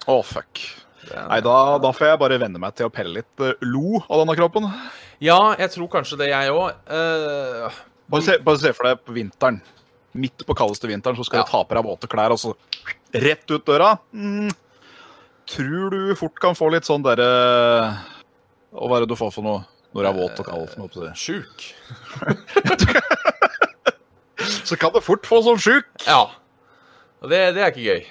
Å, 0.09 0.23
fuck. 0.25 0.63
Det 1.03 1.13
er- 1.19 1.29
Nei, 1.29 1.41
da, 1.45 1.79
da 1.83 1.91
får 1.93 2.07
jeg 2.13 2.19
bare 2.23 2.39
venne 2.39 2.59
meg 2.63 2.75
til 2.79 2.87
å 2.87 2.93
pelle 2.95 3.13
litt 3.21 3.41
uh, 3.43 3.53
lo 3.67 4.01
av 4.09 4.23
denne 4.23 4.37
kroppen. 4.39 4.69
Ja, 5.23 5.55
jeg 5.59 5.71
tror 5.75 5.89
kanskje 5.93 6.19
det, 6.19 6.29
jeg 6.33 6.51
òg. 6.55 6.73
Uh, 6.89 7.71
Bare 8.13 8.23
se, 8.27 8.39
bare 8.45 8.59
se 8.59 8.73
for 8.77 8.89
deg 8.89 9.03
på 9.07 9.15
vinteren. 9.15 9.61
Midt 10.15 10.43
på 10.47 10.55
kaldeste 10.59 10.89
vinteren 10.91 11.17
så 11.17 11.25
skal 11.25 11.41
Ja. 11.41 11.45
du 11.45 11.51
ta 11.51 11.63
på 11.65 11.75
deg 11.79 11.85
våte 11.87 12.09
klær, 12.11 12.31
og 12.35 12.39
så 12.43 12.55
rett 13.15 13.47
ut 13.51 13.65
døra. 13.65 13.95
Mm. 14.13 14.51
Tror 15.47 15.91
du 15.91 16.15
fort 16.19 16.39
kan 16.41 16.55
få 16.55 16.69
litt 16.73 16.85
sånn 16.87 17.03
derre 17.03 17.29
Hva 18.73 18.97
er 18.97 19.01
det 19.05 19.09
du 19.11 19.17
får 19.19 19.33
for 19.35 19.43
noe 19.47 19.65
når 19.93 20.03
du 20.03 20.09
er 20.09 20.19
våt 20.19 20.39
og 20.41 20.47
kald? 20.47 21.17
Sjuk. 21.19 21.65
Så 24.65 24.77
kan 24.81 24.93
det 24.95 25.03
fort 25.07 25.27
få 25.29 25.43
sånn 25.47 25.61
sjuk. 25.63 25.87
Ja. 26.07 26.25
Og 27.23 27.31
det, 27.31 27.41
det 27.57 27.63
er 27.65 27.71
ikke 27.73 27.87
gøy. 27.87 28.03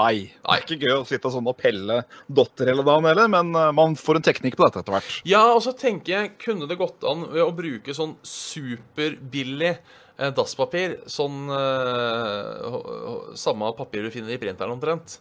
Nei. 0.00 0.12
Det 0.32 0.52
er 0.54 0.62
ikke 0.64 0.78
gøy 0.86 0.92
å 0.96 1.06
sitte 1.06 1.30
sånn 1.34 1.48
og 1.50 1.56
pelle 1.60 1.98
dotter 2.32 2.70
hele 2.70 2.84
dagen 2.86 3.04
heller, 3.10 3.28
men 3.28 3.50
øh, 3.58 3.72
man 3.76 3.92
får 4.00 4.18
en 4.20 4.24
teknikk 4.24 4.56
på 4.56 4.64
dette 4.64 4.80
etter 4.80 4.94
hvert. 4.94 5.16
Ja, 5.28 5.42
og 5.52 5.60
så 5.66 5.74
tenker 5.76 6.14
jeg, 6.14 6.30
kunne 6.40 6.68
det 6.70 6.78
gått 6.80 7.04
an 7.08 7.26
ved 7.28 7.42
å 7.44 7.50
bruke 7.54 7.92
sånn 7.96 8.14
superbillig 8.24 9.74
eh, 9.74 10.30
dasspapir? 10.34 10.96
Sånn 11.12 11.42
eh, 11.52 12.70
h- 12.72 12.84
h- 12.88 13.36
Samme 13.42 13.68
papir 13.76 14.06
du 14.06 14.12
finner 14.14 14.32
i 14.32 14.40
printeren 14.40 14.72
omtrent. 14.78 15.18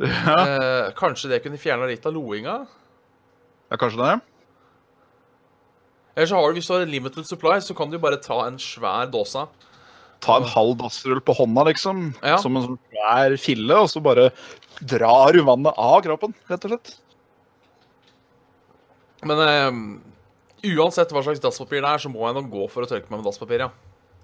Eh, 0.00 0.88
kanskje 0.98 1.28
det 1.34 1.42
kunne 1.44 1.60
fjerna 1.60 1.86
litt 1.90 2.08
av 2.08 2.16
loinga? 2.16 2.56
Ja, 3.70 3.76
kanskje 3.78 4.00
det? 4.06 4.14
Eller 6.16 6.30
så 6.30 6.38
har 6.40 6.48
du, 6.48 6.56
hvis 6.58 6.66
du 6.70 6.74
har 6.76 6.84
limited 6.88 7.26
supply, 7.28 7.58
så 7.62 7.74
kan 7.76 7.90
du 7.92 7.98
bare 8.02 8.20
ta 8.22 8.40
en 8.46 8.56
svær 8.62 9.08
dåse. 9.10 9.44
Ta 10.24 10.38
en 10.40 10.48
halv 10.48 10.76
dassrull 10.80 11.20
på 11.24 11.34
hånda, 11.36 11.66
liksom, 11.68 12.04
Ja. 12.24 12.38
som 12.40 12.56
en 12.56 12.64
sånn 12.66 12.78
svær 12.90 13.36
fille, 13.40 13.76
og 13.84 13.88
så 13.92 14.00
bare 14.02 14.30
drar 14.80 15.32
du 15.36 15.42
vannet 15.44 15.74
av 15.76 16.00
kroppen, 16.06 16.34
rett 16.50 16.64
og 16.64 16.70
slett. 16.74 16.94
Men 19.24 19.40
eh, 19.44 20.74
uansett 20.76 21.12
hva 21.14 21.22
slags 21.24 21.40
dasspapir 21.42 21.80
det 21.84 21.90
er, 21.90 22.02
så 22.02 22.10
må 22.12 22.24
jeg 22.28 22.36
nok 22.38 22.50
gå 22.52 22.66
for 22.72 22.84
å 22.84 22.88
tørke 22.90 23.08
meg 23.10 23.20
med 23.20 23.28
dasspapir, 23.28 23.64
ja. 23.66 23.70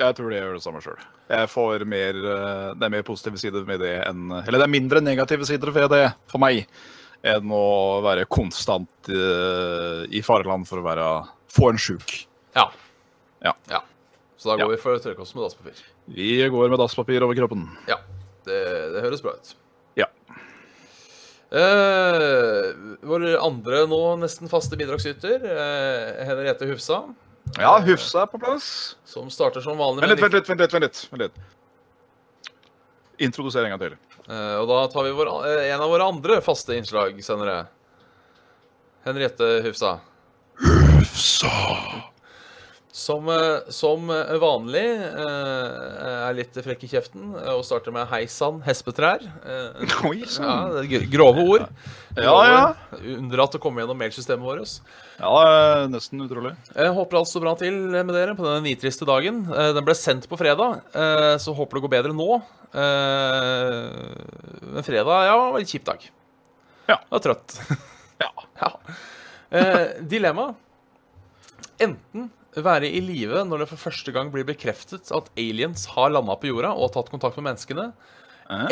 Jeg 0.00 0.16
tror 0.16 0.32
det 0.32 0.38
gjør 0.40 0.54
det 0.56 0.62
samme 0.64 0.80
sjøl. 0.80 1.00
Jeg 1.28 1.48
får 1.52 1.82
mer 1.84 2.16
eh, 2.16 2.68
Det 2.72 2.86
er 2.86 2.92
mer 2.94 3.02
positive 3.04 3.36
sider 3.36 3.66
med 3.68 3.82
det 3.84 3.90
enn 4.08 4.30
Eller 4.32 4.56
det 4.56 4.64
er 4.64 4.72
mindre 4.72 5.02
negative 5.04 5.44
sider 5.44 5.70
ved 5.76 5.90
det 5.92 6.06
for 6.30 6.40
meg 6.40 6.62
enn 7.20 7.52
å 7.52 8.00
være 8.00 8.24
konstant 8.32 9.10
eh, 9.12 10.06
i 10.08 10.22
fareland 10.24 10.64
for 10.64 10.80
å 10.80 10.86
være 10.86 11.08
få 11.52 11.68
en 11.74 11.80
sjuk. 11.84 12.14
Ja. 12.56 12.64
Ja. 13.44 13.52
Ja. 13.68 13.82
Så 14.40 14.48
da 14.48 14.57
går 14.57 14.70
Ja. 14.70 14.76
vi 14.76 14.76
for 14.81 14.96
å 14.96 15.00
med 15.37 15.44
dasspapir. 15.44 15.81
Vi 16.09 16.48
går 16.48 16.70
med 16.72 16.79
dasspapir 16.81 17.22
over 17.22 17.37
kroppen. 17.37 17.66
Ja. 17.87 17.98
Det, 18.46 18.57
det 18.94 19.03
høres 19.05 19.20
bra 19.20 19.35
ut. 19.37 19.50
Ja. 20.00 20.07
Eh, 21.53 22.70
vår 23.05 23.24
andre 23.42 23.83
nå 23.90 23.98
nesten 24.22 24.48
faste 24.48 24.79
bidragsyter, 24.81 25.42
eh, 25.44 26.24
Henriette 26.24 26.64
Hufsa, 26.70 27.03
Ja, 27.59 27.81
Hufsa 27.83 28.23
er 28.23 28.27
på 28.31 28.38
plass. 28.38 28.94
som 29.04 29.29
starter 29.29 29.60
som 29.60 29.77
vanlig 29.77 30.00
Vent 30.06 30.10
litt, 30.12 30.21
vent 30.23 30.33
litt. 30.35 30.48
vent 30.48 30.60
litt, 30.60 30.73
vent 30.73 30.83
litt, 30.85 31.08
vent 31.10 31.23
litt. 31.23 31.38
Introduser 33.19 33.64
en 33.67 33.77
gang 33.77 33.81
til. 33.81 33.96
Eh, 34.29 34.56
Og 34.62 34.69
da 34.69 34.87
tar 34.87 35.02
vi 35.04 35.10
vår, 35.10 35.29
eh, 35.44 35.75
en 35.75 35.81
av 35.81 35.90
våre 35.90 36.06
andre 36.08 36.40
faste 36.40 36.69
innslag 36.79 37.19
senere. 37.23 37.67
Henriette 39.04 39.62
Hufsa. 39.64 40.00
Hufsa. 40.62 42.10
Som, 43.01 43.29
eh, 43.33 43.71
som 43.73 44.11
eh, 44.13 44.35
vanlig 44.42 44.83
eh, 44.85 46.27
er 46.29 46.35
litt 46.37 46.57
frekk 46.61 46.83
i 46.85 46.88
kjeften 46.90 47.31
og 47.55 47.63
starter 47.65 47.94
med 47.94 48.11
'Hei 48.11 48.27
sann, 48.29 48.59
hespetrær'. 48.67 49.23
Eh, 49.25 49.94
Oi 50.11 50.19
ja, 50.21 50.27
sann. 50.29 50.75
er 50.83 51.07
grove 51.09 51.44
ord. 51.48 51.65
Ja, 52.19 52.35
ja. 52.44 52.65
Unndratt 53.15 53.55
å 53.57 53.61
komme 53.63 53.81
gjennom 53.81 53.96
mailsystemet 53.96 54.44
vårt. 54.44 54.75
Ja, 55.17 55.87
nesten 55.88 56.21
utrolig. 56.27 56.53
Jeg 56.75 56.92
håper 56.98 57.17
alt 57.21 57.31
står 57.31 57.44
bra 57.46 57.55
til 57.63 57.79
med 57.88 58.13
dere 58.13 58.35
på 58.37 58.44
denne 58.44 58.67
nitriste 58.67 59.07
dagen. 59.09 59.46
Den 59.48 59.87
ble 59.87 59.94
sendt 59.96 60.29
på 60.29 60.37
fredag, 60.40 60.83
eh, 60.92 61.37
så 61.40 61.55
håper 61.57 61.79
det 61.79 61.85
går 61.87 61.94
bedre 61.96 62.13
nå. 62.17 62.42
Eh, 62.75 64.13
Men 64.75 64.85
fredag, 64.87 65.25
ja, 65.31 65.38
var 65.55 65.59
en 65.59 65.67
kjip 65.73 65.85
dag. 65.88 66.05
Ja. 66.90 66.98
Jeg 67.01 67.15
var 67.17 67.25
trøtt. 67.25 67.57
Ja. 68.21 68.29
Ja. 68.61 68.69
Eh, 69.57 69.87
dilemma. 70.05 70.51
Enten 71.81 72.29
være 72.57 72.88
i 72.90 73.01
live 73.05 73.44
når 73.46 73.63
det 73.63 73.71
for 73.71 73.85
første 73.88 74.13
gang 74.15 74.31
blir 74.33 74.46
bekreftet 74.48 75.11
at 75.15 75.31
aliens 75.38 75.87
har 75.94 76.11
landa 76.11 76.35
på 76.35 76.51
jorda 76.51 76.73
og 76.75 76.88
har 76.88 76.94
tatt 76.96 77.13
kontakt 77.13 77.38
med 77.38 77.51
menneskene. 77.51 77.90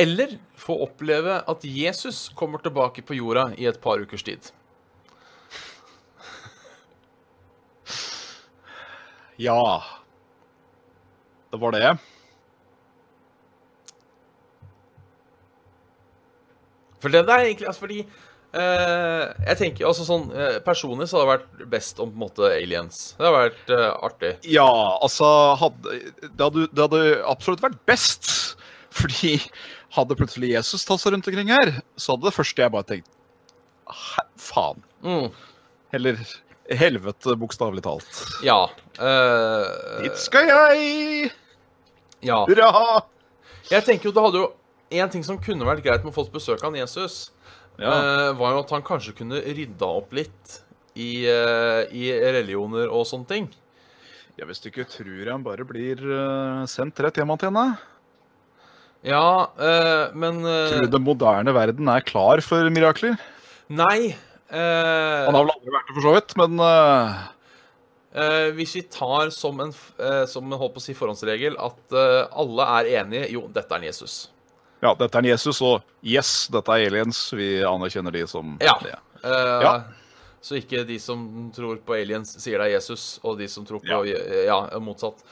Eller 0.03 0.39
få 0.59 0.74
oppleve 0.89 1.39
at 1.47 1.62
Jesus 1.62 2.26
kommer 2.35 2.59
tilbake 2.59 3.05
på 3.07 3.14
jorda 3.14 3.53
i 3.55 3.68
et 3.70 3.79
par 3.81 4.03
ukers 4.03 4.26
tid. 4.26 4.51
Ja. 9.39 9.85
Det 11.53 11.61
var 11.62 11.76
det. 11.76 11.93
For 16.99 17.14
det 17.14 17.22
der 17.29 17.45
egentlig, 17.45 17.68
altså 17.70 17.87
fordi 17.87 18.01
eh, 18.57 19.24
Jeg 19.49 19.59
tenker 19.61 19.88
altså 19.88 20.07
sånn 20.07 20.28
uh, 20.32 20.59
Personlig 20.64 21.09
så 21.11 21.18
hadde 21.18 21.26
det 21.26 21.34
vært 21.34 21.70
best 21.74 22.01
om 22.03 22.11
på 22.12 22.16
en 22.16 22.24
måte 22.26 22.51
aliens. 22.53 23.01
Det 23.18 23.26
hadde 23.26 23.42
vært 23.42 23.72
uh, 23.74 23.90
artig. 24.09 24.32
Ja, 24.49 24.68
altså 25.03 25.28
hadde, 25.61 25.99
det, 26.22 26.40
hadde, 26.40 26.66
det 26.72 26.86
hadde 26.86 27.03
absolutt 27.28 27.64
vært 27.64 27.78
best. 27.88 28.30
Fordi 28.99 29.36
hadde 29.96 30.18
plutselig 30.18 30.55
Jesus 30.55 30.86
tatt 30.88 31.03
seg 31.03 31.14
rundt 31.14 31.28
omkring 31.30 31.53
her, 31.53 31.78
så 31.96 32.14
hadde 32.14 32.28
det 32.28 32.36
første 32.36 32.64
jeg 32.64 32.74
bare 32.74 32.88
tenkt 32.94 33.14
Faen. 34.38 34.82
Mm. 35.01 35.30
Eller 35.96 36.18
helvete, 36.76 37.32
bokstavelig 37.40 37.80
talt. 37.86 38.18
Ja. 38.44 38.66
Dit 40.03 40.18
skal 40.20 40.51
jeg! 40.51 41.30
ja. 42.26 42.42
Hurra! 42.49 43.05
Jeg 43.68 43.84
tenker 43.86 44.09
jo 44.09 44.14
det 44.16 44.24
hadde 44.24 44.40
jo 44.40 44.46
En 44.96 45.11
ting 45.12 45.24
som 45.24 45.36
kunne 45.40 45.66
vært 45.68 45.84
greit 45.84 46.05
med 46.05 46.12
å 46.12 46.16
få 46.16 46.24
besøk 46.32 46.62
av 46.64 46.76
Jesus, 46.76 47.28
Ja. 47.79 47.93
eh, 47.95 48.33
var 48.39 48.57
jo 48.57 48.62
at 48.64 48.70
han 48.74 48.83
kanskje 48.83 49.14
kunne 49.20 49.39
rydda 49.45 49.87
opp 50.01 50.12
litt 50.16 50.57
i, 50.99 51.24
eh, 51.31 51.85
i 51.95 52.09
religioner 52.11 52.91
og 52.91 53.07
sånne 53.07 53.29
ting. 53.31 53.49
ja, 54.39 54.47
Hvis 54.47 54.61
du 54.62 54.70
ikke 54.70 54.87
tror 54.91 55.31
han 55.31 55.45
bare 55.47 55.64
blir 55.66 55.99
eh, 56.03 56.66
sendt 56.66 56.99
rett 57.05 57.14
hjem 57.20 57.35
til 57.39 57.51
henne. 57.53 57.79
Ja, 59.07 59.47
eh, 59.55 60.11
men 60.18 60.41
Tror 60.43 60.83
du 60.83 60.91
den 60.91 61.07
moderne 61.07 61.55
verden 61.55 61.87
er 61.89 62.03
klar 62.03 62.43
for 62.43 62.66
mirakler? 62.74 63.14
Nei. 63.70 64.16
eh, 64.51 65.24
Han 65.29 65.35
har 65.39 65.45
vel 65.45 65.55
aldri 65.55 65.70
vært 65.70 65.87
det, 65.87 65.95
for 65.95 66.07
så 66.09 66.14
vidt, 66.18 66.37
men 66.41 66.61
eh, 66.61 67.18
Eh, 68.18 68.49
hvis 68.57 68.72
vi 68.74 68.81
tar 68.89 69.29
som 69.31 69.59
en, 69.61 69.70
som 70.26 70.47
en 70.49 70.59
holdt 70.59 70.72
på 70.74 70.81
å 70.81 70.83
si 70.83 70.95
forhåndsregel 70.97 71.59
at 71.61 71.93
alle 72.33 72.64
er 72.81 72.89
enige 73.03 73.29
Jo, 73.35 73.43
dette 73.53 73.68
er 73.70 73.83
en 73.83 73.85
Jesus. 73.85 74.14
Ja, 74.83 74.95
dette 74.95 75.18
er 75.18 75.24
en 75.24 75.31
Jesus, 75.33 75.61
og 75.62 75.83
yes, 76.05 76.49
dette 76.55 76.70
er 76.76 76.87
aliens. 76.89 77.20
Vi 77.35 77.59
anerkjenner 77.66 78.12
de 78.14 78.26
som 78.31 78.57
Ja. 78.62 78.74
det. 78.83 78.95
Uh, 79.24 79.62
Ja. 79.62 79.74
Så 80.41 80.55
ikke 80.61 80.85
de 80.87 80.99
som 81.03 81.51
tror 81.53 81.81
på 81.85 81.95
aliens, 81.99 82.31
sier 82.41 82.59
det 82.59 82.68
er 82.68 82.76
Jesus, 82.79 83.18
og 83.24 83.39
de 83.39 83.49
som 83.49 83.64
tror 83.66 83.81
på 83.83 83.89
Ja. 84.07 84.22
Ja, 84.47 84.79
motsatt. 84.79 85.22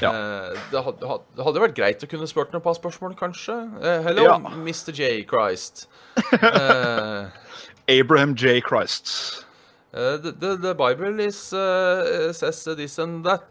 Ja. 0.00 0.10
Uh, 0.10 0.58
det, 0.70 0.82
hadde, 0.84 1.06
hadde 1.44 1.60
vært 1.62 1.74
greit 1.76 2.02
å 2.04 2.08
kunne 2.10 2.26
spurt 2.28 2.52
noen 2.52 2.62
par 2.64 2.74
spørsmål, 2.74 3.14
kanskje. 3.16 3.54
Uh, 3.80 4.02
hello, 4.02 4.22
Ja. 4.24 4.36
Mr. 4.38 4.92
J. 4.92 5.24
Christ. 5.24 5.86
Uh, 6.42 7.28
Abraham 7.88 8.34
J. 8.34 8.60
Christ. 8.60 9.46
The, 9.92 10.32
the, 10.40 10.56
the 10.56 10.74
Bible 10.74 11.20
is 11.20 11.36
says 11.36 12.64
this 12.76 12.98
and 12.98 13.22
that. 13.26 13.44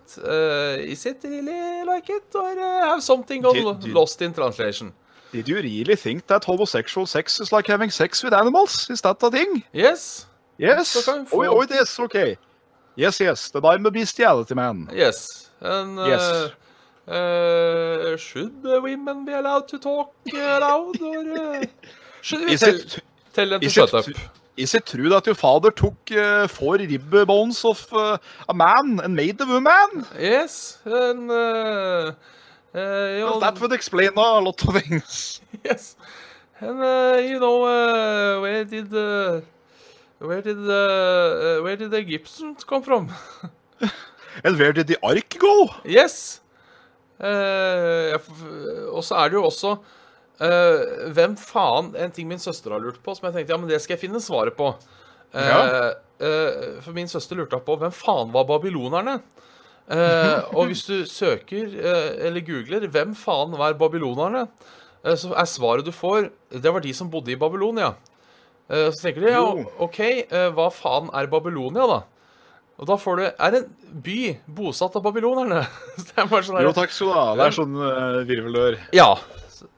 Is 0.82 1.06
it 1.06 1.24
really 1.24 1.84
like 1.86 2.10
it, 2.10 2.34
or 2.36 2.56
have 2.56 3.04
something 3.04 3.44
did- 3.44 3.94
lost 3.94 4.22
in 4.24 4.34
translation? 4.34 4.92
Did 5.32 5.48
you 5.48 5.56
really 5.56 5.96
think 5.96 6.28
that 6.28 6.44
homosexual 6.44 7.06
sex 7.08 7.40
is 7.40 7.52
like 7.52 7.68
having 7.68 7.90
sex 7.90 8.24
with 8.24 8.34
animals? 8.34 8.90
Is 8.90 9.02
that 9.02 9.22
a 9.24 9.32
thing? 9.32 9.64
Yes, 9.74 10.26
Yes. 10.58 11.08
Oh, 11.08 11.26
oh, 11.34 11.62
it 11.62 11.72
is. 11.72 12.00
Okay. 12.00 12.38
Yes, 12.96 13.20
yes. 13.20 13.50
Then 13.50 13.66
I'm 13.66 13.86
a 13.86 13.92
bestiality 13.92 14.54
man. 14.54 14.90
yes, 14.94 15.50
and 15.60 15.98
uh, 15.98 16.06
Yes. 16.08 16.52
uh, 17.08 18.18
should 18.18 18.62
women 18.64 19.26
be 19.26 19.32
allowed 19.32 19.68
to 19.70 19.80
talk 19.80 20.14
loud, 20.32 21.02
or 21.02 21.18
uh, 21.40 21.66
should 22.22 22.42
we 22.46 22.54
Is 22.54 22.60
tell, 22.60 22.76
it, 22.76 23.00
tell 23.34 23.50
them 23.50 23.62
to 23.62 23.70
shut 23.70 23.94
up? 23.94 24.06
is 24.58 24.76
it 24.76 24.86
true 24.86 25.10
that 25.10 25.26
your 25.26 25.36
father 25.36 25.72
took 25.72 26.12
uh, 26.12 26.48
four 26.48 26.76
rib 26.76 27.26
bones 27.26 27.66
of 27.66 27.88
uh, 27.94 28.18
a 28.50 28.54
man 28.54 29.00
and 29.04 29.16
made 29.16 29.38
the 29.38 29.46
woman? 29.48 30.06
Yes, 30.20 30.78
and 30.86 31.32
uh, 31.32 32.12
uh, 32.74 33.40
that 33.40 33.60
would 33.60 33.74
explain 33.74 34.10
a 34.16 34.40
lot 34.40 34.62
of 34.68 34.82
things. 34.82 35.42
Yes, 35.66 35.96
and 36.60 36.80
uh, 36.82 37.18
you 37.22 37.40
know 37.40 37.64
uh, 37.64 38.42
where 38.42 38.64
did 38.66 38.94
uh, 38.94 39.42
where 40.20 40.42
did 40.42 40.58
uh, 40.58 40.72
uh, 40.72 41.64
where 41.64 41.76
did 41.78 41.92
the 41.92 42.02
Gibson 42.04 42.56
come 42.68 42.84
from? 42.84 43.10
And 44.46 44.58
where 44.58 44.72
did 44.74 44.88
the 44.88 44.98
ark 45.04 45.36
go? 45.40 45.68
Yes. 45.86 46.40
Eh, 47.22 48.16
og 48.90 49.04
så 49.06 49.18
er 49.20 49.30
det 49.30 49.36
jo 49.38 49.44
også 49.46 49.76
eh, 50.42 51.12
Hvem 51.14 51.36
faen 51.38 51.92
En 52.02 52.10
ting 52.16 52.26
min 52.32 52.40
søster 52.42 52.74
har 52.74 52.82
lurt 52.82 52.98
på, 53.06 53.14
som 53.14 53.28
jeg 53.28 53.36
tenkte 53.36 53.54
ja, 53.54 53.60
men 53.62 53.70
det 53.70 53.78
skal 53.84 53.94
jeg 53.94 54.02
finne 54.08 54.22
svaret 54.24 54.56
på. 54.58 54.72
Eh, 55.36 55.46
Ja. 55.52 55.92
eh, 56.18 56.80
for 56.82 56.96
min 56.98 57.08
søster 57.12 57.38
lurte 57.38 57.60
på 57.62 57.76
hvem 57.78 57.94
faen 57.94 58.32
var 58.34 58.48
babylonerne? 58.50 59.20
Eh, 59.90 60.44
og 60.56 60.68
hvis 60.70 60.86
du 60.88 61.06
søker 61.10 61.66
eh, 61.68 62.28
eller 62.28 62.42
googler 62.46 62.88
'Hvem 62.88 63.16
faen 63.16 63.52
var 63.58 63.74
babylonerne?', 63.74 64.48
eh, 65.04 65.16
så 65.16 65.34
er 65.36 65.46
svaret 65.46 65.86
du 65.86 65.92
får, 65.92 66.30
det 66.52 66.74
var 66.74 66.80
de 66.80 66.94
som 66.94 67.10
bodde 67.10 67.32
i 67.32 67.36
Babylonia. 67.36 67.96
Eh, 68.70 68.92
så 68.92 69.02
tenker 69.02 69.22
du 69.22 69.28
ja, 69.28 69.42
OK, 69.80 70.00
eh, 70.00 70.50
hva 70.56 70.70
faen 70.72 71.10
er 71.14 71.28
Babylonia, 71.28 71.88
da? 71.88 72.02
Og 72.80 72.88
da 72.88 72.96
får 72.98 73.16
du 73.18 73.24
Er 73.38 73.56
en 73.60 73.68
by 74.02 74.38
bosatt 74.48 74.96
av 74.96 75.04
babylonerne? 75.04 75.68
Er 76.18 76.42
sånn 76.42 76.58
her- 76.58 76.64
Jo, 76.64 76.72
takk 76.74 76.90
skal 76.90 77.08
du 77.08 77.14
ha. 77.14 77.36
Det 77.36 77.46
er 77.46 77.52
sånn 77.52 77.76
uh, 77.76 78.24
virvelør. 78.26 78.80
Ja. 78.94 79.12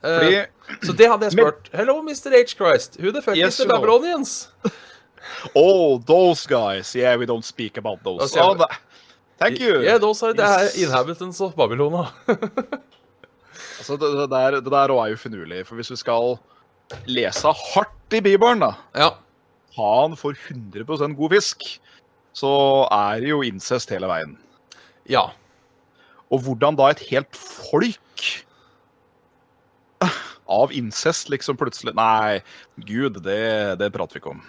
Eh, 0.04 0.20
Fordi 0.20 0.88
så 0.88 0.96
det 0.96 1.10
hadde 1.10 1.26
jeg 1.28 1.36
Men- 1.36 1.54
Hello, 1.74 2.02
Mr. 2.02 2.32
H. 2.32 2.56
Christ. 2.56 2.96
Who 3.02 3.12
the 3.12 3.22
fuck 3.22 3.36
Yes, 3.36 3.60
is 3.60 3.66
the. 3.66 3.74
Babylonians? 3.74 4.48
Oh, 5.56 5.98
those 6.00 6.46
guys. 6.48 6.96
Yeah, 6.96 7.18
we 7.18 7.26
don't 7.26 7.44
speak 7.44 7.78
about 7.78 8.00
those. 8.06 8.22
Altså, 8.22 8.40
Oh, 8.40 8.56
Thank 9.44 9.60
you. 9.60 9.82
Yeah, 9.84 10.00
those 10.00 10.24
are 10.24 10.34
the 10.34 10.72
inhabitants 10.80 11.42
of 11.42 11.56
Babylona. 11.56 12.08
Altså, 13.84 13.98
det, 14.00 14.10
det, 14.16 14.30
der, 14.32 14.56
det 14.64 14.72
der 14.72 14.92
er 14.96 15.10
jo 15.12 15.18
finurlig. 15.20 15.66
For 15.68 15.76
hvis 15.76 15.90
vi 15.92 15.98
skal 16.00 16.38
lese 17.04 17.52
hardt 17.52 18.16
i 18.16 18.22
Bibelen, 18.24 18.62
da, 18.64 18.70
ja. 18.96 19.10
Han 19.76 20.16
for 20.16 20.32
100% 20.32 21.18
god 21.18 21.34
fisk, 21.34 21.66
så 22.32 22.54
er 22.88 23.20
det 23.20 23.34
jo 23.34 23.42
incest 23.44 23.92
hele 23.92 24.08
veien. 24.08 24.38
Ja. 25.10 25.26
Og 26.32 26.46
hvordan 26.46 26.80
da 26.80 26.94
et 26.94 27.04
helt 27.10 27.36
folk 27.36 28.30
av 30.48 30.72
incest 30.72 31.34
liksom 31.34 31.60
plutselig 31.60 31.96
Nei, 31.98 32.40
gud, 32.88 33.20
det, 33.26 33.80
det 33.82 33.92
prater 33.92 34.16
vi 34.16 34.24
ikke 34.24 34.36
om. 34.38 34.44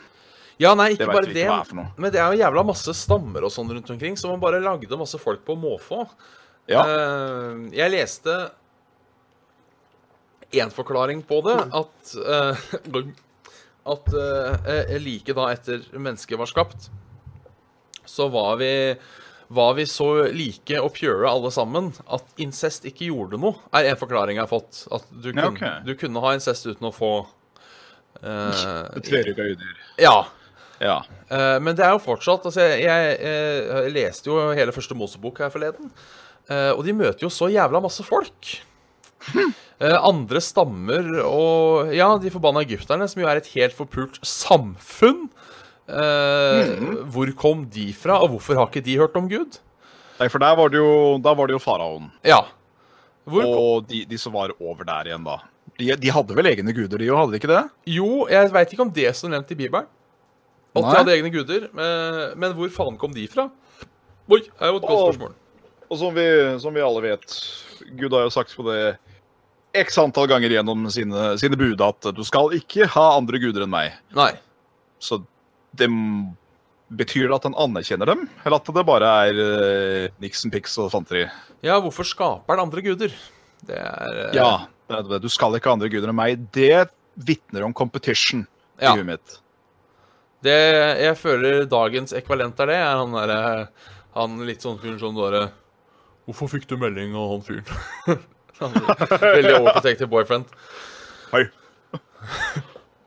Ja, 0.63 0.75
nei, 0.79 0.93
ikke 0.95 1.09
det 1.09 1.15
bare 1.17 1.35
det. 1.35 1.47
noe. 1.75 1.89
Men 1.99 2.13
det 2.15 2.21
er 2.23 2.31
jo 2.31 2.43
jævla 2.45 2.63
masse 2.67 2.95
stammer 2.95 3.47
og 3.47 3.53
sånn 3.53 3.73
rundt 3.75 3.91
omkring, 3.91 4.19
så 4.21 4.31
man 4.31 4.43
bare 4.43 4.63
lagde 4.63 4.99
masse 5.01 5.19
folk 5.19 5.43
på 5.47 5.57
måfå. 5.59 6.05
Ja, 6.71 6.85
Uh, 6.89 7.67
jeg 7.77 7.93
leste 7.93 8.35
én 10.55 10.71
forklaring 10.73 11.21
på 11.27 11.43
det, 11.45 11.59
at 11.77 12.15
uh, 12.25 13.11
At 13.85 14.07
uh, 14.17 14.95
like 14.97 15.35
da 15.37 15.51
etter 15.53 15.83
mennesket 15.93 16.39
var 16.41 16.49
skapt, 16.49 16.89
så 18.09 18.31
var 18.33 18.57
vi 18.63 18.73
var 19.55 19.75
vi 19.77 19.85
så 19.87 20.07
like 20.33 20.79
og 20.81 20.95
pure 20.97 21.29
alle 21.29 21.51
sammen 21.53 21.91
at 22.09 22.25
incest 22.41 22.87
ikke 22.89 23.11
gjorde 23.11 23.37
noe, 23.43 23.59
er 23.77 23.91
en 23.91 23.99
forklaring 24.01 24.39
jeg 24.39 24.47
har 24.47 24.51
fått. 24.51 24.87
At 24.89 25.05
du, 25.13 25.29
Ja, 25.35 25.51
okay. 25.51 25.83
du 25.85 25.93
kunne 26.01 26.23
ha 26.25 26.33
incest 26.33 26.65
uten 26.65 26.89
å 26.89 26.95
få 26.95 27.13
uh, 28.25 28.89
Tverrugga 29.05 29.51
udyr. 29.53 29.77
Ja. 30.01 30.17
Ja. 30.85 30.99
Uh, 31.31 31.57
men 31.65 31.73
det 31.79 31.87
er 31.87 31.95
jo 31.95 32.03
fortsatt 32.05 32.45
Altså, 32.45 32.61
jeg, 32.61 32.83
jeg, 32.85 33.15
jeg, 33.17 33.93
leste 33.95 34.29
jo 34.29 34.51
hele 34.53 34.75
første 34.77 34.97
Mosebok 34.99 35.41
her 35.45 35.53
forleden, 35.55 35.91
Uh, 36.45 36.77
og 36.77 36.83
de 36.85 36.93
møter 36.93 37.25
jo 37.25 37.31
så 37.33 37.47
jævla 37.49 37.81
masse 37.81 38.05
folk. 38.05 38.51
Uh, 39.33 39.95
andre 39.97 40.43
stammer 40.45 41.07
og 41.25 41.89
Ja, 41.97 42.11
de 42.21 42.29
forbanna 42.29 42.61
egypterne, 42.61 43.07
som 43.09 43.23
jo 43.23 43.31
er 43.31 43.41
et 43.41 43.49
helt 43.55 43.73
forpult 43.73 44.19
samfunn. 44.21 45.23
Eh, 45.85 46.71
Hvor 47.13 47.29
kom 47.37 47.67
de 47.69 47.91
fra, 47.93 48.21
og 48.25 48.31
hvorfor 48.33 48.57
har 48.57 48.71
ikke 48.71 48.85
de 48.85 48.97
hørt 48.97 49.17
om 49.21 49.29
Gud? 49.29 49.59
Nei, 50.17 50.29
for 50.33 50.41
der 50.41 50.55
var 50.57 50.71
det 50.73 50.79
jo, 50.81 51.19
der 51.21 51.35
var 51.37 51.51
det 51.51 51.57
jo 51.57 51.61
faraoen. 51.61 52.07
Ja. 52.25 52.45
Hvor 53.29 53.45
Og 53.45 53.89
de, 53.89 54.05
de 54.09 54.19
som 54.21 54.33
var 54.33 54.55
over 54.61 54.85
der 54.85 55.11
igjen, 55.11 55.27
da. 55.27 55.41
De, 55.79 55.91
de 55.99 56.13
hadde 56.13 56.37
vel 56.39 56.49
egne 56.53 56.73
guder, 56.73 57.01
de 57.01 57.11
òg, 57.11 57.19
hadde 57.19 57.35
de 57.35 57.41
ikke 57.43 57.51
det? 57.51 57.65
jo, 57.97 58.27
jeg 58.31 58.53
veit 58.55 58.73
ikke 58.73 58.85
om 58.85 58.93
det 58.95 59.11
som 59.17 59.33
nevnt 59.33 59.51
i 59.51 59.59
Bibelen. 59.59 59.89
At 60.75 60.83
de 60.83 60.97
hadde 60.99 61.15
egne 61.15 61.31
guder. 61.31 61.69
Men, 61.75 62.55
hvor 62.59 62.71
faen 62.75 62.99
kom 63.01 63.15
de 63.15 63.27
fra? 63.31 63.49
Oi, 64.31 64.41
er 64.59 64.73
jo 64.73 64.79
et 64.81 64.87
godt 64.89 65.03
spørsmål. 65.05 65.35
Og 65.93 66.01
som 66.01 66.15
vi, 66.17 66.25
som 66.63 66.75
vi 66.75 66.83
alle 66.83 67.03
vet, 67.05 67.35
Gud 67.95 68.15
har 68.17 68.25
jo 68.25 68.33
sagt 68.33 68.55
på 68.57 68.65
det 68.67 68.97
x 69.75 69.99
antall 70.01 70.29
ganger 70.31 70.55
gjennom 70.55 70.87
sine, 70.95 71.35
sine 71.39 71.59
bud 71.59 71.83
at 71.85 72.09
du 72.15 72.23
skal 72.27 72.55
ikke 72.57 72.89
ha 72.95 73.05
andre 73.19 73.41
guder 73.43 73.67
enn 73.67 73.73
meg. 73.73 73.95
Nei. 74.17 74.33
Så 75.03 75.21
det 75.77 75.89
betyr 76.95 77.29
det 77.29 77.37
at 77.37 77.47
han 77.49 77.57
anerkjenner 77.59 78.09
dem, 78.13 78.27
eller 78.45 78.61
at 78.61 78.71
det 78.77 78.87
bare 78.87 79.13
er 79.29 79.41
uh, 79.41 80.17
Nixon, 80.23 80.53
Pix 80.55 80.77
og 80.83 80.93
fanteri? 80.95 81.25
Ja, 81.65 81.81
hvorfor 81.83 82.07
skaper 82.07 82.55
han 82.55 82.67
andre 82.69 82.85
guder? 82.87 83.15
Det 83.67 83.79
er 83.81 84.21
uh... 84.31 84.37
Ja, 84.37 85.01
du 85.19 85.31
skal 85.33 85.57
ikke 85.59 85.73
ha 85.73 85.79
andre 85.79 85.91
guder 85.93 86.13
enn 86.13 86.19
meg. 86.19 86.47
Det 86.55 86.87
vitner 87.15 87.67
om 87.67 87.75
competition 87.77 88.45
i 88.79 88.87
Ja. 88.87 88.95
huet 88.95 89.07
mitt. 89.15 89.39
Det 90.45 90.61
jeg 91.01 91.17
føler 91.17 91.65
dagens 91.71 92.13
ekvalent 92.17 92.59
er 92.61 92.71
det, 92.71 92.79
er 92.85 92.99
han 93.01 93.15
derre 93.17 93.39
Han 94.19 94.37
litt 94.47 94.65
sånn 94.65 94.77
fyren 94.83 94.99
som 95.01 95.17
bare 95.17 95.47
Hvorfor 96.29 96.51
fikk 96.55 96.69
du 96.71 96.77
melding 96.81 97.17
av 97.17 97.35
han 97.35 97.43
fyren? 97.45 97.65
Veldig 98.55 99.57
overprotective 99.59 100.09
boyfriend. 100.09 100.53
Hei. 101.33 101.43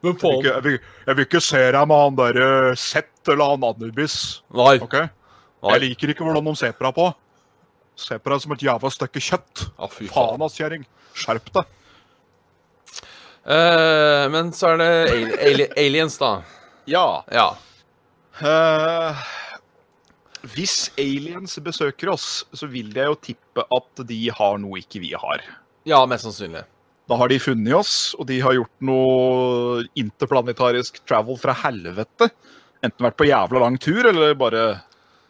Men 0.06 0.14
Jeg 0.14 0.20
vil, 0.22 0.36
ikke, 0.38 0.74
jeg, 1.08 1.16
vil, 1.16 1.24
ikke 1.24 1.42
se 1.42 1.62
deg 1.74 1.88
med 1.90 2.02
han 2.04 2.18
derre 2.20 2.50
Sett 2.78 3.32
eller 3.32 3.56
han 3.56 3.66
Anubis. 3.66 4.18
Nei. 4.54 4.76
Okay? 4.84 5.08
Nei. 5.64 5.72
Jeg 5.74 5.84
liker 5.88 6.14
ikke 6.14 6.28
hvordan 6.28 6.46
de 6.52 6.54
ser 6.60 6.76
på 6.78 6.86
deg 6.86 6.98
på. 7.00 7.08
Ser 7.98 8.22
på 8.22 8.34
deg 8.34 8.44
som 8.44 8.54
et 8.54 8.68
jævla 8.68 8.92
stykke 8.94 9.24
kjøtt. 9.30 9.64
Ja, 9.72 9.90
fy 9.90 10.06
Faen, 10.06 10.36
faen. 10.36 10.46
ass, 10.46 10.60
kjerring. 10.60 10.86
Skjerp 11.18 11.50
deg. 11.58 11.74
Uh, 13.48 14.28
men 14.34 14.52
så 14.54 14.76
er 14.76 14.82
det 14.84 14.92
ali 15.16 15.42
ali 15.48 15.68
aliens, 15.80 16.20
da. 16.22 16.36
Ja. 16.88 17.24
Ja. 17.32 17.50
Uh, 18.42 19.18
hvis 20.54 20.90
aliens 21.02 21.58
besøker 21.66 22.12
oss, 22.14 22.46
så 22.56 22.68
vil 22.72 22.92
jeg 22.96 23.10
jo 23.10 23.16
tippe 23.20 23.66
at 23.74 24.04
de 24.08 24.20
har 24.38 24.58
noe 24.62 24.80
ikke 24.80 25.02
vi 25.04 25.12
har. 25.18 25.44
Ja, 25.88 26.04
mest 26.10 26.28
sannsynlig. 26.28 26.64
Da 27.08 27.16
har 27.16 27.32
de 27.32 27.40
funnet 27.40 27.74
oss, 27.78 28.14
og 28.20 28.28
de 28.28 28.40
har 28.44 28.56
gjort 28.58 28.84
noe 28.84 29.86
interplanetarisk 30.00 31.00
travel 31.08 31.38
fra 31.40 31.56
helvete. 31.64 32.30
Enten 32.84 33.08
vært 33.08 33.18
på 33.20 33.28
jævla 33.30 33.62
lang 33.64 33.78
tur, 33.82 34.06
eller 34.12 34.36
bare 34.38 34.66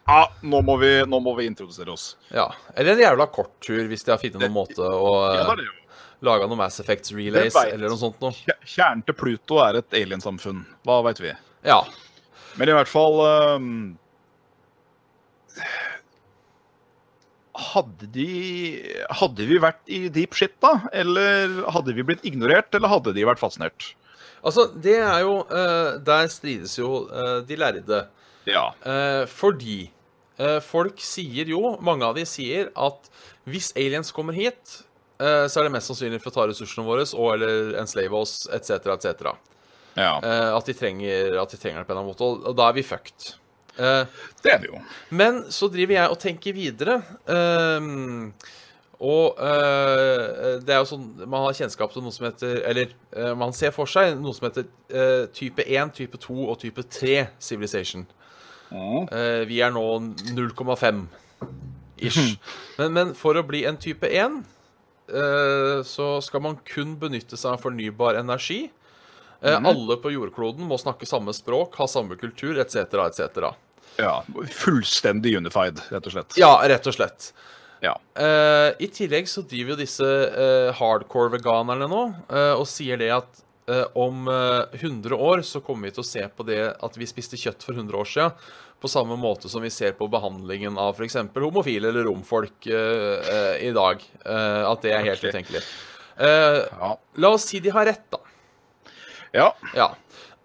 Ja, 0.08 0.22
nå, 0.42 0.62
må 0.64 0.78
vi- 0.80 1.04
nå 1.04 1.18
må 1.20 1.34
vi 1.36 1.44
introdusere 1.46 1.92
oss. 1.92 2.16
Ja. 2.32 2.46
Eller 2.74 2.92
en 2.92 2.98
jævla 2.98 3.26
kort 3.30 3.60
tur, 3.60 3.82
hvis 3.88 4.04
de 4.04 4.10
har 4.10 4.18
funnet 4.18 4.40
noen 4.40 4.52
måte 4.54 4.78
å 4.80 5.34
Ja, 5.36 5.54
jo. 5.54 5.70
lage 6.22 6.48
noen 6.48 6.56
Mass 6.56 6.80
Effects 6.80 7.12
relays 7.12 7.54
eller 7.54 7.88
noe 7.90 7.98
sånt 7.98 8.18
noe. 8.20 8.32
Kjernen 8.64 9.04
til 9.04 9.14
Pluto 9.14 9.58
er 9.60 9.76
et 9.78 9.90
aliensamfunn. 9.90 10.64
Hva 10.84 11.02
veit 11.04 11.20
vi? 11.20 11.32
Ja. 11.68 11.82
Men 12.58 12.70
i 12.70 12.74
hvert 12.74 12.90
fall 12.90 13.20
um, 13.22 13.72
Hadde 17.58 18.08
de 18.14 18.28
Hadde 19.20 19.46
vi 19.48 19.60
vært 19.62 19.82
i 19.90 20.06
deep 20.12 20.36
shit, 20.38 20.56
da? 20.62 20.78
Eller 20.94 21.60
hadde 21.74 21.94
vi 21.96 22.06
blitt 22.06 22.24
ignorert, 22.26 22.72
eller 22.74 22.92
hadde 22.92 23.14
de 23.16 23.26
vært 23.28 23.42
fascinert? 23.42 23.92
Altså, 24.38 24.68
det 24.70 24.98
er 25.02 25.22
jo 25.26 25.40
uh, 25.50 25.98
Der 26.04 26.28
strides 26.32 26.76
jo 26.78 27.04
uh, 27.10 27.40
de 27.46 27.58
lærde. 27.58 28.04
Ja. 28.48 28.70
Uh, 28.86 29.24
fordi 29.28 29.88
folk 30.62 31.00
sier 31.02 31.48
jo, 31.50 31.72
mange 31.82 32.06
av 32.06 32.12
de 32.14 32.22
sier, 32.22 32.68
at 32.78 33.08
hvis 33.50 33.72
aliens 33.74 34.12
kommer 34.14 34.36
hit, 34.36 34.76
så 35.18 35.58
er 35.58 35.66
det 35.66 35.72
mest 35.74 35.90
sannsynlig 35.90 36.20
for 36.22 36.30
å 36.30 36.34
ta 36.36 36.44
ressursene 36.46 36.84
våre 36.86 37.02
og 37.08 37.32
eller 37.32 37.72
enslave 37.80 38.14
oss, 38.14 38.44
etc., 38.54 38.92
etc. 38.94 39.32
ja. 39.98 40.14
Uh, 40.22 40.54
at, 40.56 40.70
de 40.70 40.76
trenger, 40.78 41.36
at 41.42 41.52
de 41.52 41.60
trenger 41.60 41.82
det 41.82 41.88
på 41.88 41.92
en 41.92 41.98
eller 41.98 42.04
annen 42.04 42.12
måte. 42.14 42.28
Og, 42.28 42.46
og 42.48 42.56
da 42.58 42.68
er 42.70 42.78
vi 42.78 42.86
fucked. 42.86 43.34
Uh, 43.78 44.06
Det 44.42 44.54
er 44.54 44.62
vi 44.62 44.70
jo. 44.72 44.80
men 45.14 45.44
så 45.54 45.68
driver 45.70 45.94
jeg 46.00 46.14
og 46.14 46.22
tenker 46.22 46.56
videre. 46.56 47.00
Uh, 47.28 48.30
og 48.98 49.38
eh, 49.38 50.56
det 50.66 50.72
er 50.74 50.80
jo 50.80 50.88
sånn 50.90 51.04
Man 51.30 51.44
har 51.44 51.52
kjennskap 51.54 51.92
til 51.94 52.02
noe 52.02 52.10
som 52.10 52.24
heter 52.26 52.64
Eller 52.66 52.96
man 53.38 53.52
ser 53.54 53.70
for 53.70 53.86
seg 53.86 54.16
noe 54.18 54.34
som 54.34 54.48
heter 54.48 54.66
type 55.30 55.62
1, 55.62 55.92
type 55.94 56.18
2 56.18 56.34
og 56.48 56.56
type 56.58 56.82
3 56.82 57.12
civilization. 57.38 58.02
Eh, 58.72 59.44
vi 59.48 59.60
er 59.64 59.72
nå 59.72 59.84
0,5 60.34 61.04
ish. 61.98 62.36
Men, 62.78 62.92
men 62.94 63.14
for 63.18 63.38
å 63.38 63.42
bli 63.46 63.64
en 63.66 63.78
type 63.80 64.06
1 64.06 64.36
eh, 65.10 65.78
så 65.86 66.08
skal 66.22 66.44
man 66.44 66.58
kun 66.68 66.92
benytte 67.00 67.38
seg 67.38 67.56
av 67.56 67.64
fornybar 67.64 68.18
energi. 68.20 68.68
Eh, 69.40 69.58
Alle 69.70 69.96
på 70.02 70.10
jordkloden 70.14 70.66
må 70.66 70.78
snakke 70.80 71.06
samme 71.06 71.34
språk, 71.36 71.76
ha 71.78 71.86
samme 71.90 72.16
kultur 72.18 72.58
etc. 72.58 72.76
etc. 73.06 73.50
Ja. 73.98 74.22
Fullstendig 74.54 75.36
unified, 75.38 75.80
rett 75.90 76.06
og 76.06 76.14
slett. 76.14 76.38
Ja, 76.38 76.52
rett 76.70 76.86
og 76.86 76.94
slett. 76.96 77.32
Ja. 77.80 77.92
Uh, 78.18 78.74
I 78.82 78.88
tillegg 78.90 79.28
så 79.30 79.44
driver 79.46 79.76
jo 79.76 79.78
disse 79.78 80.06
uh, 80.06 80.72
hardcore 80.74 81.30
veganerne 81.36 81.86
nå 81.86 82.00
uh, 82.26 82.54
og 82.58 82.66
sier 82.66 82.98
det 82.98 83.12
at 83.14 83.44
eh, 83.68 83.84
om 83.94 84.26
eh, 84.32 84.80
100 84.80 85.14
år 85.14 85.42
så 85.46 85.60
kommer 85.60 85.86
vi 85.88 85.94
til 85.94 86.02
å 86.02 86.08
se 86.08 86.22
på 86.26 86.46
det 86.48 86.62
at 86.82 86.96
vi 86.98 87.06
spiste 87.06 87.36
kjøtt 87.38 87.62
for 87.66 87.76
100 87.76 87.98
år 88.00 88.08
siden, 88.08 88.46
på 88.80 88.88
samme 88.90 89.16
måte 89.20 89.50
som 89.52 89.60
vi 89.62 89.70
ser 89.74 89.92
på 89.98 90.08
behandlingen 90.10 90.78
av 90.80 90.94
f.eks. 90.96 91.18
homofile 91.34 91.90
eller 91.90 92.06
romfolk 92.08 92.66
eh, 92.66 93.18
eh, 93.18 93.54
i 93.68 93.72
dag. 93.76 94.02
Eh, 94.24 94.62
at 94.70 94.82
det 94.86 94.94
er 94.94 95.04
helt 95.10 95.20
okay. 95.20 95.34
utenkelig. 95.34 95.62
Eh, 96.16 96.60
Ja. 96.80 96.92
la 97.22 97.32
oss 97.36 97.44
si 97.50 97.60
de 97.60 97.74
har 97.74 97.86
rett, 97.90 98.06
da. 98.10 98.22
Ja. 99.34 99.52
Ja. 99.76 99.90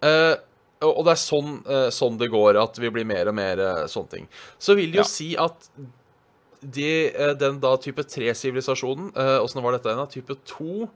Uh, 0.04 0.34
og 0.84 1.04
det 1.06 1.14
er 1.14 1.20
sånn, 1.22 1.52
uh, 1.64 1.88
sånn 1.94 2.18
det 2.20 2.28
går, 2.32 2.58
at 2.60 2.76
vi 2.82 2.90
blir 2.92 3.06
mer 3.08 3.30
og 3.30 3.36
mer 3.38 3.60
uh, 3.62 3.84
sånne 3.88 4.10
ting. 4.18 4.26
Så 4.60 4.74
vil 4.76 4.90
det 4.92 5.00
jo 5.00 5.06
Ja. 5.06 5.12
si 5.12 5.30
at 5.40 5.70
de, 6.60 6.90
den 7.40 7.58
da 7.60 7.74
type 7.76 8.00
3-sivilisasjonen 8.08 9.10
Åssen 9.44 9.60
var 9.60 9.74
dette 9.76 9.90
igjen? 9.92 10.08
Type 10.08 10.36
2 10.48 10.86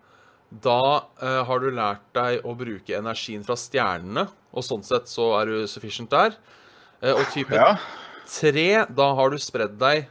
Da 0.64 0.76
eh, 1.20 1.42
har 1.44 1.60
du 1.60 1.66
lært 1.76 2.06
deg 2.16 2.40
å 2.48 2.54
bruke 2.56 2.96
energien 2.96 3.42
fra 3.44 3.52
stjernene, 3.60 4.22
og 4.48 4.64
sånn 4.64 4.80
sett 4.86 5.10
så 5.12 5.26
er 5.42 5.50
du 5.50 5.66
sufficient 5.68 6.08
der. 6.08 6.38
Eh, 7.02 7.12
og 7.12 7.20
type 7.34 7.52
ja. 7.52 7.74
3, 8.32 8.86
da 8.96 9.10
har 9.18 9.28
du 9.28 9.36
spredd 9.44 9.76
deg 9.80 10.06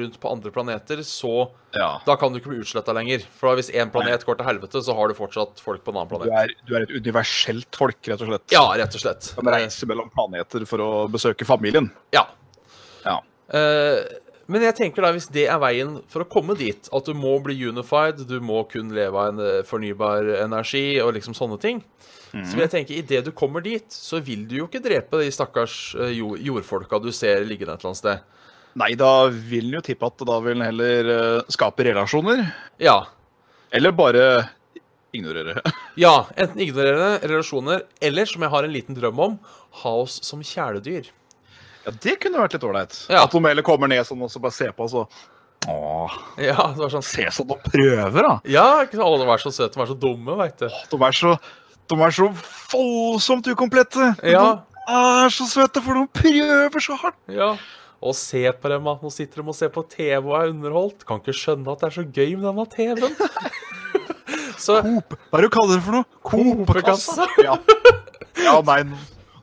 rundt 0.00 0.18
på 0.20 0.30
andre 0.32 0.52
planeter, 0.54 1.02
så 1.06 1.48
ja. 1.74 1.90
da 2.06 2.16
kan 2.20 2.32
du 2.32 2.40
ikke 2.40 2.52
bli 2.52 2.60
utsletta 2.62 2.94
lenger. 2.96 3.24
For 3.38 3.58
hvis 3.58 3.70
én 3.74 3.92
planet 3.94 4.24
går 4.26 4.38
til 4.40 4.48
helvete, 4.48 4.82
så 4.84 4.96
har 4.96 5.10
du 5.10 5.16
fortsatt 5.18 5.62
folk 5.64 5.84
på 5.84 5.94
en 5.94 6.00
annen 6.00 6.10
Du 6.10 6.16
planet. 6.16 6.36
er, 6.38 6.54
du 6.68 6.76
er 6.78 6.86
et 6.86 6.94
universelt 6.94 7.80
folk, 7.80 7.98
rett 8.08 8.24
og 8.24 8.32
slett. 8.32 8.46
Ja, 8.54 8.64
rett 8.80 8.96
og 8.96 9.04
slett. 9.04 9.32
Som 9.34 9.50
reiser 9.52 9.90
mellom 9.90 10.12
planeter 10.14 10.64
for 10.70 10.84
å 10.84 10.92
besøke 11.12 11.48
familien. 11.48 11.90
Ja. 12.14 12.26
Ja. 13.04 13.20
Uh, 13.48 14.00
men 14.48 14.64
jeg 14.64 14.78
tenker 14.78 15.04
da, 15.04 15.12
hvis 15.12 15.28
det 15.32 15.44
er 15.52 15.60
veien 15.60 15.98
for 16.08 16.24
å 16.24 16.28
komme 16.30 16.56
dit, 16.56 16.88
at 16.88 17.08
du 17.08 17.12
må 17.16 17.34
bli 17.44 17.58
unified, 17.68 18.22
du 18.24 18.38
må 18.40 18.62
kun 18.70 18.94
leve 18.96 19.12
av 19.12 19.34
en 19.34 19.42
eh, 19.44 19.64
fornybar 19.68 20.24
energi 20.38 21.02
og 21.04 21.12
liksom 21.18 21.36
sånne 21.36 21.58
ting, 21.60 21.82
så 22.32 22.54
vil 22.54 22.64
jeg 22.64 22.72
tenke 22.72 22.96
idet 22.96 23.22
du 23.24 23.30
kommer 23.36 23.64
dit, 23.64 23.84
så 23.92 24.20
vil 24.24 24.46
du 24.48 24.58
jo 24.58 24.66
ikke 24.68 24.82
drepe 24.84 25.20
de 25.20 25.28
stakkars 25.32 25.76
eh, 26.00 26.16
jordfolka 26.44 27.00
du 27.00 27.10
ser 27.12 27.44
liggende 27.48 27.76
et 27.76 27.84
eller 27.84 27.92
annet 27.92 28.00
sted. 28.00 28.24
Nei, 28.78 28.92
da 28.98 29.12
vil 29.32 29.70
en 29.70 29.78
jo 29.78 29.84
tippe 29.88 30.06
at 30.06 30.22
da 30.28 30.38
vil 30.44 30.58
en 30.58 30.66
heller 30.68 31.08
eh, 31.14 31.50
skape 31.50 31.86
relasjoner. 31.88 32.44
Ja. 32.82 33.00
Eller 33.74 33.94
bare 33.96 34.24
ignorere. 35.12 35.60
Ja, 35.98 36.28
enten 36.38 36.60
ignorere 36.62 37.16
relasjoner, 37.26 37.80
eller 38.00 38.28
som 38.30 38.44
jeg 38.44 38.52
har 38.52 38.66
en 38.66 38.70
liten 38.74 38.94
drøm 38.94 39.18
om, 39.24 39.32
ha 39.80 39.94
oss 40.04 40.20
som 40.22 40.44
kjæledyr. 40.46 41.08
Ja, 41.82 41.94
det 42.04 42.14
kunne 42.22 42.38
vært 42.38 42.54
litt 42.54 42.66
ålreit. 42.68 42.94
Ja. 43.10 43.24
At 43.24 43.34
de 43.34 43.40
heller 43.42 43.66
kommer 43.66 43.90
ned 43.90 44.04
sånn 44.06 44.22
og 44.22 44.30
så 44.30 44.38
bare 44.44 44.54
ser 44.54 44.70
på, 44.76 44.86
oss 44.86 44.94
og 44.94 45.10
Åh, 45.68 46.12
Ja, 46.38 46.68
det 46.70 46.78
var 46.84 46.92
sånn 46.92 47.02
se 47.04 47.24
sånn 47.34 47.48
de 47.50 47.56
prøver, 47.64 48.22
da. 48.22 48.36
Ja, 48.46 48.66
ikke 48.84 49.00
sant? 49.00 49.08
Å, 49.08 49.16
de 49.18 49.26
er 49.34 49.42
så 49.42 49.50
søte, 49.56 49.74
de 49.74 49.82
er 49.82 49.90
så 49.90 49.96
dumme, 49.98 50.36
veit 50.38 50.62
du. 50.62 50.68
De 50.92 51.00
er 51.08 51.18
så, 51.18 51.32
de 51.90 51.98
er 52.06 52.14
så 52.14 52.28
voldsomt 52.70 53.50
ukomplette. 53.50 54.12
Ja. 54.22 54.44
De 54.86 55.00
er 55.00 55.34
så 55.34 55.48
søte, 55.50 55.82
for 55.82 55.98
de 55.98 56.06
prøver 56.22 56.84
så 56.86 56.96
hardt. 57.02 57.18
Ja. 57.34 57.50
Og 57.98 58.14
se 58.14 58.44
på 58.54 58.70
dem, 58.70 58.86
at 58.86 59.00
Nå 59.02 59.10
sitter 59.10 59.42
de 59.42 59.50
og 59.50 59.56
ser 59.58 59.72
på 59.74 59.82
TV 59.90 60.20
og 60.22 60.36
er 60.38 60.52
underholdt. 60.52 61.04
Kan 61.08 61.18
ikke 61.22 61.34
skjønne 61.34 61.72
at 61.72 61.80
det 61.82 61.88
er 61.90 61.96
så 61.96 62.04
gøy 62.06 62.36
med 62.38 62.46
denne 62.46 62.66
TV-en. 62.70 63.16
så 64.64 64.80
Coop. 64.84 65.16
Hva 65.30 65.38
er 65.38 65.44
det 65.44 65.48
du 65.50 65.54
kaller 65.56 65.78
det 65.78 65.84
for 65.86 65.98
noe? 65.98 66.06
Coop-kassa. 66.30 67.26
Ja. 67.42 67.56
ja, 68.44 68.54
nei, 68.68 68.78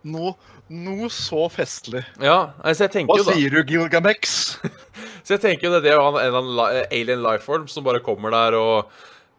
noe, 0.08 0.36
noe 0.72 1.10
så 1.14 1.48
festlig. 1.52 2.06
Ja, 2.24 2.38
altså 2.64 2.86
jeg 2.88 2.94
tenker 2.96 3.12
Hva 3.16 3.24
jo 3.24 3.28
da 3.28 3.36
sier 3.36 3.58
du, 3.58 3.62
Gilgamex? 3.74 4.38
Så 5.26 5.34
jeg 5.34 5.42
tenker 5.42 5.66
jo 5.66 5.72
det, 5.74 5.80
det 5.88 5.90
er 5.90 5.98
en 5.98 6.16
eller 6.22 6.36
annen 6.38 6.52
li- 6.60 6.82
alien 7.02 7.24
lifeform 7.26 7.64
som 7.72 7.82
bare 7.84 7.98
kommer 8.06 8.30
der 8.30 8.54
og 8.60 8.92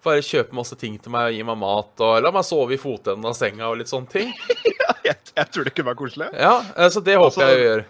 bare 0.02 0.18
kjøper 0.22 0.56
masse 0.58 0.74
ting 0.78 0.96
til 0.98 1.12
meg 1.14 1.28
og 1.30 1.36
gir 1.36 1.46
meg 1.46 1.58
mat 1.60 2.02
og 2.02 2.16
la 2.24 2.32
meg 2.34 2.42
sove 2.46 2.74
i 2.74 2.78
fotenden 2.80 3.26
av 3.30 3.36
senga 3.38 3.68
og 3.70 3.78
litt 3.78 3.90
sånne 3.92 4.10
ting. 4.10 4.32
Jeg, 5.06 5.20
jeg 5.36 5.46
tror 5.54 5.62
det 5.68 5.70
kunne 5.76 5.86
være 5.92 5.98
koselig. 6.00 6.26
Ja, 6.34 6.56
eh, 6.74 6.88
så 6.90 6.98
det 7.06 7.14
håper 7.14 7.28
Altså, 7.28 7.44
jeg 7.46 7.58
å 7.60 7.66
gjøre. 7.68 7.82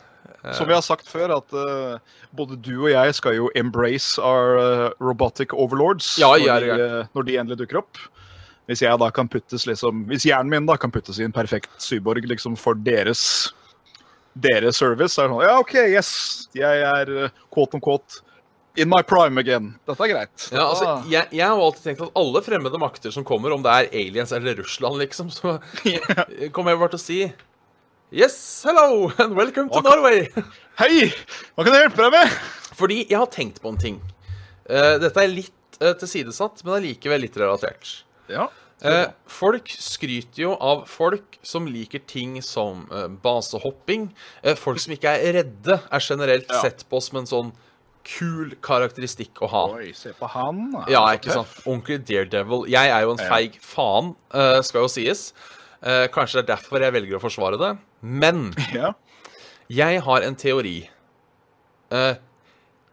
Som 0.54 0.68
vi 0.68 0.76
har 0.76 0.84
sagt 0.84 1.08
før, 1.10 1.32
at 1.38 1.56
uh, 1.56 2.18
både 2.36 2.58
du 2.60 2.74
og 2.76 2.90
jeg 2.92 3.14
skal 3.18 3.38
jo 3.38 3.48
embrace 3.58 4.20
our 4.22 4.60
uh, 4.60 4.90
robotic 5.02 5.54
overlords 5.56 6.14
Ja, 6.20 6.34
når, 6.36 6.66
de, 6.66 6.86
eh, 6.86 7.10
når 7.16 7.26
de 7.26 7.38
endelig 7.40 7.58
dukker 7.64 7.80
opp. 7.82 8.00
Hvis 8.66 8.82
jeg 8.82 8.98
da 8.98 9.10
kan 9.14 9.28
puttes 9.30 9.66
liksom 9.68 10.04
Hvis 10.10 10.26
hjernen 10.26 10.50
min 10.50 10.68
da 10.68 10.74
kan 10.80 10.90
puttes 10.90 11.20
i 11.20 11.26
en 11.26 11.34
perfekt 11.34 11.70
syborg 11.82 12.26
liksom 12.26 12.58
for 12.58 12.78
deres 12.78 13.52
deres 14.36 14.76
service, 14.76 15.14
så 15.14 15.24
er 15.24 15.30
det 15.30 15.32
sånn 15.32 15.46
Ja, 15.46 15.58
OK, 15.62 15.74
yes, 15.88 16.10
jeg 16.56 16.82
er 16.84 17.12
eh, 17.24 17.42
quote 17.52 17.78
on 17.78 17.84
quote 17.84 18.22
in 18.76 18.90
my 18.92 19.00
prime 19.00 19.40
again. 19.40 19.70
Dette 19.88 20.04
er 20.04 20.10
greit. 20.10 20.48
Ja, 20.52 20.66
altså, 20.66 20.98
jeg, 21.08 21.30
jeg 21.32 21.46
har 21.48 21.56
alltid 21.56 21.86
tenkt 21.86 22.02
at 22.04 22.18
alle 22.20 22.42
fremmede 22.44 22.80
makter 22.80 23.14
som 23.14 23.24
kommer, 23.24 23.54
om 23.54 23.62
det 23.64 23.72
er 23.72 23.88
aliens 24.02 24.34
eller 24.36 24.58
Russland, 24.60 25.00
liksom, 25.00 25.30
så 25.32 25.56
kommer 26.54 26.74
jeg 26.74 26.82
bare 26.82 26.92
til 26.92 27.00
å 27.00 27.04
si 27.06 27.20
Yes, 28.10 28.62
hello, 28.64 29.10
and 29.18 29.34
welcome 29.36 29.68
to. 29.70 29.80
Norway. 29.82 30.28
Hei! 30.78 31.08
Hva 31.56 31.64
kan 31.66 31.74
jeg 31.74 31.86
hjelpe 31.86 32.04
deg 32.06 32.12
med? 32.14 32.36
Fordi 32.78 33.00
jeg 33.08 33.18
har 33.18 33.30
tenkt 33.34 33.58
på 33.64 33.72
en 33.72 33.80
ting. 33.80 33.96
Eh, 34.70 34.94
dette 35.02 35.22
er 35.24 35.32
litt 35.32 35.80
uh, 35.82 35.90
tilsidesatt, 35.98 36.62
men 36.66 36.76
allikevel 36.78 37.24
litt 37.26 37.38
relatert. 37.40 37.90
Ja. 38.30 38.46
Eh, 38.84 39.06
folk 39.32 39.70
skryter 39.72 40.42
jo 40.42 40.50
av 40.60 40.82
folk 40.90 41.38
som 41.46 41.64
liker 41.70 42.02
ting 42.04 42.34
som 42.44 42.82
eh, 42.92 43.06
basehopping. 43.24 44.10
Eh, 44.44 44.52
folk 44.60 44.82
som 44.82 44.92
ikke 44.92 45.14
er 45.16 45.38
redde, 45.40 45.78
er 45.80 46.04
generelt 46.04 46.50
Ja. 46.52 46.60
sett 46.66 46.84
på 46.92 47.00
som 47.02 47.22
en 47.22 47.30
sånn 47.30 47.52
kul 48.06 48.52
karakteristikk 48.62 49.40
å 49.42 49.48
ha. 49.50 49.62
Oi, 49.80 49.88
se 49.96 50.12
på 50.14 50.28
han. 50.30 50.60
da. 50.76 50.84
Ja, 50.92 51.06
ikke 51.16 51.32
sant? 51.34 51.56
Ordentlig 51.64 52.02
Daredevil. 52.06 52.68
Jeg 52.70 52.92
er 52.92 53.06
jo 53.08 53.16
en 53.16 53.24
feig 53.24 53.56
faen, 53.64 54.12
eh, 54.36 54.60
skal 54.68 54.84
jo 54.84 54.92
sies. 54.92 55.30
Eh, 55.80 56.04
kanskje 56.12 56.42
det 56.42 56.44
er 56.44 56.52
derfor 56.54 56.84
jeg 56.84 56.94
velger 57.00 57.16
å 57.18 57.24
forsvare 57.24 57.58
det. 57.64 57.72
Men 58.06 58.50
Ja. 58.76 58.92
jeg 59.72 60.02
har 60.06 60.26
en 60.26 60.36
teori. 60.38 60.76
Uh, 61.90 62.14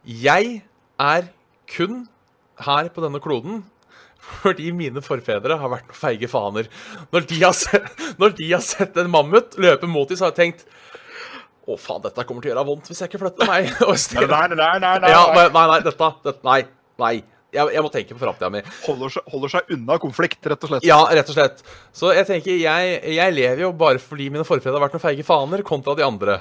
jeg 0.06 0.64
er 1.02 1.30
kun 1.70 2.04
her 2.64 2.90
på 2.94 3.02
denne 3.06 3.22
kloden 3.24 3.64
fordi 4.24 4.70
mine 4.72 5.02
forfedre 5.04 5.58
har 5.60 5.68
vært 5.72 5.90
noen 5.90 5.98
feige 6.00 6.30
faner. 6.32 6.70
Når 7.12 7.26
de 7.28 7.40
har 7.42 7.56
sett, 7.58 7.90
når 8.22 8.38
de 8.38 8.46
har 8.54 8.62
sett 8.64 8.96
en 9.02 9.10
mammut 9.12 9.58
løpe 9.60 9.90
mot 9.90 10.08
dem, 10.08 10.16
så 10.16 10.30
har 10.30 10.32
jeg 10.32 10.38
tenkt 10.40 10.64
Å, 11.68 11.76
faen, 11.80 12.02
dette 12.06 12.24
kommer 12.28 12.44
til 12.44 12.52
å 12.52 12.54
gjøre 12.54 12.64
vondt 12.70 12.88
hvis 12.92 13.02
jeg 13.04 13.12
ikke 13.12 13.20
flytter 13.26 13.50
meg. 13.52 13.68
Nei, 13.84 14.24
nei, 14.32 14.48
nei, 14.56 14.72
nei, 14.80 14.94
nei. 15.04 15.12
ja, 15.12 15.22
nei, 15.36 15.46
nei, 15.74 15.78
dette, 15.86 16.10
dette 16.24 16.48
Nei. 16.48 16.62
Nei. 17.04 17.14
Jeg, 17.54 17.74
jeg 17.76 17.86
må 17.86 17.92
tenke 17.94 18.16
på 18.16 18.22
framtida 18.24 18.50
mi. 18.54 18.64
Holder, 18.88 19.18
holder 19.34 19.54
seg 19.56 19.74
unna 19.76 19.98
konflikt, 20.02 20.42
rett 20.50 20.66
og 20.66 20.74
slett. 20.74 20.88
Ja, 20.88 21.00
rett 21.14 21.30
og 21.30 21.38
slett. 21.38 21.64
Så 21.96 22.14
jeg 22.18 22.28
tenker, 22.30 22.58
jeg, 22.58 23.00
jeg 23.16 23.36
lever 23.38 23.66
jo 23.68 23.74
bare 23.78 24.02
fordi 24.02 24.30
mine 24.34 24.48
forfedre 24.48 24.80
har 24.80 24.88
vært 24.88 24.98
noen 24.98 25.06
feige 25.06 25.28
faner, 25.28 25.66
kontra 25.68 25.96
de 26.00 26.06
andre. 26.08 26.40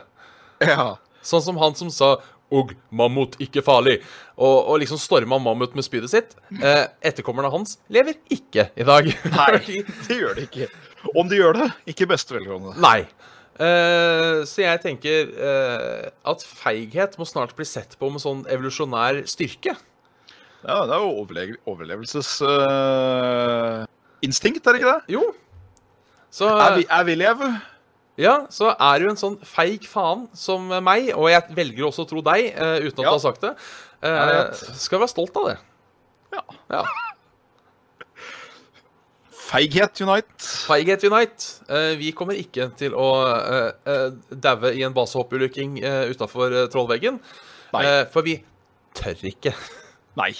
Ja. 0.62 0.94
Sånn 1.22 1.42
som 1.44 1.58
han 1.60 1.76
som 1.78 1.90
sa 1.92 2.16
'Ugg, 2.52 2.74
mammut, 2.92 3.38
ikke 3.40 3.62
farlig', 3.64 4.02
og, 4.36 4.56
og 4.68 4.80
liksom 4.82 4.98
storma 5.00 5.38
mammut 5.40 5.72
med 5.72 5.86
spydet 5.86 6.12
sitt. 6.12 6.34
Eh, 6.52 6.84
etterkommerne 7.00 7.48
hans 7.52 7.78
lever 7.88 8.18
ikke 8.28 8.66
i 8.76 8.84
dag. 8.84 9.08
Nei, 9.38 9.86
det 10.08 10.18
gjør 10.18 10.36
det 10.36 10.48
ikke. 10.50 10.68
Om 11.16 11.30
de 11.30 11.38
gjør 11.40 11.56
det, 11.62 11.68
ikke 11.94 12.10
beste 12.12 12.36
velgående. 12.36 12.74
Nei. 12.82 13.06
Eh, 13.62 14.42
så 14.48 14.64
jeg 14.64 14.82
tenker 14.84 15.32
eh, 15.32 16.10
at 16.28 16.44
feighet 16.44 17.16
må 17.20 17.24
snart 17.28 17.56
bli 17.56 17.66
sett 17.68 17.96
på 18.00 18.12
med 18.12 18.20
sånn 18.20 18.44
evolusjonær 18.52 19.22
styrke. 19.30 19.78
Ja, 20.62 20.84
det 20.86 20.94
er 20.94 21.00
jo 21.02 21.10
overle 21.22 21.56
overlevelsesinstinkt, 21.66 24.66
er 24.66 24.72
det 24.72 24.78
ikke 24.82 24.92
det? 24.92 25.02
Jo. 25.16 25.22
Så 26.32 26.46
Er 26.48 26.76
vi, 26.78 26.84
er 26.88 27.04
vi 27.08 27.14
lev? 27.18 27.36
Ja, 28.20 28.34
så 28.52 28.74
er 28.76 28.98
du 29.02 29.08
en 29.10 29.16
sånn 29.18 29.38
feig 29.48 29.86
faen 29.88 30.26
som 30.36 30.68
meg, 30.84 31.08
og 31.16 31.30
jeg 31.32 31.42
velger 31.56 31.84
også 31.88 32.02
å 32.04 32.08
tro 32.10 32.20
deg, 32.24 32.40
uh, 32.54 32.78
uten 32.84 33.00
at 33.00 33.02
Ja. 33.02 33.08
du 33.08 33.14
har 33.16 33.24
sagt 33.24 33.40
det. 33.42 33.52
Uh, 34.04 34.08
Jeg 34.08 34.54
skal 34.84 34.98
være 35.02 35.08
stolt 35.12 35.36
av 35.40 35.44
det. 35.50 35.58
Ja. 36.32 36.42
Ja. 36.70 36.82
Feighet 39.52 40.00
Unite. 40.00 40.44
Feighet 40.68 41.02
Unite. 41.04 41.42
Uh, 41.68 41.92
vi 42.00 42.12
kommer 42.16 42.34
ikke 42.38 42.70
til 42.78 42.92
å 42.96 43.08
uh, 43.26 43.72
daue 44.30 44.70
i 44.76 44.82
en 44.86 44.94
basehoppulykke 44.96 45.62
uh, 45.82 46.04
utafor 46.12 46.46
uh, 46.54 46.68
trollveggen. 46.72 47.16
Eh, 47.72 48.04
for 48.12 48.22
vi 48.24 48.38
tør 48.94 49.14
ikke. 49.24 49.52
Nei, 50.18 50.30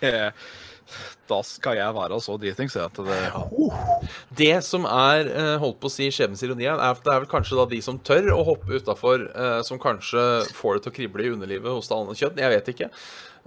det, 0.00 0.32
da 1.30 1.36
skal 1.46 1.76
jeg 1.78 1.94
være 1.94 2.16
så 2.24 2.34
dritings 2.42 2.74
at 2.82 2.98
det 3.06 3.18
Det 4.40 4.52
som 4.66 4.84
er 4.90 5.28
eh, 5.30 5.52
holdt 5.62 5.78
på 5.82 5.86
å 5.86 5.94
si 5.94 6.08
skjebnens 6.10 6.42
ironi, 6.46 6.66
er 6.66 6.80
at 6.82 7.02
det 7.06 7.12
er 7.14 7.22
vel 7.22 7.30
kanskje 7.30 7.58
da 7.60 7.66
de 7.70 7.78
som 7.84 7.98
tør 8.02 8.32
å 8.34 8.42
hoppe 8.48 8.80
utafor, 8.80 9.28
som 9.66 9.78
kanskje 9.82 10.24
får 10.58 10.78
det 10.78 10.82
til 10.86 10.92
å 10.92 10.96
krible 10.98 11.26
i 11.28 11.30
underlivet 11.34 11.70
hos 11.76 11.88
det 11.90 11.98
andre 12.00 12.18
kjønn. 12.18 12.40
Jeg 12.42 12.54
vet 12.56 12.70
ikke. 12.74 12.90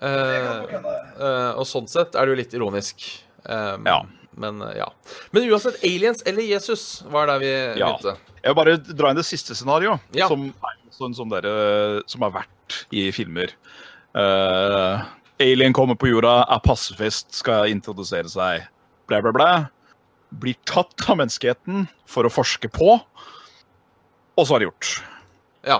Eh, 0.03 0.63
eh, 0.73 1.51
og 1.59 1.65
sånn 1.69 1.87
sett 1.91 2.15
er 2.15 2.25
det 2.25 2.33
jo 2.33 2.39
litt 2.41 2.55
ironisk. 2.57 3.03
Ja. 3.45 3.99
Men 4.39 4.61
eh, 4.65 4.77
ja. 4.79 4.87
Men 5.35 5.45
uansett, 5.51 5.81
aliens 5.85 6.23
eller 6.25 6.47
Jesus 6.47 7.03
var 7.11 7.27
der 7.29 7.41
vi 7.43 7.51
Ja. 7.79 7.91
begynte. 7.91 8.15
Jeg 8.43 8.49
vil 8.49 8.55
bare 8.59 8.77
dra 8.81 9.11
inn 9.11 9.19
det 9.19 9.25
siste 9.27 9.55
scenarioet, 9.55 9.99
Ja. 10.15 10.27
som 10.27 10.47
er 10.49 10.79
sånn, 10.95 11.13
som 11.15 11.29
der, 11.29 11.45
som 12.07 12.21
har 12.25 12.31
vært 12.31 12.79
i 12.91 13.09
filmer. 13.15 13.53
Eh, 14.15 15.03
alien 15.41 15.73
kommer 15.73 15.97
på 15.99 16.09
jorda, 16.11 16.43
er 16.51 16.61
passefest, 16.65 17.31
skal 17.37 17.71
introdusere 17.71 18.29
seg, 18.31 18.67
bla, 19.09 19.21
bla, 19.23 19.33
bla. 19.35 19.49
Blir 20.43 20.57
tatt 20.69 21.05
av 21.09 21.19
menneskeheten 21.21 21.87
for 22.09 22.25
å 22.25 22.33
forske 22.33 22.69
på, 22.73 22.97
og 24.33 24.47
så 24.47 24.55
er 24.55 24.63
det 24.63 24.69
gjort. 24.69 24.93
Ja. 25.69 25.79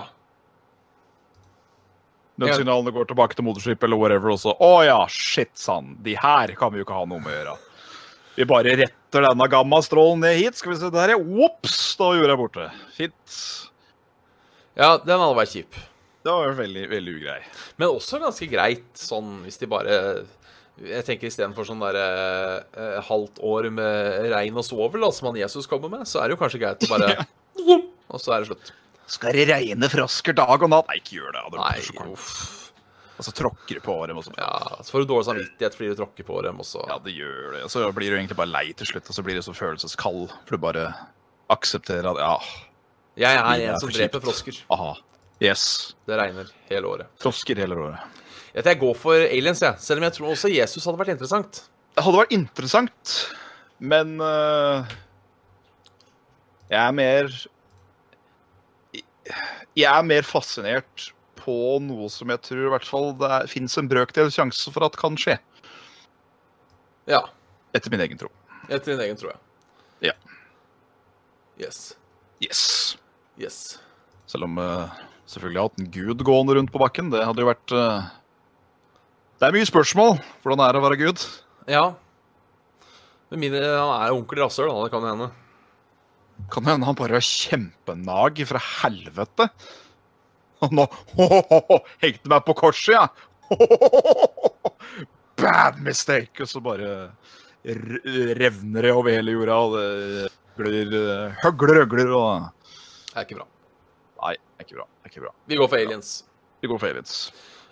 Nødsignalene 2.40 2.90
går 2.94 3.06
tilbake 3.10 3.38
til 3.38 3.46
motorskip 3.46 3.84
eller 3.86 3.98
whatever, 3.98 4.34
også. 4.34 4.56
Å 4.58 4.72
ja, 4.86 4.98
shit 5.10 5.52
sann, 5.58 5.94
de 6.02 6.16
her 6.18 6.54
kan 6.58 6.74
vi 6.74 6.80
jo 6.80 6.86
ikke 6.86 6.98
ha 6.98 7.06
noe 7.06 7.22
med 7.22 7.30
å 7.30 7.36
gjøre. 7.38 7.56
Vi 8.34 8.46
bare 8.50 8.74
retter 8.80 9.22
denne 9.28 9.46
gammastrålen 9.46 10.24
ned 10.24 10.40
hit. 10.40 10.58
Skal 10.58 10.72
vi 10.72 10.80
se 10.80 10.90
der, 10.90 11.14
ja. 11.14 11.18
Ops, 11.46 11.76
da 12.00 12.10
gjorde 12.16 12.32
jeg 12.32 12.40
borte. 12.40 12.64
Fint. 12.96 13.36
ja, 14.74 14.96
den 14.98 15.22
hadde 15.22 15.36
vært 15.38 15.54
kjip. 15.54 15.78
Det 16.24 16.32
var 16.32 16.54
veldig, 16.56 16.86
veldig 16.88 17.14
ugrei. 17.18 17.40
Men 17.76 17.90
også 17.92 18.20
ganske 18.22 18.46
greit, 18.48 18.86
sånn 18.96 19.42
hvis 19.44 19.60
de 19.60 19.68
bare 19.68 19.96
Jeg 20.80 21.04
tenker 21.06 21.28
istedenfor 21.28 21.66
sånn 21.68 21.82
derre 21.84 22.06
eh, 22.74 22.96
halvt 23.06 23.42
år 23.44 23.68
med 23.70 24.30
regn 24.32 24.56
og 24.58 24.64
svovel, 24.66 25.04
da, 25.04 25.12
som 25.14 25.28
han 25.30 25.38
Jesus 25.38 25.68
kommer 25.70 25.92
med, 25.92 26.08
så 26.08 26.22
er 26.22 26.28
det 26.32 26.34
jo 26.34 26.40
kanskje 26.40 26.62
greit 26.64 26.82
å 26.82 26.90
bare 26.90 27.26
Og 28.14 28.18
så 28.22 28.34
er 28.34 28.42
det 28.42 28.48
slutt. 28.50 28.72
Skal 29.10 29.36
det 29.36 29.44
regne 29.52 29.88
frosker 29.92 30.34
dag 30.36 30.62
og 30.64 30.70
natt? 30.72 30.88
Nei, 30.88 30.98
ikke 31.02 31.18
gjør 31.20 31.34
det. 31.36 31.44
det 31.52 31.60
Nei, 31.60 31.76
så 31.84 32.06
uff. 32.14 32.34
Og 33.14 33.26
så 33.28 33.32
tråkker 33.36 33.78
du 33.78 33.82
på 33.84 33.94
dem. 34.10 34.18
Og 34.18 34.26
så. 34.26 34.32
Ja. 34.38 34.48
Ja, 34.48 34.82
så 34.82 34.94
får 34.94 35.04
du 35.04 35.10
dårlig 35.12 35.26
samvittighet 35.28 35.76
fordi 35.78 35.90
du 35.92 35.98
tråkker 36.00 36.26
på 36.26 36.40
dem, 36.46 36.60
og 36.62 36.66
så 36.66 36.82
det 37.04 37.14
gjør 37.14 37.56
det. 37.56 37.62
Og 37.66 37.72
så 37.72 37.84
blir 37.94 38.10
du 38.14 38.18
egentlig 38.18 38.38
bare 38.38 38.50
lei 38.50 38.66
til 38.74 38.88
slutt, 38.90 39.10
og 39.10 39.16
så 39.18 39.24
blir 39.26 39.38
du 39.38 39.44
så 39.46 39.54
følelseskald. 39.54 40.22
For 40.46 40.56
du 40.56 40.62
bare 40.62 40.86
aksepterer 41.54 42.08
at 42.10 42.22
ja, 42.22 42.34
Jeg 43.26 43.38
er 43.38 43.44
er 43.44 43.66
en 43.74 43.82
som 43.82 43.92
dreper 43.92 44.24
frosker. 44.24 44.64
aha. 44.74 44.94
Yes. 45.42 45.94
Det 46.06 46.18
regner 46.18 46.50
hele 46.70 46.90
året. 46.90 47.10
Frosker 47.22 47.58
hele 47.58 47.76
året. 47.78 48.20
Jeg 48.54 48.78
går 48.78 48.94
for 48.94 49.18
aliens, 49.18 49.62
jeg. 49.62 49.80
Selv 49.82 49.98
om 49.98 50.06
jeg 50.06 50.14
tror 50.18 50.30
også 50.30 50.50
Jesus 50.52 50.84
hadde 50.86 51.00
vært 51.00 51.14
interessant. 51.16 51.64
Det 51.94 52.04
hadde 52.04 52.20
vært 52.20 52.34
interessant, 52.34 53.14
men 53.78 54.16
uh, 54.22 54.86
Jeg 56.70 56.80
er 56.80 56.94
mer 56.96 57.28
Jeg 59.74 59.90
er 59.90 60.06
mer 60.06 60.26
fascinert 60.26 61.10
på 61.38 61.54
noe 61.82 62.08
som 62.10 62.30
jeg 62.32 62.42
tror 62.46 62.66
i 62.66 62.72
hvert 62.72 62.86
fall 62.88 63.10
det 63.20 63.38
fins 63.52 63.74
en 63.78 63.90
brøkdel 63.90 64.30
sjanse 64.32 64.70
for 64.72 64.86
at 64.86 64.96
kan 64.98 65.18
skje. 65.20 65.36
Ja. 67.10 67.20
Etter 67.76 67.92
min 67.92 68.02
egen 68.06 68.20
tro. 68.20 68.30
Etter 68.68 68.94
din 68.94 69.02
egen, 69.04 69.18
tro, 69.20 69.34
ja. 69.34 69.40
Ja. 70.10 70.14
Yes. 71.60 71.96
Yes. 72.42 72.62
Yes. 73.38 73.58
Selv 74.30 74.48
om 74.48 74.58
øh, 74.58 75.02
selvfølgelig 75.30 75.64
hatt 75.64 75.80
en 75.80 75.90
gud 75.94 76.24
gående 76.26 76.56
rundt 76.58 76.72
på 76.74 76.82
bakken. 76.82 77.10
Det 77.12 77.24
hadde 77.24 77.44
jo 77.44 77.50
vært 77.50 77.74
uh... 77.76 78.10
Det 79.40 79.48
er 79.48 79.56
mye 79.56 79.68
spørsmål. 79.68 80.18
Hvordan 80.44 80.62
er 80.64 80.74
det 80.74 80.80
å 80.80 80.84
være 80.84 81.00
gud? 81.00 81.24
Ja. 81.70 81.84
Med 83.32 83.42
mindre 83.42 83.64
han 83.66 83.94
er 83.96 84.14
onkel 84.14 84.44
rasshøl, 84.44 84.70
da. 84.70 84.84
Det 84.84 84.92
kan 84.92 85.04
jo 85.04 85.12
hende. 85.14 85.30
Kan 86.52 86.68
hende 86.68 86.88
han 86.88 86.98
bare 86.98 87.18
er 87.18 87.26
kjempenag 87.26 88.42
fra 88.48 88.62
helvete. 88.82 89.48
Og 90.64 90.74
nå 90.74 90.86
hengte 92.04 92.30
meg 92.30 92.44
på 92.46 92.56
korset, 92.58 92.94
ja! 92.94 93.08
Bad 95.40 95.80
mistake! 95.84 96.44
Og 96.44 96.50
så 96.50 96.62
bare 96.64 96.94
revner 97.64 98.84
det 98.84 98.92
over 98.92 99.10
hele 99.14 99.34
jorda, 99.34 99.56
og 99.56 99.76
det 99.76 100.28
blir 100.58 100.92
høgler 100.92 101.34
høgler, 101.42 101.80
høgler 101.82 102.14
og 102.14 102.30
Det 103.08 103.16
er 103.16 103.26
ikke 103.26 103.40
bra. 103.40 103.48
Nei, 104.24 104.34
det 104.38 104.64
er 104.64 104.68
ikke 104.68 104.78
bra. 104.80 104.86
det 105.02 105.08
er 105.10 105.12
ikke 105.14 105.24
bra. 105.26 105.32
Vi 105.52 105.58
går 105.60 105.68
for 105.68 105.76
aliens. 105.82 106.12
Vi 106.64 106.70
går 106.70 106.80
for 106.80 106.88
aliens. 106.92 107.16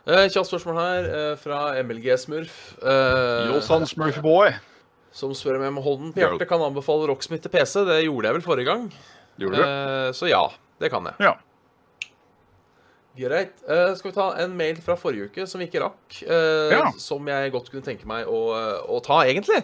Eh, 0.03 0.27
Kjapt 0.35 0.49
spørsmål 0.51 0.79
her 0.83 1.07
eh, 1.17 1.37
fra 1.41 1.61
MLG 1.83 2.11
Smurf. 2.19 2.57
eh, 2.83 3.53
Josan 3.53 3.87
Smurfy 3.89 4.21
Boy. 4.25 4.51
som 5.13 5.33
spør 5.37 5.59
om 5.61 5.65
jeg 5.69 5.73
med 5.77 5.85
hånden 5.85 6.13
på 6.13 6.21
hjertet 6.25 6.49
kan 6.51 6.61
anbefale 6.65 7.07
Rocksmith 7.11 7.45
til 7.45 7.53
PC. 7.55 7.85
Det 7.89 8.03
gjorde 8.05 8.29
jeg 8.29 8.35
vel 8.39 8.45
forrige 8.45 8.69
gang. 8.69 8.87
Gjorde 9.41 9.57
du? 9.57 9.65
Eh, 9.65 10.11
så 10.17 10.29
ja, 10.29 10.43
det 10.83 10.91
kan 10.93 11.07
jeg. 11.09 11.15
Ja. 11.25 11.35
Greit. 13.13 13.59
Uh, 13.69 13.93
skal 13.99 14.09
vi 14.09 14.15
ta 14.17 14.27
en 14.41 14.55
mail 14.57 14.79
fra 14.81 14.95
forrige 14.97 15.27
uke 15.29 15.45
som 15.49 15.61
vi 15.61 15.67
ikke 15.69 15.83
rakk? 15.85 16.01
uh, 16.25 16.73
Ja. 16.73 16.87
Som 16.97 17.27
jeg 17.29 17.53
godt 17.53 17.69
kunne 17.69 17.85
tenke 17.85 18.09
meg 18.09 18.25
å, 18.25 18.39
å 18.89 19.01
ta, 19.05 19.19
egentlig. 19.29 19.59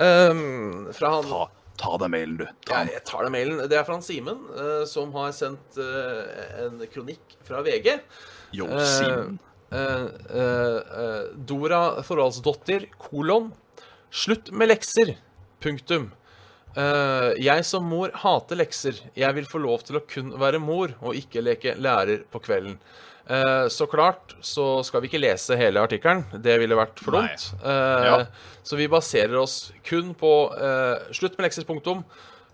Um, 0.00 0.88
fra 0.96 1.12
han 1.14 1.28
Ta, 1.30 1.44
ta 1.80 1.96
deg 2.00 2.12
mailen, 2.12 2.36
du. 2.40 2.46
Ta 2.68 2.82
Ja, 2.82 2.94
jeg 2.96 3.04
tar 3.08 3.26
deg 3.26 3.34
mailen. 3.34 3.62
Det 3.70 3.78
er 3.78 3.86
fra 3.88 3.98
Simen, 4.04 4.44
uh, 4.56 4.84
som 4.88 5.12
har 5.16 5.32
sendt 5.36 5.78
uh, 5.80 6.20
en 6.66 6.80
kronikk 6.92 7.38
fra 7.46 7.62
VG. 7.66 7.96
Yo, 8.56 8.68
Eh, 8.68 8.86
Simen. 8.98 9.38
Uh, 9.70 11.30
Dora 11.46 12.02
forholdsdotter, 12.06 12.88
kolon. 12.98 13.52
Slutt 14.10 14.50
med 14.52 14.72
lekser. 14.72 15.14
Punktum. 15.62 16.10
Jeg 16.70 17.64
som 17.66 17.86
mor 17.90 18.12
hater 18.22 18.58
lekser. 18.58 18.98
Jeg 19.18 19.34
vil 19.34 19.46
få 19.50 19.58
lov 19.62 19.82
til 19.86 19.98
å 19.98 20.02
kun 20.06 20.30
være 20.38 20.60
mor 20.62 20.92
og 21.02 21.18
ikke 21.18 21.42
leke 21.42 21.74
lærer 21.78 22.22
på 22.30 22.42
kvelden. 22.42 22.76
Eh, 23.30 23.66
så 23.70 23.86
klart 23.86 24.34
så 24.42 24.64
skal 24.86 25.04
vi 25.04 25.08
ikke 25.10 25.20
lese 25.22 25.54
hele 25.60 25.78
artikkelen. 25.84 26.24
Det 26.42 26.56
ville 26.58 26.74
vært 26.78 26.98
for 26.98 27.14
dumt. 27.14 27.44
Eh, 27.62 28.04
Ja. 28.08 28.16
Så 28.66 28.76
vi 28.76 28.88
baserer 28.90 29.36
oss 29.40 29.72
kun 29.86 30.12
på 30.18 30.32
eh, 30.58 31.12
slutt 31.14 31.38
med 31.38 31.46
lekser. 31.46 31.64
Punktum. 31.68 32.02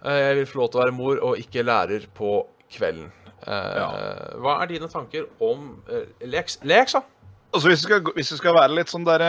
Eh, 0.04 0.18
jeg 0.28 0.36
vil 0.42 0.46
få 0.52 0.58
lov 0.60 0.70
til 0.70 0.80
å 0.80 0.84
være 0.84 0.94
mor 0.96 1.22
og 1.24 1.40
ikke 1.40 1.64
lærer 1.64 2.04
på 2.14 2.42
kvelden. 2.76 3.08
Ja. 3.46 3.88
Hva 4.42 4.56
er 4.62 4.66
dine 4.72 4.88
tanker 4.90 5.26
om 5.44 5.76
eh, 5.92 6.06
leks 6.26 6.58
leksa? 6.66 7.02
Altså, 7.54 7.68
hvis 7.70 7.82
det 7.84 7.86
skal, 7.88 8.00
hvis 8.16 8.32
vi 8.32 8.38
skal 8.40 8.56
være 8.56 8.74
litt 8.74 8.90
sånn 8.90 9.04
derre 9.06 9.28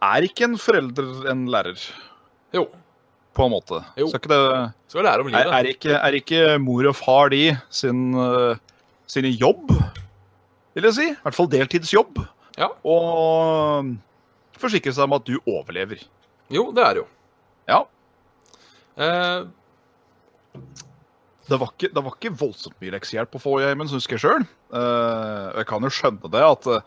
Er 0.00 0.26
ikke 0.26 0.44
en 0.48 0.58
forelder 0.60 1.08
en 1.32 1.46
lærer, 1.52 1.80
Jo. 2.54 2.66
På 3.40 3.46
en 3.48 3.54
måte? 3.56 3.80
Jo. 3.98 4.10
Skal 4.12 4.20
ikke 4.22 4.32
det 4.34 4.42
Skal 4.92 5.06
lære 5.08 5.24
om 5.24 5.30
Er, 5.30 5.36
livet. 5.38 5.54
er, 5.56 5.70
ikke, 5.74 5.96
er 5.96 6.18
ikke 6.20 6.42
mor 6.62 6.88
og 6.92 6.96
far 6.98 7.32
de 7.32 7.42
sin, 7.72 8.10
uh, 8.14 8.54
sine 9.10 9.32
jobb, 9.32 9.72
vil 10.76 10.86
jeg 10.90 10.96
si? 11.00 11.06
I 11.14 11.18
hvert 11.24 11.36
fall 11.38 11.48
deltidsjobb. 11.50 12.20
Ja. 12.60 12.68
Og 12.84 13.94
forsikre 14.60 14.92
seg 14.92 15.06
om 15.08 15.16
at 15.16 15.24
du 15.26 15.38
overlever. 15.48 16.02
Jo, 16.52 16.68
det 16.76 16.84
er 16.84 16.94
det 16.98 17.02
jo. 17.04 17.08
Ja. 17.70 17.80
Eh, 19.00 19.46
Det 21.50 21.58
var 21.58 21.70
ikke, 21.72 21.88
det 21.90 22.02
var 22.06 22.14
ikke 22.14 22.30
voldsomt 22.38 22.76
mye 22.82 22.92
leksehjelp 22.94 23.32
å 23.34 23.40
få 23.42 23.56
i 23.58 23.64
heimen, 23.66 23.88
husker 23.90 24.14
jeg 24.14 24.22
sjøl. 24.22 24.44
jeg 25.56 25.66
kan 25.66 25.82
jo 25.82 25.90
skjønne 25.90 26.30
det, 26.30 26.42
at 26.46 26.68
eh, 26.70 26.84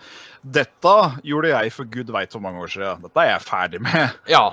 dette 0.59 0.93
gjorde 1.27 1.49
jeg 1.51 1.73
for 1.75 1.89
gud 1.91 2.13
veit 2.15 2.31
hvor 2.31 2.43
mange 2.45 2.61
år 2.63 2.71
siden. 2.71 3.01
Dette 3.03 3.25
er 3.25 3.33
jeg 3.33 3.43
ferdig 3.43 3.81
med. 3.83 4.13
ja. 4.31 4.45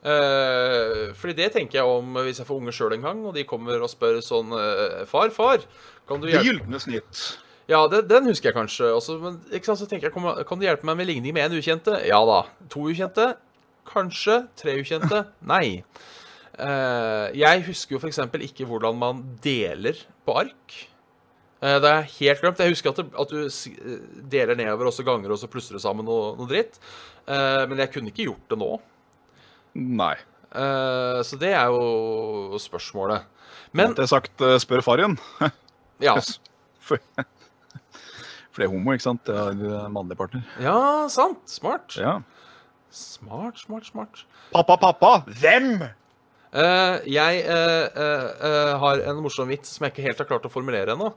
Eh, 0.00 1.10
fordi 1.18 1.36
det 1.36 1.50
tenker 1.52 1.80
jeg 1.80 1.84
om 1.98 2.16
hvis 2.24 2.40
jeg 2.40 2.48
får 2.48 2.60
unge 2.62 2.72
sjøl 2.72 2.96
en 2.96 3.04
gang, 3.04 3.22
og 3.28 3.36
de 3.36 3.44
kommer 3.48 3.82
og 3.84 3.92
spør 3.92 4.22
sånn 4.24 4.54
eh, 4.56 5.02
Far, 5.10 5.28
far, 5.34 5.66
kan 6.08 6.22
du 6.22 6.28
Det 6.28 6.38
hjelpe 6.38 6.64
gylne 6.64 6.80
snitt. 6.80 7.24
Ja, 7.70 7.84
det, 7.86 8.06
den 8.10 8.26
husker 8.26 8.50
jeg 8.50 8.56
kanskje. 8.56 8.88
Også, 8.96 9.18
men 9.22 9.38
sant, 9.62 9.78
så 9.78 9.86
tenker 9.86 10.08
jeg, 10.08 10.14
kan, 10.16 10.26
kan 10.48 10.58
du 10.58 10.66
hjelpe 10.66 10.88
meg 10.88 10.98
med 10.98 11.10
ligning 11.12 11.36
med 11.36 11.46
én 11.46 11.60
ukjente? 11.60 12.00
Ja 12.08 12.18
da. 12.26 12.42
To 12.72 12.88
ukjente? 12.90 13.34
Kanskje. 13.90 14.40
Tre 14.58 14.74
ukjente? 14.80 15.22
Nei. 15.52 15.82
Eh, 16.60 17.26
jeg 17.38 17.66
husker 17.68 17.96
jo 17.96 18.00
f.eks. 18.02 18.24
ikke 18.50 18.66
hvordan 18.68 18.98
man 18.98 19.22
deler 19.44 20.00
på 20.26 20.34
ark. 20.42 20.80
Eh, 21.60 21.76
det 21.84 21.92
er 21.92 22.10
helt 22.16 22.42
glemt. 22.42 22.60
Jeg 22.64 22.74
husker 22.74 22.90
at, 22.90 23.02
det, 23.02 23.12
at 23.22 23.32
du 23.32 23.44
eh, 23.46 24.00
deler 24.32 24.58
nedover 24.58 24.90
og 24.90 24.96
så 24.96 25.06
ganger 25.06 25.30
og 25.30 25.40
så 25.40 25.50
plusser 25.52 25.76
det 25.76 25.84
sammen 25.84 26.08
noe, 26.08 26.34
noe 26.40 26.50
dritt. 26.50 26.80
Eh, 27.28 27.64
men 27.70 27.84
jeg 27.84 27.92
kunne 27.94 28.12
ikke 28.12 28.26
gjort 28.30 28.50
det 28.50 28.60
nå. 28.60 28.72
Nei. 29.74 30.14
Uh, 30.50 31.20
så 31.26 31.38
det 31.38 31.52
er 31.54 31.70
jo 31.70 32.58
spørsmålet. 32.58 33.28
Men 33.72 33.94
Det 33.94 34.02
er 34.02 34.10
sagt, 34.10 34.34
eh, 34.42 34.56
spør 34.58 34.82
far 34.82 34.98
igjen. 34.98 35.14
ja. 36.06 36.16
For, 36.82 36.98
for 38.50 38.58
det 38.58 38.66
er 38.66 38.72
homo, 38.72 38.96
ikke 38.96 39.06
sant? 39.06 39.22
Det 39.28 39.36
er 39.36 39.54
en 39.54 39.94
mannlig 39.94 40.18
partner. 40.18 40.42
ja, 40.58 41.06
sant. 41.12 41.38
Smart. 41.46 41.94
Ja. 42.00 42.18
Smart, 42.90 43.60
smart, 43.62 43.86
smart. 43.86 44.24
Pappa, 44.50 44.74
pappa! 44.82 45.12
Hvem? 45.38 45.84
Uh, 46.50 46.98
jeg 47.06 47.44
uh, 47.46 47.86
eh, 47.94 48.24
eh, 48.42 48.72
har 48.82 49.04
en 49.06 49.20
morsom 49.22 49.46
vits 49.52 49.70
som 49.76 49.84
jeg 49.86 49.92
ikke 49.94 50.08
helt 50.08 50.18
har 50.18 50.26
klart 50.26 50.48
å 50.48 50.50
formulere 50.50 50.96
ennå. 50.96 51.12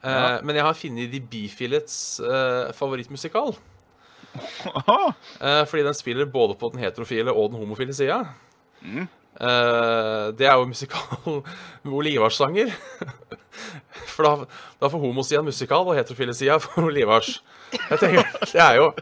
Eh, 0.00 0.08
Ja. 0.08 0.38
Men 0.40 0.56
jeg 0.56 0.64
har 0.64 0.78
funnet 0.78 1.10
The 1.12 1.20
Beefillets 1.20 1.96
uh, 2.24 2.72
favorittmusikal. 2.72 3.52
Eh, 5.40 5.62
fordi 5.70 5.84
den 5.86 5.94
spiller 5.94 6.26
både 6.26 6.56
på 6.58 6.70
den 6.72 6.82
heterofile 6.82 7.32
og 7.32 7.52
den 7.52 7.60
homofile 7.60 7.94
sida. 7.94 8.24
Mm. 8.82 9.06
Eh, 9.40 10.24
det 10.38 10.46
er 10.46 10.56
jo 10.58 10.66
musikal 10.66 11.42
med 11.82 11.92
Ole 11.98 12.10
Ivars-sanger. 12.10 12.72
For 14.14 14.26
da, 14.26 14.48
da 14.82 14.90
får 14.90 15.02
homosida 15.02 15.42
musikal, 15.46 15.86
og 15.86 15.98
heterofile-sida 15.98 16.58
får 16.62 16.88
Ole 16.88 17.04
Ivars. 17.06 17.38
Jeg 17.72 18.00
tenker, 18.02 18.34
Det 18.42 18.60
er 18.62 18.74
jo 18.80 18.92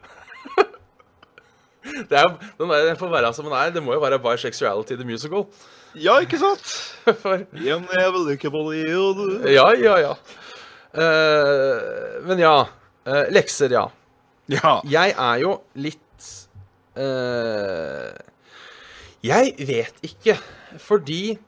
det 2.10 2.18
er 2.18 2.24
jo, 2.26 2.32
den, 2.58 2.70
der, 2.70 2.84
den 2.88 2.96
får 2.98 3.10
være 3.12 3.32
som 3.34 3.46
den 3.46 3.54
er. 3.54 3.70
Det 3.70 3.82
må 3.82 3.94
jo 3.94 4.02
være 4.02 4.18
Bisexuality 4.18 4.96
the 4.98 5.06
Musical. 5.06 5.46
Ja, 5.94 6.18
ikke 6.20 6.38
sant? 6.40 6.66
For 7.22 7.38
En 7.38 7.86
jævel 7.94 8.32
ikke 8.34 8.50
på 8.52 8.64
det, 8.72 8.82
og 8.96 9.16
du 9.16 9.48
Ja, 9.48 9.70
ja, 9.78 9.94
ja. 10.02 10.12
Uh, 10.96 12.26
men 12.26 12.40
ja. 12.42 12.56
Uh, 13.06 13.22
lekser, 13.32 13.72
ja. 13.72 13.86
Ja. 14.52 14.78
Jeg 14.86 15.14
er 15.18 15.38
jo 15.42 15.56
litt 15.74 16.26
uh, 16.94 18.14
Jeg 19.26 19.54
vet 19.66 20.04
ikke, 20.06 20.36
fordi 20.78 21.38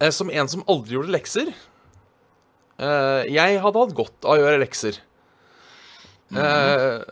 uh, 0.00 0.08
Som 0.08 0.32
en 0.32 0.48
som 0.48 0.64
aldri 0.70 0.96
gjorde 0.96 1.12
lekser 1.12 1.50
uh, 2.80 3.22
Jeg 3.28 3.60
hadde 3.60 3.82
hatt 3.82 3.98
godt 3.98 4.24
av 4.24 4.38
å 4.38 4.40
gjøre 4.40 4.62
lekser. 4.64 5.02
Eh, 6.34 7.02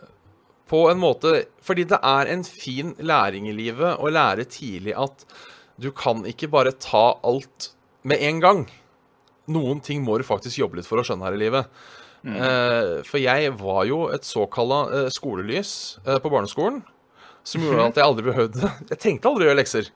på 0.67 0.79
en 0.89 0.99
måte 0.99 1.45
Fordi 1.63 1.85
det 1.87 1.99
er 2.03 2.31
en 2.33 2.41
fin 2.43 2.91
læring 2.99 3.45
i 3.47 3.55
livet 3.55 4.01
å 4.01 4.09
lære 4.11 4.49
tidlig 4.51 4.95
at 4.99 5.23
du 5.79 5.91
kan 5.95 6.25
ikke 6.27 6.49
bare 6.51 6.73
ta 6.77 7.15
alt 7.25 7.71
med 8.05 8.21
en 8.21 8.39
gang. 8.43 8.59
Noen 9.49 9.79
ting 9.81 10.03
må 10.05 10.19
du 10.19 10.25
faktisk 10.27 10.59
jobbe 10.59 10.77
litt 10.77 10.87
for 10.87 11.01
å 11.01 11.05
skjønne 11.07 11.25
her 11.25 11.37
i 11.37 11.39
livet. 11.41 11.69
Eh, 12.23 13.01
for 13.03 13.19
jeg 13.19 13.51
var 13.59 13.83
jo 13.89 14.05
et 14.15 14.23
såkalla 14.23 14.79
eh, 14.95 15.09
skolelys 15.11 15.99
eh, 16.05 16.19
på 16.23 16.31
barneskolen. 16.31 16.81
Som 17.43 17.65
gjorde 17.65 17.89
at 17.89 17.97
jeg 17.99 18.07
aldri 18.07 18.23
behøvde 18.29 18.69
Jeg 18.93 18.99
tenkte 19.03 19.27
aldri 19.27 19.43
å 19.43 19.49
gjøre 19.49 19.59
lekser. 19.59 19.91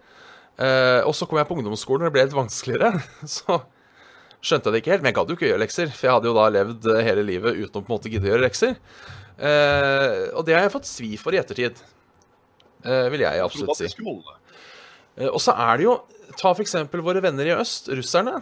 Og 1.08 1.14
så 1.14 1.28
kom 1.30 1.38
jeg 1.38 1.48
på 1.48 1.56
ungdomsskolen, 1.56 2.04
og 2.04 2.10
det 2.10 2.16
ble 2.16 2.24
litt 2.26 2.36
vanskeligere. 2.36 2.98
Så 3.38 3.60
skjønte 4.42 4.68
jeg 4.68 4.74
det 4.74 4.80
ikke 4.82 4.92
helt. 4.96 5.04
Men 5.06 5.12
jeg 5.12 5.18
gadd 5.20 5.30
jo 5.30 5.38
ikke 5.38 5.46
å 5.46 5.52
gjøre 5.52 5.62
lekser, 5.62 5.92
for 5.94 6.08
jeg 6.08 6.16
hadde 6.16 6.30
jo 6.32 6.34
da 6.36 6.48
levd 6.56 6.88
hele 7.06 7.26
livet 7.28 7.60
uten 7.62 7.78
å 7.78 7.84
på 7.84 7.86
en 7.86 7.94
måte 7.94 8.12
gidde 8.12 8.26
å 8.26 8.32
gjøre 8.32 8.44
lekser. 8.48 8.74
Og 10.34 10.42
det 10.48 10.56
har 10.58 10.66
jeg 10.66 10.74
fått 10.74 10.90
svi 10.90 11.12
for 11.22 11.38
i 11.38 11.40
ettertid. 11.40 11.78
Vil 13.14 13.22
jeg 13.22 13.46
absolutt 13.46 13.78
si. 13.78 13.92
Og 15.30 15.38
så 15.46 15.54
er 15.54 15.78
det 15.78 15.86
jo 15.86 15.96
Ta 16.38 16.52
f.eks. 16.52 16.74
våre 16.92 17.22
venner 17.24 17.48
i 17.48 17.54
øst, 17.56 17.88
russerne. 17.94 18.42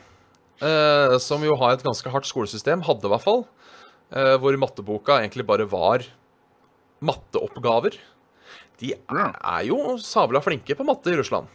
Eh, 0.63 1.17
som 1.19 1.43
jo 1.43 1.55
har 1.59 1.75
et 1.75 1.83
ganske 1.83 2.11
hardt 2.11 2.29
skolesystem, 2.29 2.85
hadde 2.87 3.07
i 3.07 3.11
hvert 3.11 3.25
fall. 3.25 3.43
Eh, 4.15 4.35
hvor 4.39 4.55
matteboka 4.61 5.19
egentlig 5.19 5.47
bare 5.47 5.67
var 5.67 6.05
matteoppgaver. 7.05 7.97
De 8.79 8.93
er, 8.95 9.35
er 9.35 9.67
jo 9.67 9.97
sabla 10.03 10.41
flinke 10.43 10.75
på 10.77 10.87
matte 10.87 11.11
i 11.11 11.19
Russland. 11.19 11.51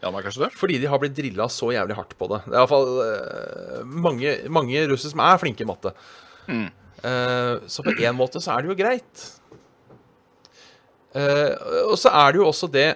Ja, 0.00 0.08
men 0.08 0.22
kanskje 0.24 0.46
det? 0.46 0.54
Fordi 0.56 0.78
de 0.80 0.88
har 0.88 1.00
blitt 1.02 1.16
drilla 1.16 1.46
så 1.52 1.72
jævlig 1.74 1.96
hardt 1.98 2.14
på 2.16 2.28
det. 2.30 2.40
Det 2.46 2.54
er 2.54 2.62
iallfall 2.62 2.88
eh, 3.04 3.82
mange, 3.84 4.36
mange 4.52 4.86
russere 4.88 5.12
som 5.12 5.22
er 5.26 5.42
flinke 5.42 5.66
i 5.66 5.68
matte. 5.68 5.92
Eh, 6.48 7.54
så 7.68 7.84
på 7.84 7.94
en 7.98 8.16
måte 8.16 8.40
så 8.40 8.54
er 8.54 8.64
det 8.64 8.72
jo 8.72 8.78
greit. 8.78 9.26
Eh, 11.18 11.52
og 11.90 11.96
så 12.00 12.12
er 12.14 12.32
det 12.32 12.40
jo 12.40 12.48
også 12.48 12.70
det 12.70 12.88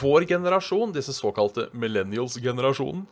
Vår 0.00 0.26
generasjon, 0.30 0.92
disse 0.94 1.14
såkalte 1.16 1.68
millennials-generasjonen 1.72 3.04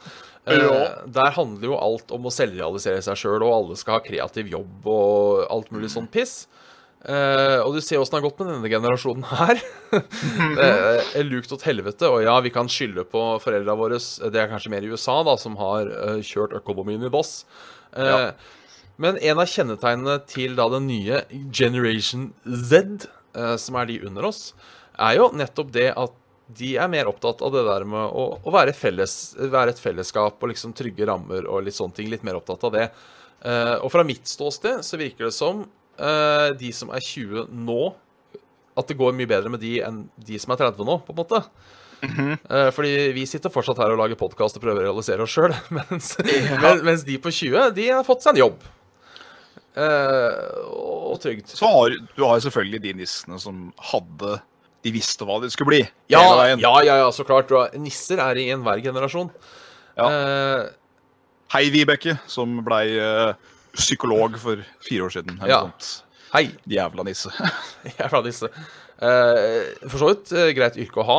eh, 0.46 0.58
Ja. 0.62 0.78
Der 1.06 1.34
handler 1.36 1.72
jo 1.72 1.78
alt 1.78 2.14
om 2.14 2.28
å 2.28 2.32
selvrealisere 2.34 3.02
seg 3.04 3.18
sjøl, 3.18 3.42
og 3.42 3.54
alle 3.54 3.78
skal 3.80 3.98
ha 3.98 4.04
kreativ 4.04 4.50
jobb 4.52 4.88
og 4.88 5.44
alt 5.50 5.72
mulig 5.74 5.90
sånn 5.94 6.10
piss. 6.10 6.46
Uh, 6.98 7.62
og 7.62 7.76
du 7.76 7.78
ser 7.78 8.00
åssen 8.02 8.16
det 8.16 8.18
har 8.18 8.24
gått 8.24 8.40
med 8.42 8.48
denne 8.50 8.70
generasjonen 8.72 9.26
her. 9.30 9.60
det 10.58 10.70
er 11.20 11.28
lukt 11.28 11.52
åt 11.54 11.66
helvete. 11.68 12.10
Og 12.10 12.24
ja, 12.26 12.34
vi 12.42 12.50
kan 12.50 12.70
skylde 12.70 13.04
på 13.06 13.22
foreldra 13.44 13.76
våre. 13.78 14.00
Det 14.02 14.40
er 14.42 14.50
kanskje 14.50 14.72
mer 14.74 14.82
i 14.82 14.90
USA, 14.90 15.20
da, 15.26 15.36
som 15.38 15.54
har 15.60 15.86
uh, 15.86 16.18
kjørt 16.26 16.56
økonomien 16.58 17.06
i 17.06 17.12
dass. 17.14 17.42
Uh, 17.94 18.06
Ja. 18.08 18.22
Men 18.98 19.18
en 19.22 19.38
av 19.38 19.46
kjennetegnene 19.46 20.16
til 20.26 20.56
da 20.58 20.66
den 20.72 20.88
nye 20.90 21.20
Generation 21.54 22.32
Z, 22.42 23.06
eh, 23.38 23.54
som 23.62 23.76
er 23.78 23.86
de 23.86 24.00
under 24.08 24.26
oss, 24.26 24.40
er 24.98 25.20
jo 25.20 25.28
nettopp 25.38 25.70
det 25.76 25.92
at 25.94 26.16
de 26.48 26.72
er 26.80 26.88
mer 26.90 27.10
opptatt 27.10 27.42
av 27.44 27.52
det 27.52 27.64
der 27.66 27.84
med 27.88 28.14
å, 28.16 28.24
å 28.40 28.52
være, 28.54 28.72
felles, 28.76 29.36
være 29.38 29.74
et 29.74 29.82
fellesskap 29.82 30.40
og 30.40 30.52
liksom 30.52 30.72
trygge 30.76 31.08
rammer 31.08 31.48
og 31.48 31.66
litt 31.66 31.76
sånne 31.76 31.96
ting. 31.98 32.08
Litt 32.12 32.24
mer 32.26 32.38
opptatt 32.40 32.64
av 32.64 32.74
det. 32.74 32.86
Eh, 33.44 33.74
og 33.76 33.92
fra 33.92 34.04
mitt 34.06 34.26
ståsted 34.28 34.80
så 34.86 35.00
virker 35.00 35.28
det 35.28 35.34
som 35.36 35.66
eh, 36.00 36.48
de 36.58 36.72
som 36.74 36.92
er 36.94 37.04
20 37.04 37.52
nå, 37.52 37.82
at 38.78 38.88
det 38.88 38.96
går 38.98 39.16
mye 39.18 39.28
bedre 39.28 39.52
med 39.52 39.62
de 39.62 39.78
enn 39.84 40.06
de 40.16 40.40
som 40.40 40.54
er 40.54 40.62
30 40.64 40.88
nå, 40.88 40.98
på 41.04 41.14
en 41.14 41.20
måte. 41.20 41.42
Eh, 41.98 42.68
fordi 42.74 43.10
vi 43.12 43.26
sitter 43.26 43.52
fortsatt 43.52 43.80
her 43.82 43.92
og 43.92 44.00
lager 44.00 44.18
podkast 44.18 44.58
og 44.58 44.62
prøver 44.64 44.84
å 44.84 44.90
realisere 44.92 45.24
oss 45.24 45.34
sjøl, 45.34 45.54
mens, 45.76 46.12
men, 46.22 46.84
mens 46.86 47.04
de 47.06 47.18
på 47.22 47.32
20 47.34 47.72
de 47.76 47.88
har 47.90 48.06
fått 48.06 48.24
seg 48.24 48.36
en 48.36 48.44
jobb. 48.46 48.68
Eh, 49.78 50.44
og 50.74 51.18
trygd. 51.22 51.50
Så 51.58 51.68
har 51.70 51.94
du 51.94 52.22
har 52.24 52.38
jo 52.38 52.46
selvfølgelig 52.48 52.82
de 52.86 52.94
nissene 53.02 53.38
som 53.42 53.68
hadde 53.92 54.38
De 54.86 54.92
visste 54.94 55.26
hva 55.26 55.40
det 55.42 55.50
skulle 55.52 55.72
bli. 55.72 55.80
Ja, 56.12 56.22
ja, 56.54 56.74
ja, 56.86 56.96
ja, 57.02 57.08
så 57.14 57.24
klart. 57.26 57.50
Nisser 57.80 58.20
er 58.22 58.38
i 58.38 58.48
enhver 58.54 58.80
generasjon. 58.84 59.30
Ja. 59.98 60.06
Eh, 60.06 60.68
Hei, 61.54 61.64
Vibeke, 61.72 62.18
som 62.28 62.58
blei 62.62 62.92
eh, 63.00 63.32
psykolog 63.74 64.36
for 64.40 64.60
fire 64.84 65.06
år 65.06 65.14
siden. 65.14 65.38
Ja. 65.48 65.62
hei, 66.34 66.50
Jævla 66.68 67.06
nisse. 67.08 67.32
Jævla 67.98 68.20
nisse. 68.26 68.50
Eh, 69.00 69.88
for 69.88 69.96
så 70.02 70.10
vidt 70.12 70.32
eh, 70.36 70.50
greit 70.56 70.76
yrke 70.78 71.00
å 71.02 71.06
ha. 71.08 71.18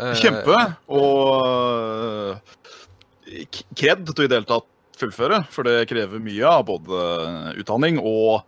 Eh, 0.00 0.14
Kjempe. 0.18 0.56
Og 0.96 2.32
eh, 3.28 3.60
kred 3.76 4.08
til 4.08 4.24
i 4.26 4.30
det 4.32 4.40
hele 4.40 4.48
tatt 4.48 4.68
fullføre, 4.96 5.42
for 5.52 5.68
det 5.68 5.84
krever 5.90 6.22
mye 6.24 6.48
av 6.48 6.64
både 6.70 7.02
utdanning 7.60 7.98
og 8.00 8.46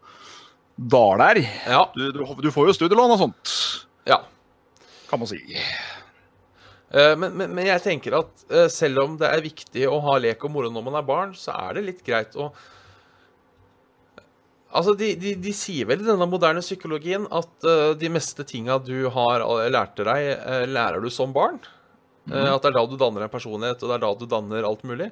daler. 0.79 1.43
Ja. 1.69 1.85
Du, 1.93 2.09
du, 2.15 2.23
du 2.41 2.51
får 2.55 2.71
jo 2.71 2.77
studielån 2.79 3.15
og 3.19 3.21
sånt. 3.27 3.55
Kan 5.09 5.21
man 5.21 5.31
si. 5.31 5.41
Eh, 6.91 7.15
Men, 7.17 7.35
men, 7.37 7.53
men 7.53 7.69
jeg 7.69 7.85
tenker 7.85 8.17
at 8.21 8.45
eh, 8.51 8.67
selv 8.73 9.05
om 9.05 9.17
det 9.21 9.29
er 9.29 9.45
viktig 9.45 9.87
å 9.91 10.01
ha 10.07 10.19
lek 10.23 10.45
og 10.45 10.55
moro 10.55 10.73
når 10.73 10.85
man 10.87 10.99
er 11.01 11.07
barn, 11.09 11.35
så 11.37 11.57
er 11.69 11.79
det 11.79 11.87
litt 11.93 12.05
greit 12.07 12.37
å 12.39 12.53
Altså, 14.69 14.93
de, 15.01 15.15
de, 15.17 15.31
de 15.41 15.53
sier 15.57 15.87
vel 15.89 16.03
i 16.03 16.05
denne 16.05 16.27
moderne 16.29 16.61
psykologien 16.61 17.23
at 17.33 17.65
eh, 17.65 17.95
de 17.97 18.11
meste 18.13 18.45
tinga 18.45 18.77
du 18.85 19.07
har 19.15 19.41
lært 19.41 19.73
lærte 19.73 20.05
deg, 20.05 20.27
lærer 20.69 21.01
du 21.01 21.09
som 21.09 21.33
barn. 21.33 21.57
Mm. 22.29 22.35
at 22.53 22.61
det 22.61 22.69
er 22.69 22.75
da 22.77 22.83
du 22.85 22.99
danner 23.01 23.25
en 23.25 23.33
personlighet, 23.33 23.81
og 23.81 23.89
det 23.89 23.95
er 23.97 24.03
da 24.03 24.11
du 24.21 24.27
danner 24.29 24.67
alt 24.69 24.83
mulig. 24.85 25.07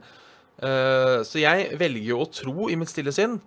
Så 1.25 1.41
jeg 1.41 1.79
velger 1.81 2.11
jo 2.11 2.19
å 2.21 2.27
tro 2.29 2.67
i 2.69 2.77
mitt 2.77 2.93
stille 2.93 3.15
sinn 3.17 3.39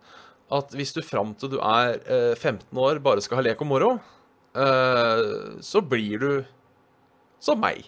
at 0.54 0.74
hvis 0.74 0.94
du 0.96 1.02
fram 1.06 1.36
til 1.38 1.54
du 1.54 1.60
er 1.62 2.00
eh, 2.10 2.34
15 2.34 2.74
år 2.82 3.02
bare 3.06 3.22
skal 3.22 3.40
ha 3.40 3.46
lek 3.46 3.62
og 3.62 3.70
moro, 3.70 3.92
så 4.54 5.82
blir 5.86 6.22
du 6.24 6.32
som 7.40 7.60
meg. 7.62 7.86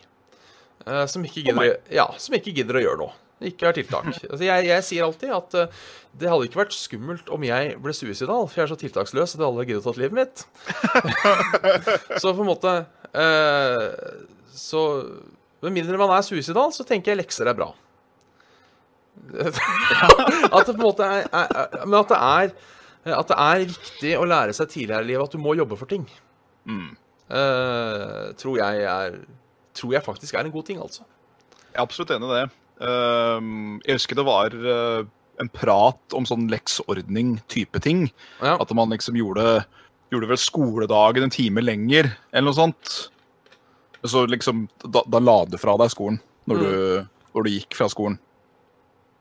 Eh, 0.87 1.05
som, 1.05 1.25
ikke 1.25 1.43
gidder, 1.45 1.75
ja, 1.93 2.07
som 2.21 2.35
ikke 2.37 2.53
gidder 2.55 2.79
å 2.79 2.85
gjøre 2.85 3.01
noe. 3.03 3.17
Ikke 3.51 3.67
har 3.69 3.77
tiltak. 3.77 4.07
Altså, 4.31 4.43
jeg, 4.45 4.67
jeg 4.69 4.87
sier 4.87 5.05
alltid 5.05 5.33
at 5.35 5.57
eh, 5.59 5.83
det 6.21 6.31
hadde 6.31 6.47
ikke 6.47 6.61
vært 6.63 6.77
skummelt 6.77 7.29
om 7.33 7.45
jeg 7.45 7.75
ble 7.81 7.93
suicidal, 7.95 8.47
for 8.47 8.61
jeg 8.61 8.65
er 8.65 8.73
så 8.73 8.79
tiltaksløs 8.81 9.35
at 9.37 9.45
alle 9.45 9.67
gidder 9.67 9.83
å 9.83 9.85
ta 9.89 10.01
livet 10.01 10.17
mitt. 10.17 10.43
så 12.21 12.33
på 12.33 12.43
en 12.43 12.49
måte 12.49 12.73
eh, 13.13 13.85
Så 14.55 14.81
med 15.61 15.75
mindre 15.77 15.99
man 16.01 16.13
er 16.15 16.25
suicidal, 16.25 16.73
så 16.73 16.85
tenker 16.87 17.13
jeg 17.13 17.21
lekser 17.21 17.49
er 17.49 17.57
bra. 17.57 17.71
at 19.37 20.65
det 20.65 20.73
på 20.73 20.79
en 20.79 20.81
måte 20.81 21.05
er, 21.05 21.25
er 21.35 21.83
Men 21.83 21.97
at 21.99 22.09
det 22.09 22.17
er 22.17 22.53
At 23.19 23.27
det 23.29 23.35
er 23.43 23.65
viktig 23.67 24.13
å 24.17 24.23
lære 24.25 24.55
seg 24.55 24.69
tidligere 24.71 25.03
i 25.03 25.09
livet 25.09 25.27
at 25.27 25.35
du 25.35 25.41
må 25.41 25.53
jobbe 25.59 25.77
for 25.77 25.89
ting. 25.89 26.07
Eh, 27.31 28.31
tror 28.39 28.59
jeg 28.59 28.83
er 28.83 29.21
Tror 29.71 29.93
jeg 29.95 30.03
faktisk 30.03 30.35
er 30.35 30.43
en 30.43 30.51
god 30.51 30.65
ting, 30.67 30.81
altså. 30.83 31.05
Jeg 31.71 31.77
er 31.77 31.85
absolutt 31.85 32.09
enig 32.11 32.27
i 32.27 32.33
det. 32.35 32.47
Uh, 32.81 33.77
jeg 33.85 33.95
husker 33.95 34.17
det 34.19 34.25
var 34.27 34.51
uh, 34.51 35.05
en 35.39 35.49
prat 35.53 36.15
om 36.17 36.25
sånn 36.27 36.49
leksordning-type 36.51 37.79
ting. 37.79 38.09
Ja. 38.41 38.57
At 38.57 38.73
man 38.75 38.91
liksom 38.91 39.15
gjorde, 39.15 39.61
gjorde 40.11 40.27
vel 40.33 40.41
skoledagen 40.43 41.23
en 41.23 41.31
time 41.31 41.63
lenger, 41.63 42.11
eller 42.33 42.49
noe 42.49 42.57
sånt. 42.57 42.97
Så 44.03 44.25
liksom, 44.27 44.65
da, 44.83 45.05
da 45.07 45.23
la 45.23 45.37
du 45.47 45.55
fra 45.61 45.77
deg 45.79 45.93
skolen 45.93 46.19
når, 46.51 46.59
du, 46.59 47.23
når 47.31 47.47
du 47.47 47.53
gikk 47.53 47.79
fra 47.79 47.87
skolen. 47.93 48.19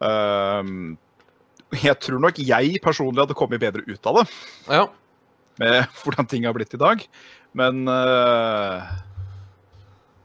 Uh, 0.03 0.97
jeg 1.79 1.95
tror 2.03 2.27
nok 2.27 2.43
jeg 2.43 2.83
personlig 2.83 3.23
hadde 3.23 3.39
kommet 3.39 3.63
bedre 3.63 3.87
ut 3.87 4.11
av 4.11 4.19
det, 4.19 4.31
Ja. 4.67 4.89
Med 5.59 5.87
hvordan 6.05 6.29
ting 6.31 6.45
har 6.47 6.55
blitt 6.57 6.75
i 6.75 6.81
dag. 6.81 7.03
Men 7.59 7.89
eh, 7.91 8.91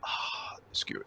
ah, 0.06 0.52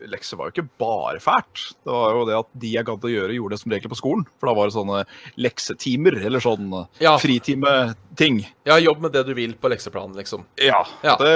Lekser 0.08 0.38
var 0.40 0.48
jo 0.48 0.54
ikke 0.56 0.70
bare 0.80 1.20
fælt. 1.22 1.60
Det 1.84 1.92
var 1.92 2.16
jo 2.16 2.22
det 2.26 2.36
at 2.38 2.48
de 2.58 2.70
jeg 2.72 2.86
gadd 2.88 3.04
å 3.04 3.10
gjøre, 3.12 3.34
gjorde 3.36 3.54
det 3.54 3.60
som 3.62 3.72
regel 3.74 3.92
på 3.92 3.98
skolen. 4.00 4.24
For 4.40 4.48
da 4.50 4.54
var 4.56 4.70
det 4.70 4.74
sånne 4.78 5.02
leksetimer, 5.38 6.16
eller 6.26 6.40
sånn 6.42 6.70
Ja. 7.04 7.12
fritimeting. 7.20 8.40
ja, 8.66 8.78
jobb 8.80 9.02
med 9.04 9.12
det 9.12 9.22
du 9.28 9.34
vil 9.36 9.52
på 9.60 9.68
lekseplanen, 9.70 10.16
liksom. 10.16 10.46
Ja. 10.56 10.80
Ja. 11.04 11.14
Det, 11.20 11.34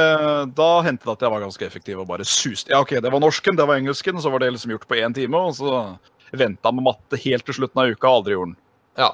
da 0.57 0.70
hendte 0.83 1.05
det 1.07 1.12
at 1.12 1.26
jeg 1.28 1.35
var 1.37 1.45
ganske 1.45 1.66
effektiv 1.68 2.01
og 2.03 2.09
bare 2.09 2.24
suste. 2.26 2.72
Ja, 2.72 2.80
OK, 2.80 2.97
det 3.05 3.12
var 3.12 3.20
norsken, 3.22 3.55
det 3.57 3.66
var 3.68 3.76
engelsken, 3.78 4.18
så 4.24 4.33
var 4.33 4.41
det 4.43 4.51
liksom 4.57 4.72
gjort 4.74 4.89
på 4.89 4.97
én 4.99 5.14
time, 5.14 5.37
og 5.37 5.55
så 5.61 5.99
venta 6.33 6.72
med 6.72 6.89
matte 6.89 7.20
helt 7.20 7.45
til 7.45 7.55
slutten 7.61 7.83
av 7.85 7.93
uka, 7.93 8.09
aldri 8.09 8.33
gjorde 8.35 8.55
den. 8.55 8.59
Ja. 8.97 9.11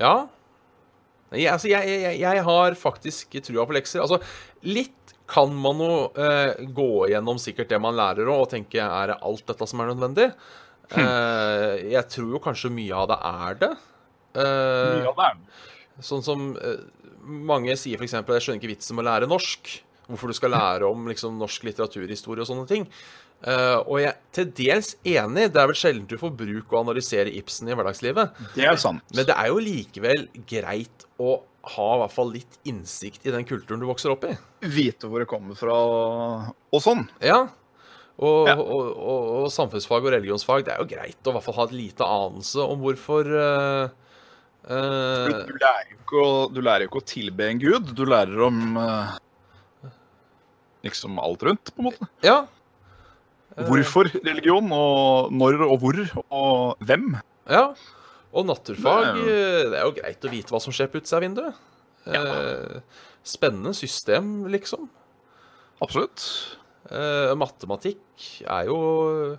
Ja. 0.00 0.14
Jeg, 1.30 1.50
altså, 1.52 1.68
jeg, 1.70 1.88
jeg, 2.02 2.16
jeg 2.24 2.42
har 2.46 2.74
faktisk 2.78 3.36
trua 3.46 3.66
på 3.68 3.76
lekser. 3.76 4.02
Altså, 4.02 4.18
litt 4.66 5.14
kan 5.30 5.52
man 5.54 5.78
jo 5.78 5.92
eh, 6.18 6.58
gå 6.74 6.88
gjennom 7.12 7.38
sikkert 7.38 7.70
det 7.70 7.78
man 7.82 7.94
lærer 7.94 8.26
og 8.32 8.48
tenke 8.50 8.82
er 8.82 9.12
det 9.12 9.20
alt 9.22 9.44
dette 9.46 9.68
som 9.70 9.82
er 9.84 9.92
nødvendig? 9.92 10.26
Eh, 10.90 11.74
jeg 11.92 12.02
tror 12.10 12.32
jo 12.34 12.40
kanskje 12.42 12.72
mye 12.74 12.96
av 12.98 13.06
det 13.12 13.18
er 13.30 13.60
det. 13.60 13.70
Eh, 14.34 14.96
Mye 15.04 15.12
av 15.12 15.20
det 15.20 15.28
er 15.28 15.38
det. 15.38 15.60
Sånn 16.06 16.24
som 16.26 16.48
eh, 16.58 16.82
mange 17.22 17.76
sier 17.78 18.00
f.eks.: 18.00 18.16
Jeg 18.18 18.42
skjønner 18.42 18.58
ikke 18.58 18.72
vitsen 18.72 18.98
med 18.98 19.06
å 19.06 19.10
lære 19.12 19.30
norsk. 19.30 19.70
Hvorfor 20.10 20.32
du 20.32 20.34
skal 20.34 20.50
lære 20.50 20.88
om 20.90 21.06
liksom, 21.06 21.36
norsk 21.38 21.68
litteraturhistorie 21.68 22.42
og 22.42 22.48
sånne 22.50 22.66
ting. 22.66 22.88
Eh, 23.40 23.78
og 23.86 24.00
jeg 24.02 24.10
er 24.10 24.18
til 24.36 24.48
dels 24.58 24.90
enig. 25.08 25.46
Det 25.54 25.60
er 25.62 25.70
vel 25.70 25.78
sjelden 25.78 26.08
du 26.10 26.16
får 26.20 26.34
bruk 26.36 26.74
å 26.74 26.82
analysere 26.82 27.32
Ibsen 27.40 27.70
i 27.70 27.76
hverdagslivet. 27.76 28.34
Det 28.56 28.66
er 28.68 28.80
sant. 28.80 29.04
Men 29.16 29.28
det 29.28 29.36
er 29.36 29.48
jo 29.52 29.62
likevel 29.64 30.26
greit 30.48 31.06
å 31.20 31.38
ha 31.74 31.86
i 31.94 32.00
hvert 32.02 32.14
fall 32.14 32.30
litt 32.32 32.58
innsikt 32.68 33.26
i 33.28 33.32
den 33.34 33.46
kulturen 33.48 33.80
du 33.82 33.88
vokser 33.88 34.12
opp 34.12 34.26
i. 34.28 34.34
Vite 34.64 35.08
hvor 35.08 35.22
det 35.22 35.28
kommer 35.30 35.56
fra 35.58 35.76
og 35.76 36.84
sånn. 36.84 37.06
Ja. 37.24 37.46
Og, 38.20 38.48
Ja. 38.48 38.54
og, 38.60 38.88
og, 39.00 39.28
og 39.40 39.48
samfunnsfag 39.52 40.04
og 40.04 40.12
religionsfag, 40.12 40.66
det 40.66 40.74
er 40.74 40.82
jo 40.82 40.90
greit 40.90 41.24
å 41.24 41.32
i 41.32 41.36
hvert 41.36 41.46
fall 41.46 41.56
ha 41.56 41.64
et 41.70 41.76
lite 41.76 42.04
anelse 42.04 42.60
om 42.60 42.82
hvorfor 42.84 43.30
uh, 43.32 43.92
Du, 44.60 44.74
eh, 44.76 45.38
du, 45.48 45.54
lærer 45.56 45.94
ikke 45.94 46.20
å, 46.20 46.32
du 46.52 46.60
lærer 46.60 46.84
jo 46.84 46.90
ikke 46.90 47.00
å 47.00 47.08
tilbe 47.08 47.46
en 47.48 47.62
gud, 47.62 47.94
du 47.96 48.02
lærer 48.04 48.42
om 48.44 48.76
uh, 48.76 49.14
liksom 50.84 51.16
alt 51.22 51.46
rundt, 51.48 51.72
på 51.72 51.80
en 51.80 51.88
måte. 51.88 52.10
Ja. 52.24 52.42
Hvorfor 53.68 54.10
religion, 54.24 54.70
og 54.72 55.32
når 55.32 55.60
og 55.66 55.78
hvor, 55.82 56.00
og 56.30 56.78
hvem. 56.86 57.16
Ja. 57.50 57.74
Og 58.32 58.46
naturfag, 58.46 59.02
Det 59.02 59.08
er 59.08 59.16
jo- 59.16 59.28
eh, 59.34 59.70
det 59.70 59.78
er 59.78 59.84
jo 59.84 59.92
greit 60.00 60.20
å 60.24 60.30
vite 60.30 60.50
hva 60.54 60.60
som 60.62 60.72
skjer 60.72 60.86
på 60.88 61.00
utsida 61.00 61.16
av 61.16 61.22
vinduet. 61.22 61.54
Ja. 62.06 62.80
spennende 63.22 63.74
system, 63.76 64.46
liksom. 64.48 64.88
Absolutt. 65.82 66.56
Eh, 66.90 67.34
matematikk 67.36 68.00
er 68.48 68.64
jo 68.66 69.38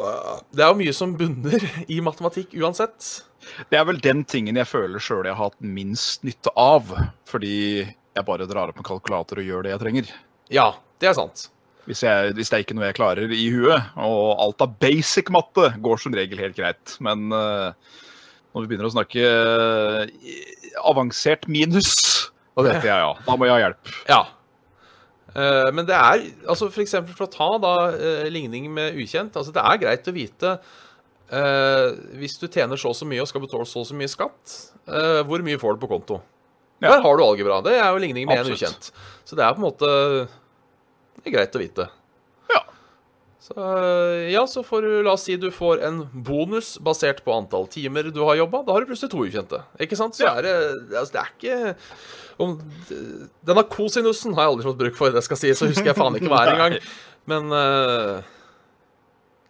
Det 0.00 0.60
er 0.64 0.70
jo 0.72 0.78
mye 0.78 0.94
som 0.96 1.12
bunner 1.16 1.60
i 1.92 2.00
matematikk 2.00 2.54
uansett. 2.56 3.22
Det 3.70 3.78
er 3.78 3.84
vel 3.84 3.98
den 4.00 4.24
tingen 4.24 4.56
jeg 4.56 4.66
føler 4.68 4.98
sjøl 5.02 5.26
jeg 5.28 5.36
har 5.36 5.50
hatt 5.50 5.60
minst 5.60 6.24
nytte 6.24 6.50
av. 6.56 6.88
Fordi 7.28 7.84
jeg 7.84 8.24
bare 8.26 8.46
drar 8.48 8.72
opp 8.72 8.80
en 8.80 8.86
kalkulator 8.86 9.38
og 9.42 9.44
gjør 9.44 9.62
det 9.66 9.74
jeg 9.74 9.80
trenger. 9.84 10.12
Ja, 10.50 10.72
det 10.98 11.10
er 11.10 11.14
sant. 11.14 11.48
Hvis, 11.90 12.04
jeg, 12.06 12.34
hvis 12.38 12.50
det 12.50 12.56
er 12.56 12.64
ikke 12.64 12.76
noe 12.78 12.86
jeg 12.86 12.98
klarer 13.00 13.32
i 13.34 13.46
huet. 13.50 13.92
Og 13.98 14.42
alt 14.44 14.62
av 14.62 14.76
basic 14.82 15.30
matte 15.34 15.72
går 15.82 16.02
som 16.02 16.14
regel 16.14 16.42
helt 16.42 16.58
greit. 16.58 16.96
Men 17.02 17.30
eh, 17.34 17.96
når 18.54 18.64
vi 18.64 18.70
begynner 18.70 18.86
å 18.86 18.94
snakke 18.94 19.24
eh, 19.26 20.36
avansert 20.86 21.48
minus, 21.50 21.94
da 22.54 22.66
vet 22.68 22.86
jeg 22.86 22.94
ja. 22.94 23.14
Da 23.26 23.34
må 23.34 23.48
jeg 23.48 23.56
ha 23.56 23.64
hjelp. 23.64 23.96
Ja. 24.06 24.20
Eh, 25.34 25.70
men 25.74 25.88
det 25.88 25.98
er 25.98 26.22
altså 26.46 26.70
For 26.70 26.84
eksempel 26.84 27.16
for 27.18 27.26
å 27.26 27.34
ta 27.34 27.50
da 27.62 27.74
ligning 28.30 28.70
med 28.74 28.94
ukjent. 29.02 29.34
altså 29.34 29.54
Det 29.56 29.66
er 29.66 29.82
greit 29.82 30.06
å 30.06 30.14
vite 30.14 30.54
uh, 31.30 31.94
hvis 32.18 32.36
du 32.40 32.48
tjener 32.50 32.80
så 32.80 32.90
og 32.90 32.98
så 32.98 33.08
mye 33.08 33.22
og 33.22 33.30
skal 33.30 33.42
betale 33.44 33.66
så 33.68 33.82
og 33.82 33.88
så 33.88 33.96
mye 33.98 34.10
skatt, 34.10 34.56
uh, 34.90 35.22
hvor 35.28 35.42
mye 35.46 35.60
får 35.60 35.76
du 35.76 35.84
på 35.84 35.90
konto? 35.90 36.20
Ja. 36.80 36.94
Der 36.94 37.02
har 37.04 37.18
du 37.18 37.24
algebra. 37.24 37.60
Det 37.64 37.74
er 37.76 37.90
jo 37.92 38.00
ligning 38.00 38.28
med 38.28 38.40
en 38.40 38.54
ukjent. 38.54 38.88
Så 39.28 39.36
det 39.36 39.44
er 39.44 39.52
på 39.52 39.60
en 39.60 39.66
måte 39.66 39.90
Det 41.20 41.30
er 41.30 41.34
greit 41.38 41.56
å 41.56 41.60
vite. 41.62 41.86
Ja. 42.50 42.60
Så 43.40 43.54
eh, 43.56 44.30
ja, 44.32 44.42
så 44.48 44.62
får 44.66 44.82
du 44.86 44.88
La 45.06 45.12
oss 45.16 45.24
si 45.28 45.36
du 45.40 45.48
får 45.54 45.82
en 45.88 46.02
bonus 46.12 46.74
basert 46.84 47.22
på 47.26 47.34
antall 47.36 47.66
timer 47.72 48.08
du 48.12 48.20
har 48.24 48.38
jobba. 48.40 48.62
Da 48.66 48.72
har 48.76 48.84
du 48.84 48.90
plutselig 48.90 49.12
to 49.12 49.22
ukjente. 49.26 49.62
Ikke 49.80 49.98
sant? 50.00 50.16
Så 50.18 50.24
Ja. 50.26 50.34
er 50.38 50.42
det 50.48 50.56
Altså, 50.96 51.12
det 51.12 51.20
er 51.22 51.30
ikke 51.36 51.76
om, 52.40 52.54
Denne 53.44 53.64
kosinussen 53.68 54.32
har 54.34 54.46
jeg 54.46 54.52
aldri 54.54 54.68
fått 54.70 54.78
bruk 54.80 54.96
for, 54.96 55.12
det 55.12 55.22
skal 55.26 55.36
sies, 55.40 55.58
så 55.60 55.68
husker 55.68 55.90
jeg 55.92 55.98
faen 55.98 56.16
ikke 56.16 56.30
hva 56.32 56.44
er 56.46 56.52
engang. 56.56 56.76
Men 57.28 57.50
uh, 57.52 58.22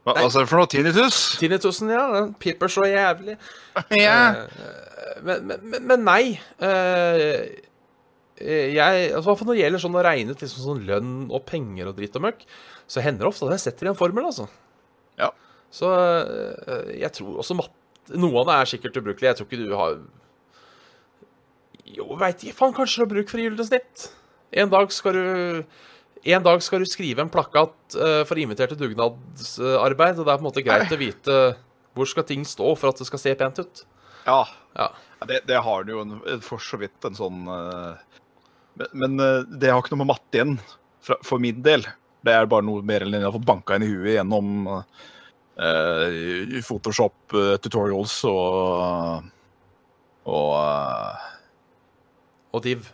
Hva, 0.03 0.15
hva 0.17 0.29
sa 0.33 0.43
du 0.43 0.49
for 0.51 0.59
noe? 0.59 0.67
Tinnitus? 0.73 1.21
Tinnitusen, 1.39 1.91
ja. 1.93 2.07
Den 2.17 2.33
piper 2.41 2.73
så 2.73 2.87
jævlig. 2.91 3.37
Ja. 4.01 4.47
Uh, 4.49 5.19
men, 5.23 5.47
men, 5.63 5.83
men- 5.87 6.05
nei. 6.07 6.23
eh, 6.65 7.61
jeg, 8.41 9.11
altså, 9.17 9.35
når 9.45 9.53
det 9.53 9.63
gjelder 9.63 9.83
sånn 9.83 9.99
å 9.99 10.05
regne 10.05 10.35
ut 10.35 10.45
liksom 10.45 10.65
sånn 10.65 10.87
lønn 10.89 11.13
og 11.29 11.45
penger 11.49 11.91
og 11.91 11.99
dritt 11.99 12.17
og 12.17 12.25
møkk, 12.25 12.47
så 12.91 13.05
hender 13.05 13.27
det 13.27 13.33
ofte 13.33 13.49
at 13.49 13.59
jeg 13.59 13.65
setter 13.67 13.89
i 13.89 13.93
en 13.93 13.99
formel, 13.99 14.31
altså. 14.31 14.47
Ja. 15.21 15.29
Så 15.75 15.91
eh, 15.93 16.97
jeg 17.03 17.13
tror 17.19 17.43
også 17.43 17.59
matte 17.59 17.77
Noe 18.11 18.41
av 18.41 18.49
det 18.49 18.55
er 18.57 18.69
sikkert 18.73 18.97
ubrukelig. 18.99 19.29
Jeg 19.29 19.37
tror 19.39 19.47
ikke 19.47 19.59
du 19.61 19.75
har 19.79 19.93
Jo, 21.95 22.07
veit 22.19 22.41
ikke 22.43 22.57
faen, 22.59 22.73
kanskje 22.75 22.99
du 22.99 23.05
har 23.05 23.11
bruk 23.13 23.31
for 23.31 23.39
gylne 23.39 23.67
snitt. 23.69 24.09
En 24.51 24.73
dag 24.73 24.91
skal 24.91 25.15
du 25.15 25.29
en 26.35 26.43
dag 26.45 26.61
skal 26.61 26.83
du 26.83 26.89
skrive 26.91 27.23
en 27.23 27.31
plakat 27.33 27.95
eh, 27.97 28.23
for 28.29 28.37
til 28.37 28.81
dugnadsarbeid, 28.81 30.19
og 30.19 30.27
det 30.27 30.33
er 30.33 30.41
på 30.41 30.43
en 30.43 30.49
måte 30.49 30.65
greit 30.67 30.93
å 30.93 30.99
vite 31.01 31.37
hvor 31.97 32.09
skal 32.11 32.27
ting 32.29 32.43
stå 32.45 32.75
for 32.77 32.91
at 32.91 32.99
det 33.01 33.07
skal 33.09 33.23
se 33.23 33.37
pent 33.39 33.63
ut. 33.63 33.85
ja. 34.27 34.43
Ja. 34.77 34.91
Det, 35.27 35.43
det 35.49 35.59
har 35.61 35.85
du 35.85 35.93
jo 35.93 36.03
en, 36.05 36.13
for 36.45 36.63
så 36.63 36.79
vidt 36.81 37.05
en 37.05 37.17
sånn 37.17 37.49
eh, 37.53 38.20
Men, 38.81 38.89
men 38.93 39.21
eh, 39.21 39.41
det 39.61 39.71
har 39.71 39.83
ikke 39.83 39.95
noe 39.95 40.05
med 40.05 40.13
matte 40.15 40.39
igjen, 40.39 40.55
for, 41.05 41.21
for 41.27 41.43
min 41.43 41.61
del. 41.65 41.85
Det 42.25 42.35
er 42.35 42.49
bare 42.51 42.65
noe 42.67 42.85
mer 42.85 43.05
eller 43.05 43.13
mindre 43.17 43.27
jeg 43.27 43.33
har 43.33 43.39
fått 43.39 43.49
banka 43.49 43.77
inn 43.77 43.87
i 43.87 43.91
huet 43.91 44.15
gjennom 44.19 44.69
uh, 44.69 46.61
Photoshop 46.67 47.37
uh, 47.37 47.57
tutorials 47.65 48.19
og 48.29 49.29
og 50.29 50.51
uh, 50.53 51.29
Og 52.53 52.65
div. 52.67 52.91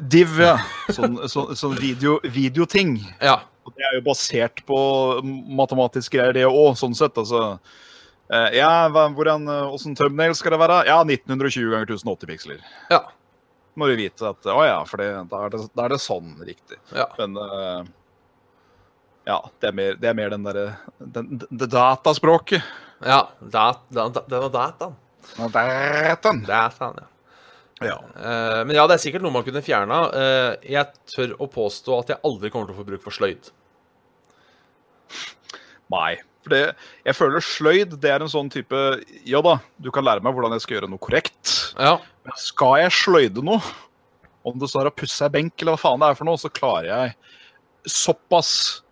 Div, 0.00 0.36
ja. 0.40 0.56
Sånn, 0.96 1.18
så, 1.28 1.50
sånn 1.58 1.76
video, 1.76 2.16
videoting. 2.24 2.96
Ja. 3.20 3.42
Og 3.66 3.76
Det 3.76 3.84
er 3.86 3.98
jo 3.98 4.04
basert 4.06 4.62
på 4.66 4.78
matematiske 5.58 6.16
greier, 6.16 6.34
det 6.34 6.46
òg, 6.48 6.72
sånn 6.80 6.96
sett. 6.96 7.18
Altså, 7.20 7.58
ja, 8.56 8.70
hvordan, 8.88 9.44
Åssen 9.68 9.94
thumbnail 9.98 10.32
skal 10.38 10.56
det 10.56 10.62
være? 10.62 10.78
Ja, 10.88 11.02
1920 11.04 11.74
ganger 11.74 11.92
1080 11.92 12.30
piksler. 12.30 12.62
Ja. 12.90 13.02
Må 13.78 13.88
du 13.88 13.94
vite 13.96 14.28
at 14.28 14.46
Å 14.52 14.62
ja, 14.66 14.78
for 14.88 15.00
da, 15.00 15.42
det, 15.52 15.60
da 15.72 15.86
er 15.86 15.94
det 15.94 16.00
sånn 16.02 16.34
riktig. 16.44 16.78
ja. 16.96 17.06
Men 17.18 17.38
uh, 17.40 17.84
ja, 19.24 19.38
det 19.62 19.70
er 19.70 19.76
mer, 19.78 19.96
det 20.02 20.08
er 20.10 20.16
mer 20.18 20.32
den 20.34 20.42
derre 20.42 20.64
Det 20.98 21.68
dataspråket. 21.70 22.64
ja. 23.06 23.22
Dat, 23.40 23.84
dat, 23.88 24.18
det 24.28 24.40
var 24.44 24.52
dataen. 24.52 24.96
Dataen. 25.54 26.42
Dataen, 26.48 27.00
ja. 27.00 27.08
Ja. 27.82 27.96
Uh, 28.14 28.60
men 28.66 28.76
ja, 28.76 28.84
det 28.86 28.98
er 28.98 29.02
sikkert 29.02 29.24
noe 29.24 29.34
man 29.34 29.46
kunne 29.46 29.62
fjerna. 29.64 30.02
Uh, 30.10 30.50
jeg 30.66 30.90
tør 31.14 31.32
å 31.42 31.48
påstå 31.50 31.96
at 32.02 32.12
jeg 32.12 32.22
aldri 32.28 32.50
kommer 32.52 32.70
til 32.70 32.76
å 32.76 32.82
få 32.82 32.86
bruk 32.86 33.02
for 33.02 33.14
sløyd. 33.14 33.50
Nei. 35.92 36.20
For 36.42 36.54
det, 36.54 36.62
jeg 37.06 37.14
føler 37.14 37.44
sløyd 37.46 37.96
det 38.02 38.10
er 38.10 38.24
en 38.24 38.30
sånn 38.30 38.48
type 38.50 38.78
Ja 39.28 39.38
da, 39.44 39.58
du 39.78 39.92
kan 39.94 40.02
lære 40.06 40.24
meg 40.24 40.34
hvordan 40.34 40.56
jeg 40.56 40.64
skal 40.64 40.78
gjøre 40.78 40.90
noe 40.90 41.02
korrekt. 41.02 41.52
Ja. 41.78 41.96
Men 42.26 42.38
skal 42.40 42.80
jeg 42.82 42.94
sløyde 42.98 43.44
noe, 43.46 43.62
om 44.42 44.58
det 44.58 44.70
står 44.72 44.90
å 44.90 44.94
pusse 44.94 45.22
ei 45.22 45.30
benk 45.36 45.54
eller 45.62 45.76
hva 45.76 45.82
faen 45.84 46.02
det 46.02 46.08
er 46.10 46.18
for 46.18 46.26
noe, 46.26 46.40
så 46.40 46.50
klarer 46.50 46.88
jeg 46.90 47.14
såpass 47.92 48.82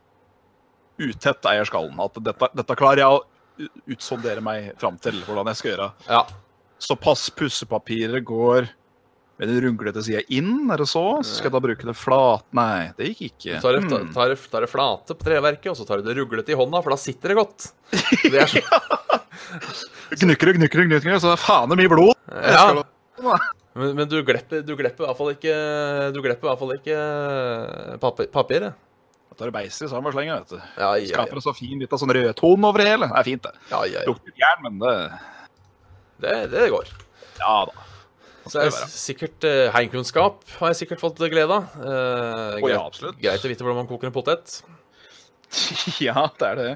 utett 1.01 1.47
eier 1.49 1.67
skallen 1.67 1.99
at 2.03 2.19
dette, 2.23 2.51
dette 2.59 2.77
klarer 2.79 3.03
jeg 3.03 3.17
å 3.19 3.71
utsondere 3.91 4.43
meg 4.45 4.71
fram 4.81 4.99
til 5.03 5.19
hvordan 5.27 5.51
jeg 5.51 5.61
skal 5.61 5.75
gjøre. 5.75 5.91
ja. 6.11 6.23
Såpass 6.81 7.27
pussepapiret 7.37 8.25
går 8.25 8.71
med 9.41 9.49
den 9.49 9.61
runglete 9.64 10.03
sida 10.05 10.20
inn, 10.36 10.68
er 10.70 10.82
det 10.82 10.86
så? 10.91 11.03
Så 11.24 11.38
skal 11.38 11.49
jeg 11.49 11.55
da 11.57 11.61
bruke 11.64 11.86
det 11.88 11.95
flat? 11.97 12.45
Nei, 12.57 12.91
det 12.99 13.07
gikk 13.14 13.22
ikke. 13.30 13.55
Du 13.57 13.64
tar 13.64 13.78
det, 13.78 13.82
tar, 13.88 14.03
tar, 14.12 14.34
det- 14.34 14.51
tar 14.53 14.66
det 14.66 14.68
flate 14.70 15.16
på 15.16 15.24
treverket, 15.30 15.70
og 15.72 15.78
så 15.80 15.86
tar 15.88 16.03
du 16.03 16.11
det 16.11 16.18
ruglete 16.20 16.53
i 16.53 16.59
hånda, 16.61 16.82
for 16.84 16.93
da 16.93 16.99
sitter 17.01 17.32
det 17.32 17.38
godt. 17.41 17.70
Det 18.28 18.36
er 18.45 18.51
så, 18.53 18.61
Gnukker 20.20 20.51
og 20.53 20.59
gnukker 20.61 20.82
og 20.84 20.91
gnukker, 20.91 21.16
så 21.22 21.30
det 21.32 21.38
er 21.38 21.43
faen 21.47 21.72
mye 21.78 21.91
blod. 21.91 22.14
Ja. 22.30 22.68
skal- 22.68 23.49
Men, 23.80 23.93
men 23.97 24.09
du 24.11 24.16
glepper, 24.26 24.62
du 24.66 24.72
glepper 24.76 25.05
i 25.05 25.07
hvert 25.07 25.18
fall 25.18 25.28
ikke 25.30 25.53
Du 26.12 26.16
glepper 26.24 26.47
i 26.47 26.49
hvert 26.51 26.59
fall 26.59 26.72
ikke 26.74 28.28
papiret. 28.34 28.74
Da 29.30 29.36
tar 29.38 29.47
du 29.47 29.55
beiser 29.55 29.86
i 29.86 29.91
samme 29.93 30.11
slengen, 30.12 30.41
vet 30.43 30.51
du. 30.51 30.59
Ja, 30.76 30.88
ja, 30.99 31.07
Skaper 31.12 31.36
ja. 31.36 31.38
en 31.38 31.45
så 31.45 31.55
fin 31.55 31.84
av 31.86 32.01
sånn 32.03 32.12
rødtone 32.16 32.66
over 32.66 32.82
det 32.82 32.88
hele. 32.91 33.07
Det 33.12 33.20
er 33.22 33.28
fint, 33.28 33.47
det. 33.47 33.55
ja, 33.70 33.82
ja, 33.86 34.01
ja. 34.03 34.07
Lukter 34.11 34.34
jern, 34.43 34.64
men 34.66 34.80
det 34.82 34.95
Det, 36.20 36.34
det 36.53 36.66
går. 36.74 36.91
Ja 37.41 37.55
da. 37.70 37.86
Så 38.51 38.65
jeg, 38.67 38.73
sikkert 38.91 39.47
uh, 39.47 39.69
Heimkunnskap 39.77 40.43
har 40.59 40.73
jeg 40.73 40.81
sikkert 40.83 41.03
fått 41.03 41.21
glede 41.31 41.55
av. 41.55 41.71
Uh, 41.79 42.59
oh, 42.59 42.67
ja, 42.71 42.81
absolutt. 42.83 43.21
Greit 43.23 43.45
å 43.47 43.51
vite 43.53 43.63
hvordan 43.65 43.83
man 43.85 43.91
koker 43.91 44.11
en 44.11 44.17
potet. 44.17 44.61
Ja, 46.07 46.29
det 46.39 46.47
er 46.49 46.59
det. 46.61 46.73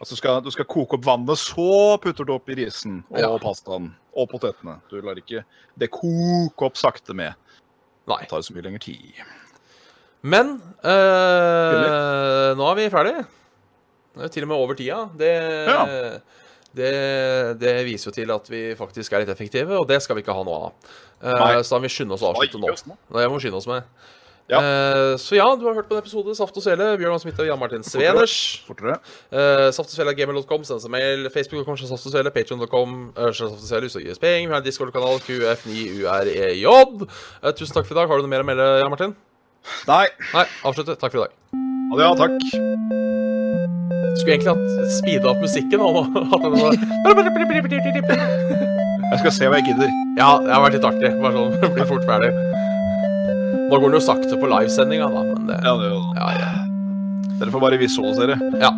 Altså, 0.00 0.16
du 0.16 0.18
skal, 0.18 0.40
du 0.44 0.50
skal 0.52 0.66
koke 0.68 0.98
opp 0.98 1.04
vannet, 1.06 1.38
så 1.40 1.94
putter 2.02 2.26
du 2.26 2.34
opp 2.34 2.50
i 2.50 2.56
risen 2.58 2.98
og 3.12 3.20
Ja. 3.22 3.30
pastaen 3.40 3.92
og 4.14 4.28
potetene. 4.32 4.80
Du 4.90 4.98
lar 5.00 5.18
ikke 5.20 5.44
det 5.78 5.88
koke 5.94 6.66
opp 6.66 6.76
sakte 6.80 7.14
med. 7.16 7.36
Nei. 8.10 8.18
Det 8.24 8.28
tar 8.32 8.42
så 8.44 8.52
mye 8.56 8.64
lengre 8.66 8.82
tid. 8.84 9.22
Men 10.24 10.56
eh, 10.84 12.50
nå 12.58 12.66
er 12.70 12.78
vi 12.78 12.88
ferdige. 12.92 13.22
Det 14.14 14.26
er 14.26 14.32
til 14.34 14.46
og 14.46 14.50
med 14.50 14.62
over 14.64 14.78
tida. 14.78 14.98
Det, 15.20 15.30
Ja. 15.68 15.84
Det, 16.76 16.92
det 17.60 17.74
viser 17.86 18.10
jo 18.10 18.16
til 18.16 18.34
at 18.34 18.50
vi 18.50 18.64
faktisk 18.78 19.14
er 19.14 19.24
litt 19.24 19.32
effektive, 19.34 19.78
og 19.78 19.88
det 19.90 20.00
skal 20.04 20.18
vi 20.18 20.24
ikke 20.24 20.36
ha 20.36 20.44
noe 20.46 20.68
av. 20.68 20.92
Eh, 21.22 21.30
Nei. 21.30 21.62
så 21.62 21.76
da 21.76 21.80
må 21.80 21.88
vi 21.88 21.94
skynde 21.94 22.16
oss 22.16 22.24
å 22.24 22.34
avslutte 22.34 22.60
nå. 22.60 22.74
Nei, 23.14 23.24
jeg 23.24 23.32
må 23.32 23.40
skynde 23.42 23.62
oss 23.62 23.70
med. 23.70 23.88
Ja. 24.50 24.60
Uh, 24.60 25.16
så 25.16 25.38
ja, 25.38 25.46
du 25.56 25.64
har 25.64 25.74
hørt 25.74 25.88
på 25.88 25.96
en 25.96 26.02
episode 26.02 26.34
Saft 26.36 26.56
og 26.56 26.64
Svele. 26.64 26.90
Bjørn 27.00 27.14
Hans 27.16 27.24
Mitte 27.24 27.40
og 27.40 27.48
Jan 27.48 27.60
Martin 27.60 27.84
Sveners. 27.86 28.34
Fortere. 28.66 28.98
Uh, 29.32 29.70
Saftogsvele.gmail.com, 29.72 30.66
send 30.68 30.82
oss 30.82 30.84
en 30.84 30.92
mail. 30.92 31.30
Facebook.com, 31.32 31.78
Saft 31.80 32.10
og 32.10 32.12
Svele. 32.12 32.32
Patreon.com, 32.34 32.98
og 33.16 33.40
Svele, 33.40 33.88
Usagir 33.88 34.18
Speng. 34.18 34.44
Vi 34.44 34.52
har 34.52 34.60
en 34.60 34.66
Discord-kanal, 34.66 35.22
QF9UREJ. 35.24 36.68
Uh, 36.68 37.52
tusen 37.56 37.72
takk 37.72 37.88
for 37.88 37.96
i 37.96 38.02
dag. 38.02 38.08
Har 38.10 38.20
du 38.20 38.28
noe 38.28 38.36
mer 38.36 38.44
å 38.44 38.50
melde, 38.52 38.70
Jan 38.84 38.92
Martin? 38.92 39.16
Nei. 39.88 40.06
Nei, 40.34 40.48
avslutte. 40.60 41.00
Takk 41.00 41.16
for 41.16 41.22
i 41.22 41.28
dag. 41.28 41.38
Ha 41.94 42.00
det, 42.00 42.08
ja. 42.10 42.16
Takk. 42.26 43.23
Skulle 44.18 44.36
egentlig 44.36 44.52
hatt 44.54 44.92
speeda 44.98 45.30
opp 45.32 45.40
musikken. 45.42 45.80
Jeg 49.04 49.18
skal 49.20 49.32
se 49.36 49.48
hva 49.50 49.58
jeg 49.60 49.66
gidder. 49.72 49.90
Ja, 50.18 50.28
det 50.42 50.52
har 50.54 50.62
vært 50.64 50.76
litt 50.78 50.86
artig. 50.88 51.10
Bare 51.22 51.34
sånn, 51.36 51.52
bli 51.76 51.84
fort 51.88 52.04
ferdig. 52.08 52.30
Nå 53.64 53.74
går 53.80 53.88
den 53.88 53.96
jo 53.98 54.02
sakte 54.04 54.38
på 54.38 54.46
livesendinga, 54.50 55.08
da, 55.10 55.20
men 55.32 55.48
det 55.50 55.56
Ja, 55.64 55.72
det 55.80 55.86
det. 55.90 56.00
Ja, 56.20 56.28
ja. 56.38 56.50
Dere 57.34 57.50
får 57.50 57.62
bare 57.64 57.78
visualisere. 57.80 58.34
ja. 58.62 58.70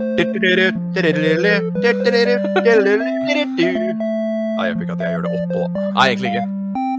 Nei, 4.57 4.65
jeg 4.71 4.77
fikk 4.79 4.87
ikke 4.87 4.95
at 4.97 5.03
jeg 5.05 5.11
gjør 5.13 5.25
det 5.27 5.33
oppå, 5.37 5.59
da. 5.67 5.67
Nei, 5.99 6.07
egentlig 6.15 6.31
ikke. 6.33 6.45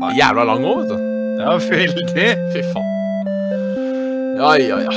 Nei. 0.04 0.12
Jævla 0.20 0.44
lang 0.52 0.62
òg, 0.70 0.78
vet 0.84 0.90
du. 0.92 0.98
Ja, 1.42 1.56
veldig. 1.58 2.28
Fy 2.54 2.62
faen. 2.74 2.94
Ja, 4.38 4.50
ja, 4.62 4.78
ja. 4.86 4.94